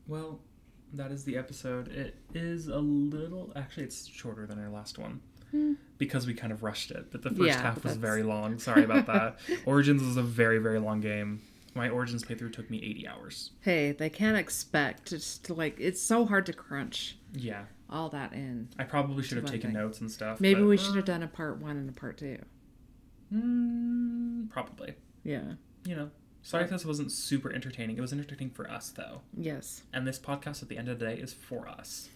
Well, 0.08 0.40
that 0.94 1.12
is 1.12 1.24
the 1.24 1.38
episode. 1.38 1.90
It 1.90 2.16
is 2.34 2.68
a 2.68 2.80
little 2.80 3.52
actually 3.56 3.84
it's 3.84 4.08
shorter 4.08 4.46
than 4.46 4.60
our 4.60 4.70
last 4.70 4.98
one. 4.98 5.22
Because 5.98 6.28
we 6.28 6.34
kind 6.34 6.52
of 6.54 6.62
rushed 6.64 6.92
it, 6.92 7.12
but 7.12 7.22
the 7.24 7.30
first 7.30 7.42
Yeah, 7.42 7.62
half 7.62 7.76
was 7.76 7.84
that's- 7.84 7.98
very 7.98 8.24
long. 8.24 8.60
Sorry 8.68 8.84
about 8.84 9.08
that. 9.08 9.38
Origins 9.66 10.04
was 10.04 10.18
a 10.18 10.22
very, 10.24 10.60
very 10.60 10.80
long 10.80 11.00
game. 11.02 11.42
My 11.74 11.90
Origins 11.90 12.24
playthrough 12.24 12.54
took 12.54 12.70
me 12.70 12.78
80 12.84 13.08
hours. 13.08 13.52
Hey, 13.62 13.92
they 13.92 14.10
can't 14.10 14.36
expect 14.38 15.10
just 15.10 15.46
to 15.46 15.54
like, 15.54 15.78
it's 15.80 16.02
so 16.02 16.26
hard 16.26 16.46
to 16.48 16.54
crunch 16.54 17.18
Yeah. 17.34 17.64
all 17.90 18.10
that 18.10 18.34
in. 18.34 18.70
I 18.80 18.84
probably 18.84 19.24
should 19.24 19.38
have 19.38 19.46
taken 19.46 19.72
thing. 19.72 19.80
notes 19.80 20.02
and 20.02 20.10
stuff. 20.12 20.40
Maybe 20.42 20.62
but, 20.62 20.68
we 20.68 20.78
uh, 20.78 20.82
should 20.82 20.96
have 20.96 21.06
done 21.06 21.22
a 21.24 21.28
part 21.28 21.60
one 21.60 21.78
and 21.78 21.90
a 21.90 21.94
part 21.94 22.18
two. 22.18 22.40
Mm, 23.34 24.50
probably. 24.50 24.96
Yeah. 25.24 25.54
You 25.86 25.96
know. 25.96 26.10
Sorry 26.42 26.64
if 26.64 26.70
this 26.70 26.86
wasn't 26.86 27.12
super 27.12 27.52
entertaining. 27.52 27.98
It 27.98 28.02
was 28.02 28.14
entertaining 28.14 28.52
for 28.52 28.70
us, 28.72 28.90
though. 28.90 29.22
Yes. 29.36 29.84
And 29.92 30.08
this 30.08 30.18
podcast 30.18 30.64
at 30.64 30.70
the 30.70 30.78
end 30.78 30.88
of 30.88 30.98
the 30.98 31.06
day 31.06 31.16
is 31.16 31.34
for 31.34 31.68
us. 31.68 32.10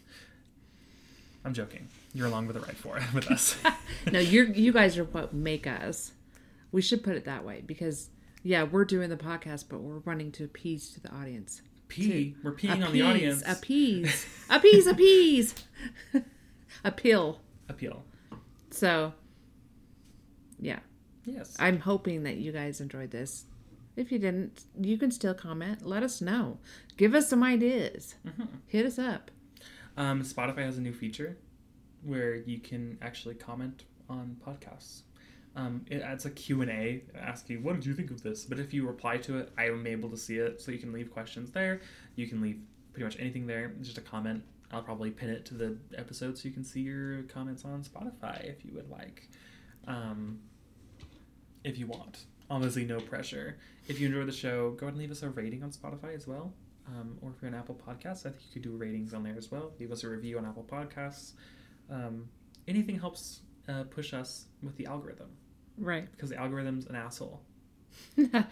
I'm 1.44 1.54
joking. 1.54 1.88
You're 2.14 2.28
along 2.28 2.48
with 2.48 2.56
the 2.56 2.62
ride 2.62 2.78
for 2.78 2.98
it 2.98 3.04
with 3.14 3.32
us. 3.32 3.58
no, 4.12 4.20
you're 4.20 4.46
you 4.46 4.72
guys 4.72 4.98
are 4.98 5.06
what 5.06 5.34
make 5.34 5.66
us. 5.68 6.12
We 6.72 6.82
should 6.82 7.04
put 7.04 7.16
it 7.16 7.26
that 7.26 7.44
way 7.44 7.64
because 7.66 8.10
yeah, 8.44 8.64
we're 8.64 8.86
doing 8.86 9.10
the 9.10 9.18
podcast, 9.18 9.66
but 9.70 9.82
we're 9.82 10.00
running 10.00 10.32
to 10.34 10.44
appease 10.44 10.92
to 10.92 11.00
the 11.00 11.12
audience. 11.14 11.62
Pee. 11.88 12.36
We're 12.42 12.54
peeing 12.54 12.76
on 12.76 12.84
Appease, 12.84 12.94
the 12.94 13.02
audience. 13.02 13.44
Appease, 13.46 14.26
appease, 14.50 14.88
appease. 14.88 15.56
Appeal. 16.86 17.42
Appeal. 17.68 18.04
So, 18.72 19.14
yeah, 20.58 20.80
Yes. 21.26 21.56
I'm 21.60 21.80
hoping 21.80 22.24
that 22.24 22.38
you 22.38 22.52
guys 22.52 22.82
enjoyed 22.82 23.12
this. 23.12 23.46
If 23.96 24.12
you 24.12 24.20
didn't, 24.20 24.64
you 24.80 24.98
can 24.98 25.12
still 25.12 25.34
comment. 25.34 25.86
Let 25.86 26.02
us 26.04 26.22
know. 26.22 26.58
Give 26.98 27.14
us 27.14 27.30
some 27.30 27.44
ideas. 27.44 28.16
Mm-hmm. 28.26 28.46
Hit 28.68 28.86
us 28.86 28.98
up. 28.98 29.32
Um, 29.98 30.24
Spotify 30.24 30.66
has 30.66 30.78
a 30.78 30.82
new 30.82 30.94
feature 30.94 31.38
where 32.04 32.36
you 32.36 32.60
can 32.60 32.98
actually 33.02 33.36
comment 33.36 33.84
on 34.10 34.38
podcasts. 34.46 35.02
Um, 35.56 35.86
it 35.90 36.02
adds 36.02 36.26
a 36.26 36.32
Q&A 36.32 37.04
asking, 37.20 37.64
what 37.64 37.76
did 37.76 37.86
you 37.86 37.94
think 37.94 38.10
of 38.10 38.24
this? 38.24 38.46
But 38.46 38.60
if 38.60 38.74
you 38.74 38.88
reply 38.88 39.18
to 39.18 39.38
it, 39.38 39.52
I 39.58 39.66
am 39.66 39.86
able 39.86 40.10
to 40.10 40.18
see 40.18 40.38
it. 40.38 40.62
So 40.62 40.72
you 40.72 40.80
can 40.80 40.94
leave 40.94 41.12
questions 41.12 41.52
there. 41.52 41.82
You 42.16 42.28
can 42.28 42.42
leave 42.42 42.62
pretty 42.94 43.04
much 43.04 43.18
anything 43.20 43.48
there. 43.48 43.74
Just 43.82 43.98
a 43.98 44.02
comment. 44.02 44.44
I'll 44.72 44.82
probably 44.82 45.12
pin 45.12 45.30
it 45.30 45.46
to 45.48 45.54
the 45.54 45.78
episode 45.98 46.38
so 46.38 46.48
you 46.48 46.54
can 46.54 46.64
see 46.64 46.82
your 46.82 47.24
comments 47.24 47.66
on 47.66 47.84
Spotify 47.84 48.46
if 48.46 48.64
you 48.64 48.74
would 48.74 48.90
like. 48.90 49.28
Um, 49.88 50.40
if 51.64 51.78
you 51.78 51.88
want. 51.88 52.26
Obviously, 52.50 52.86
no 52.86 53.00
pressure. 53.00 53.58
If 53.88 54.00
you 54.00 54.08
enjoy 54.08 54.26
the 54.26 54.32
show, 54.32 54.72
go 54.72 54.86
ahead 54.86 54.94
and 54.94 54.98
leave 54.98 55.12
us 55.12 55.24
a 55.24 55.30
rating 55.30 55.64
on 55.64 55.72
Spotify 55.72 56.16
as 56.16 56.28
well. 56.28 56.54
Um, 56.88 57.18
or 57.22 57.32
if 57.32 57.42
you're 57.42 57.52
on 57.52 57.58
Apple 57.58 57.80
Podcasts, 57.88 58.26
I 58.26 58.30
think 58.30 58.42
you 58.48 58.54
could 58.54 58.64
do 58.64 58.76
ratings 58.76 59.14
on 59.14 59.24
there 59.24 59.36
as 59.38 59.52
well. 59.52 59.72
Leave 59.80 59.92
us 59.92 60.04
a 60.04 60.10
review 60.10 60.38
on 60.38 60.46
Apple 60.46 60.66
Podcasts. 60.70 61.34
Um, 61.90 62.28
anything 62.68 63.00
helps 63.00 63.42
uh, 63.70 63.84
push 63.84 64.14
us 64.14 64.46
with 64.64 64.76
the 64.78 64.86
algorithm. 64.88 65.30
Right. 65.78 66.12
because 66.12 66.30
the 66.30 66.38
algorithm's 66.40 66.86
an 66.88 66.96
asshole. 66.96 67.42
the 68.16 68.44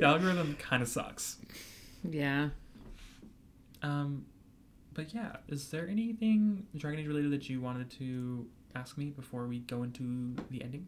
algorithm 0.00 0.56
kind 0.58 0.82
of 0.82 0.88
sucks. 0.88 1.38
yeah. 2.08 2.50
Um, 3.82 4.26
but 4.94 5.12
yeah, 5.12 5.36
is 5.48 5.70
there 5.70 5.88
anything 5.88 6.66
Dragon 6.76 7.00
Age 7.00 7.06
related 7.08 7.32
that 7.32 7.48
you 7.48 7.60
wanted 7.60 7.90
to 7.92 8.46
ask 8.74 8.96
me 8.96 9.06
before 9.06 9.46
we 9.46 9.60
go 9.60 9.82
into 9.82 10.34
the 10.50 10.62
ending? 10.62 10.86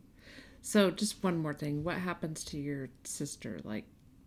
So 0.63 0.91
just 0.91 1.23
one 1.23 1.37
more 1.39 1.53
thing. 1.55 1.85
What 1.85 1.97
happens 1.97 2.45
to 2.45 2.59
your 2.59 2.89
sister? 3.05 3.59
Like, 3.65 3.85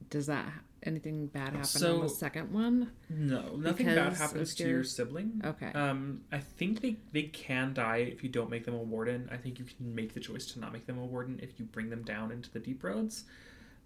does 0.09 0.27
that 0.27 0.45
anything 0.83 1.27
bad 1.27 1.49
happen 1.53 1.63
So- 1.65 1.95
on 1.97 2.01
the 2.03 2.09
second 2.09 2.51
one? 2.51 2.91
No, 3.09 3.55
nothing 3.55 3.87
bad 3.87 4.13
happens 4.13 4.55
to 4.55 4.63
your- 4.63 4.71
your 4.71 4.83
sibling. 4.83 5.41
Okay. 5.43 5.71
Um, 5.73 6.23
I 6.31 6.39
think 6.39 6.81
they 6.81 6.97
they 7.11 7.23
can 7.23 7.73
die 7.73 7.97
if 7.97 8.23
you 8.23 8.29
don't 8.29 8.49
make 8.49 8.65
them 8.65 8.75
a 8.75 8.83
warden. 8.83 9.27
I 9.31 9.37
think 9.37 9.59
you 9.59 9.65
can 9.65 9.93
make 9.95 10.13
the 10.13 10.19
choice 10.19 10.45
to 10.53 10.59
not 10.59 10.71
make 10.73 10.85
them 10.85 10.97
a 10.97 11.05
warden 11.05 11.39
if 11.41 11.59
you 11.59 11.65
bring 11.65 11.89
them 11.89 12.03
down 12.03 12.31
into 12.31 12.51
the 12.51 12.59
deep 12.59 12.83
roads. 12.83 13.25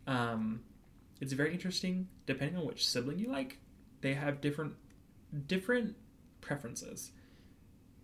Um, 0.08 0.64
it's 1.20 1.34
very 1.34 1.54
interesting. 1.54 2.08
Depending 2.26 2.58
on 2.58 2.66
which 2.66 2.88
sibling 2.88 3.20
you 3.20 3.28
like, 3.30 3.60
they 4.02 4.14
have 4.14 4.42
different 4.42 4.76
different 5.48 5.96
preferences. 6.42 7.12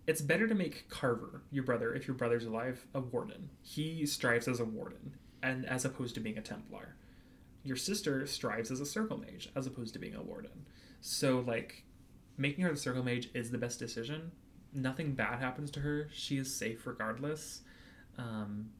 It's 0.06 0.22
better 0.22 0.48
to 0.48 0.54
make 0.54 0.88
Carver, 0.88 1.42
your 1.50 1.64
brother, 1.64 1.92
if 1.94 2.08
your 2.08 2.16
brother's 2.16 2.46
alive, 2.46 2.86
a 2.94 3.00
warden. 3.00 3.50
He 3.60 4.06
strives 4.06 4.48
as 4.48 4.58
a 4.60 4.64
warden, 4.64 5.18
and 5.42 5.66
as 5.66 5.84
opposed 5.84 6.14
to 6.14 6.20
being 6.20 6.38
a 6.38 6.40
Templar. 6.40 6.96
Your 7.64 7.76
sister 7.76 8.26
strives 8.26 8.70
as 8.70 8.80
a 8.80 8.86
circle 8.86 9.18
mage, 9.18 9.50
as 9.56 9.66
opposed 9.66 9.92
to 9.94 9.98
being 9.98 10.14
a 10.14 10.22
warden. 10.22 10.66
So, 11.00 11.40
like, 11.46 11.84
making 12.36 12.64
her 12.64 12.70
the 12.70 12.76
circle 12.78 13.02
mage 13.04 13.28
is 13.34 13.50
the 13.50 13.58
best 13.58 13.78
decision. 13.78 14.32
Nothing 14.72 15.12
bad 15.14 15.40
happens 15.40 15.70
to 15.72 15.80
her. 15.80 16.08
She 16.12 16.38
is 16.38 16.54
safe 16.54 16.86
regardless. 16.86 17.62
Um, 18.16 18.70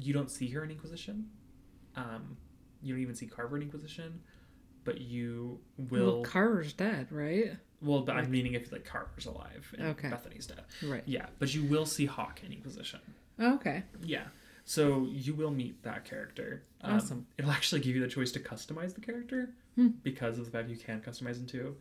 you 0.00 0.12
don't 0.12 0.30
see 0.30 0.48
her 0.50 0.64
in 0.64 0.70
Inquisition. 0.70 1.28
Um, 1.96 2.36
you 2.82 2.94
don't 2.94 3.02
even 3.02 3.14
see 3.14 3.26
Carver 3.26 3.56
in 3.56 3.62
Inquisition, 3.62 4.20
but 4.84 5.00
you 5.00 5.60
will. 5.90 6.16
Well, 6.16 6.22
Carver's 6.22 6.72
dead, 6.72 7.08
right? 7.10 7.56
Well, 7.80 8.00
but 8.02 8.16
I'm 8.16 8.30
meaning 8.30 8.54
if 8.54 8.72
like 8.72 8.84
Carver's 8.84 9.26
alive 9.26 9.72
and 9.78 9.88
Okay. 9.88 10.08
Bethany's 10.08 10.46
dead. 10.46 10.64
Right. 10.82 11.02
Yeah, 11.06 11.26
but 11.38 11.54
you 11.54 11.64
will 11.64 11.86
see 11.86 12.06
Hawke 12.06 12.40
in 12.44 12.52
Inquisition. 12.52 13.00
Oh, 13.38 13.54
okay. 13.54 13.84
Yeah. 14.02 14.24
So 14.68 15.06
you 15.10 15.32
will 15.32 15.50
meet 15.50 15.82
that 15.84 16.04
character. 16.04 16.62
Um, 16.82 16.96
Awesome. 16.96 17.26
It'll 17.38 17.50
actually 17.50 17.80
give 17.80 17.96
you 17.96 18.02
the 18.02 18.06
choice 18.08 18.30
to 18.32 18.38
customize 18.38 18.94
the 18.94 19.00
character 19.00 19.54
Hmm. 19.76 19.88
because 20.02 20.38
of 20.38 20.44
the 20.44 20.50
fact 20.50 20.68
you 20.68 20.76
can 20.76 21.00
customize 21.00 21.38
into. 21.38 21.74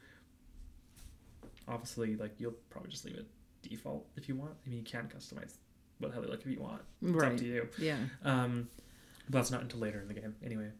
Obviously, 1.68 2.16
like 2.16 2.36
you'll 2.40 2.56
probably 2.70 2.90
just 2.90 3.04
leave 3.04 3.16
it 3.18 3.28
default 3.62 4.08
if 4.16 4.30
you 4.30 4.36
want. 4.36 4.54
I 4.66 4.70
mean, 4.70 4.80
you 4.80 4.86
can 4.86 5.10
customize 5.14 5.56
what 6.00 6.14
hell 6.14 6.22
they 6.22 6.30
look 6.30 6.40
if 6.40 6.48
you 6.48 6.62
want. 6.62 6.82
It's 7.02 7.12
Right. 7.12 7.34
up 7.34 7.38
to 7.40 7.46
you. 7.46 7.68
Yeah. 7.78 7.98
Um, 8.24 8.70
but 9.30 9.40
that's 9.40 9.52
not 9.52 9.62
until 9.64 9.82
later 9.82 10.00
in 10.00 10.08
the 10.08 10.14
game. 10.14 10.36
Anyway, 10.42 10.72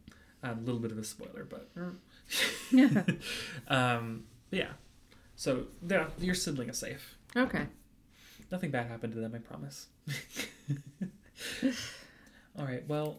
a 0.42 0.54
little 0.54 0.80
bit 0.80 0.90
of 0.92 0.96
a 0.96 1.04
spoiler, 1.04 1.44
but 1.44 1.68
Yeah. 2.72 3.04
um, 3.68 4.24
yeah. 4.50 4.72
So 5.36 5.66
yeah, 5.86 6.08
your 6.18 6.34
sibling 6.34 6.70
is 6.70 6.78
safe. 6.78 7.18
Okay. 7.36 7.66
Nothing 8.50 8.70
bad 8.70 8.86
happened 8.86 9.12
to 9.12 9.20
them, 9.20 9.34
I 9.34 9.38
promise. 9.40 9.88
All 12.58 12.64
right, 12.64 12.86
well, 12.88 13.18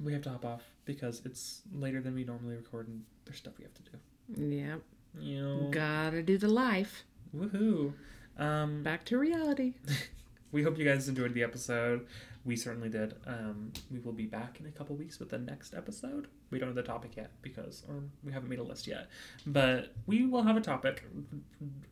we 0.00 0.12
have 0.12 0.22
to 0.22 0.30
hop 0.30 0.44
off 0.44 0.62
because 0.84 1.22
it's 1.24 1.62
later 1.72 2.00
than 2.00 2.14
we 2.14 2.24
normally 2.24 2.56
record 2.56 2.88
and 2.88 3.02
there's 3.24 3.38
stuff 3.38 3.54
we 3.58 3.64
have 3.64 3.74
to 3.74 3.82
do. 3.82 4.56
Yep. 4.56 4.80
You 5.20 5.42
know, 5.42 5.70
Gotta 5.70 6.22
do 6.22 6.36
the 6.38 6.48
life. 6.48 7.04
woohoo. 7.34 7.92
Um, 8.36 8.82
Back 8.82 9.04
to 9.06 9.18
reality. 9.18 9.74
we 10.52 10.62
hope 10.62 10.76
you 10.78 10.84
guys 10.84 11.08
enjoyed 11.08 11.34
the 11.34 11.42
episode. 11.42 12.06
We 12.44 12.56
certainly 12.56 12.90
did. 12.90 13.14
Um, 13.26 13.72
we 13.90 14.00
will 14.00 14.12
be 14.12 14.26
back 14.26 14.58
in 14.60 14.66
a 14.66 14.70
couple 14.70 14.96
weeks 14.96 15.18
with 15.18 15.30
the 15.30 15.38
next 15.38 15.72
episode. 15.72 16.26
We 16.50 16.58
don't 16.58 16.68
have 16.68 16.76
the 16.76 16.82
topic 16.82 17.16
yet 17.16 17.30
because, 17.40 17.84
or 17.88 18.02
we 18.22 18.32
haven't 18.32 18.50
made 18.50 18.58
a 18.58 18.62
list 18.62 18.86
yet, 18.86 19.08
but 19.46 19.94
we 20.06 20.26
will 20.26 20.42
have 20.42 20.56
a 20.56 20.60
topic. 20.60 21.04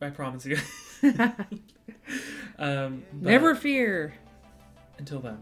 I 0.01 0.09
promise 0.11 0.45
you. 0.45 0.57
um, 2.59 3.03
but 3.13 3.21
Never 3.21 3.55
fear. 3.55 4.13
Until 4.97 5.19
then, 5.19 5.37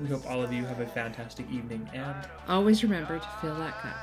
we 0.00 0.06
hope 0.08 0.28
all 0.30 0.42
of 0.42 0.52
you 0.52 0.64
have 0.64 0.80
a 0.80 0.86
fantastic 0.86 1.50
evening 1.50 1.88
and 1.92 2.14
Always 2.46 2.82
remember 2.82 3.18
to 3.18 3.28
fill 3.40 3.56
that 3.56 3.78
cup. 3.80 3.96